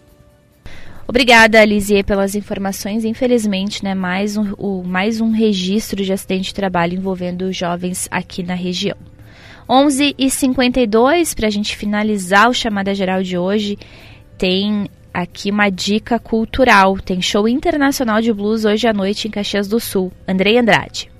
Obrigada, 1.07 1.63
Lisier, 1.63 2.03
pelas 2.03 2.33
informações. 2.33 3.05
Infelizmente, 3.05 3.83
né, 3.83 3.93
mais 3.93 4.37
um, 4.37 4.53
o, 4.57 4.83
mais 4.83 5.21
um 5.21 5.31
registro 5.31 6.03
de 6.03 6.11
acidente 6.11 6.45
de 6.45 6.53
trabalho 6.53 6.95
envolvendo 6.95 7.51
jovens 7.53 8.07
aqui 8.09 8.41
na 8.41 8.55
região. 8.55 8.97
11 9.69 10.15
e 10.17 10.29
52 10.29 11.33
para 11.33 11.47
a 11.47 11.49
gente 11.49 11.75
finalizar 11.75 12.49
o 12.49 12.53
chamada 12.53 12.93
geral 12.93 13.21
de 13.21 13.37
hoje, 13.37 13.77
tem 14.37 14.89
aqui 15.13 15.49
uma 15.49 15.69
dica 15.69 16.19
cultural. 16.19 16.97
Tem 16.97 17.21
show 17.21 17.47
internacional 17.47 18.21
de 18.21 18.33
blues 18.33 18.65
hoje 18.65 18.87
à 18.87 18.93
noite 18.93 19.27
em 19.27 19.31
Caxias 19.31 19.67
do 19.67 19.79
Sul. 19.79 20.11
Andrei 20.27 20.57
Andrade. 20.57 21.14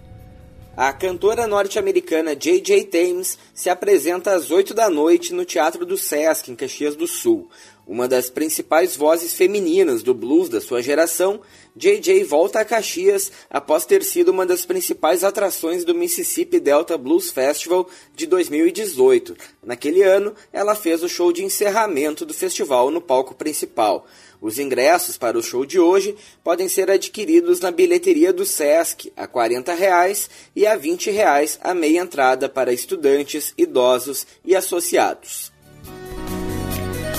A 0.78 0.92
cantora 0.92 1.48
norte-americana 1.48 2.36
J.J. 2.36 2.84
Thames 2.88 3.38
se 3.54 3.70
apresenta 3.70 4.34
às 4.34 4.52
8 4.52 4.74
da 4.74 4.90
noite 4.90 5.34
no 5.34 5.46
Teatro 5.46 5.86
do 5.86 5.98
Sesc, 5.98 6.52
em 6.52 6.56
Caxias 6.56 6.98
do 6.98 7.08
Sul. 7.08 7.50
Uma 7.88 8.10
das 8.10 8.30
principais 8.30 8.94
vozes 8.94 9.34
femininas 9.34 10.04
do 10.04 10.14
blues 10.14 10.50
da 10.50 10.60
sua 10.60 10.82
geração, 10.82 11.40
JJ 11.78 12.26
volta 12.26 12.60
a 12.60 12.66
Caxias 12.66 13.32
após 13.50 13.86
ter 13.86 14.04
sido 14.04 14.30
uma 14.30 14.46
das 14.46 14.66
principais 14.66 15.24
atrações 15.24 15.86
do 15.86 15.96
Mississippi 15.96 16.60
Delta 16.60 16.98
Blues 16.98 17.30
Festival 17.30 17.88
de 18.14 18.26
2018. 18.26 19.34
Naquele 19.64 20.04
ano, 20.04 20.34
ela 20.52 20.76
fez 20.76 21.04
o 21.04 21.08
show 21.08 21.32
de 21.32 21.42
encerramento 21.42 22.26
do 22.26 22.34
festival 22.34 22.92
no 22.92 23.00
palco 23.00 23.34
principal. 23.34 24.06
Os 24.42 24.60
ingressos 24.60 25.18
para 25.18 25.38
o 25.38 25.44
show 25.44 25.66
de 25.66 25.80
hoje 25.80 26.16
podem 26.44 26.68
ser 26.68 26.90
adquiridos 26.90 27.60
na 27.60 27.72
bilheteria 27.72 28.32
do 28.32 28.46
Sesc 28.46 29.12
a 29.16 29.28
40 29.28 29.74
reais 29.74 30.30
e 30.56 30.66
a 30.66 30.76
20 30.76 31.12
reais 31.12 31.60
a 31.62 31.74
meia 31.74 32.00
entrada 32.00 32.48
para 32.48 32.74
estudantes, 32.74 33.54
idosos 33.58 34.26
e 34.44 34.56
associados. 34.56 35.56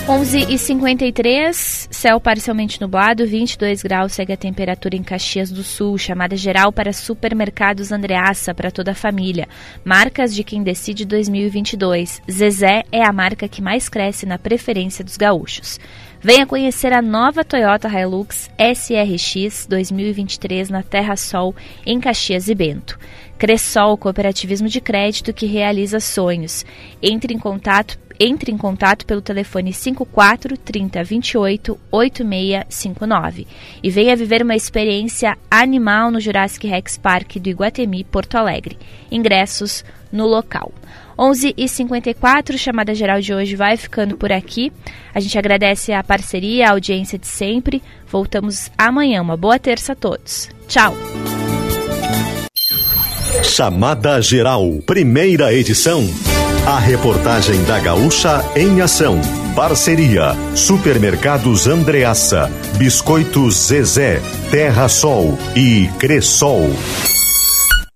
11 0.08 0.52
e 0.52 0.56
53 0.56 1.88
céu 1.90 2.20
parcialmente 2.20 2.80
nublado, 2.80 3.26
22 3.26 3.82
graus 3.82 4.12
segue 4.12 4.32
a 4.32 4.36
temperatura 4.36 4.94
em 4.94 5.02
Caxias 5.02 5.50
do 5.50 5.64
Sul, 5.64 5.98
chamada 5.98 6.36
geral 6.36 6.72
para 6.72 6.92
supermercados 6.92 7.90
Andreaça 7.90 8.54
para 8.54 8.70
toda 8.70 8.92
a 8.92 8.94
família. 8.94 9.48
Marcas 9.84 10.32
de 10.32 10.44
quem 10.44 10.62
decide 10.62 11.04
2022. 11.04 12.22
Zezé 12.30 12.84
é 12.92 13.04
a 13.04 13.12
marca 13.12 13.48
que 13.48 13.60
mais 13.60 13.88
cresce 13.88 14.24
na 14.26 14.38
preferência 14.38 15.04
dos 15.04 15.16
gaúchos. 15.16 15.80
Venha 16.26 16.44
conhecer 16.44 16.92
a 16.92 17.00
nova 17.00 17.44
Toyota 17.44 17.88
Hilux 17.88 18.50
SRX 18.58 19.64
2023 19.68 20.68
na 20.68 20.82
Terra 20.82 21.14
Sol, 21.14 21.54
em 21.86 22.00
Caxias 22.00 22.48
e 22.48 22.54
Bento. 22.56 22.98
Cressol, 23.38 23.96
cooperativismo 23.96 24.68
de 24.68 24.80
crédito 24.80 25.32
que 25.32 25.46
realiza 25.46 26.00
sonhos. 26.00 26.66
Entre 27.00 27.32
em 27.32 27.38
contato 27.38 27.96
entre 28.18 28.50
em 28.50 28.56
contato 28.56 29.06
pelo 29.06 29.20
telefone 29.22 29.72
54 29.72 30.56
30 30.56 31.04
28 31.04 31.78
8659 31.92 33.46
e 33.80 33.88
venha 33.88 34.16
viver 34.16 34.42
uma 34.42 34.56
experiência 34.56 35.38
animal 35.48 36.10
no 36.10 36.18
Jurassic 36.18 36.66
Rex 36.66 36.98
Park 36.98 37.36
do 37.36 37.50
Iguatemi, 37.50 38.02
Porto 38.02 38.34
Alegre. 38.34 38.76
Ingressos 39.12 39.84
no 40.10 40.26
local. 40.26 40.72
11 41.18 41.54
e 41.56 41.68
54 41.68 42.58
chamada 42.58 42.94
geral 42.94 43.20
de 43.20 43.32
hoje 43.32 43.56
vai 43.56 43.76
ficando 43.76 44.16
por 44.16 44.30
aqui. 44.30 44.72
A 45.14 45.20
gente 45.20 45.38
agradece 45.38 45.92
a 45.92 46.04
parceria, 46.04 46.68
a 46.68 46.70
audiência 46.72 47.18
de 47.18 47.26
sempre. 47.26 47.82
Voltamos 48.06 48.70
amanhã. 48.76 49.22
Uma 49.22 49.36
boa 49.36 49.58
terça 49.58 49.92
a 49.92 49.96
todos. 49.96 50.50
Tchau. 50.68 50.94
Chamada 53.42 54.20
Geral, 54.20 54.64
primeira 54.84 55.52
edição. 55.52 56.04
A 56.66 56.78
reportagem 56.78 57.62
da 57.64 57.78
Gaúcha 57.78 58.44
em 58.56 58.80
ação. 58.80 59.20
Parceria: 59.54 60.34
Supermercados 60.54 61.66
Andreaça, 61.66 62.50
Biscoitos 62.76 63.68
Zezé, 63.68 64.20
Terra 64.50 64.88
Sol 64.88 65.38
e 65.54 65.88
Cressol. 65.98 66.70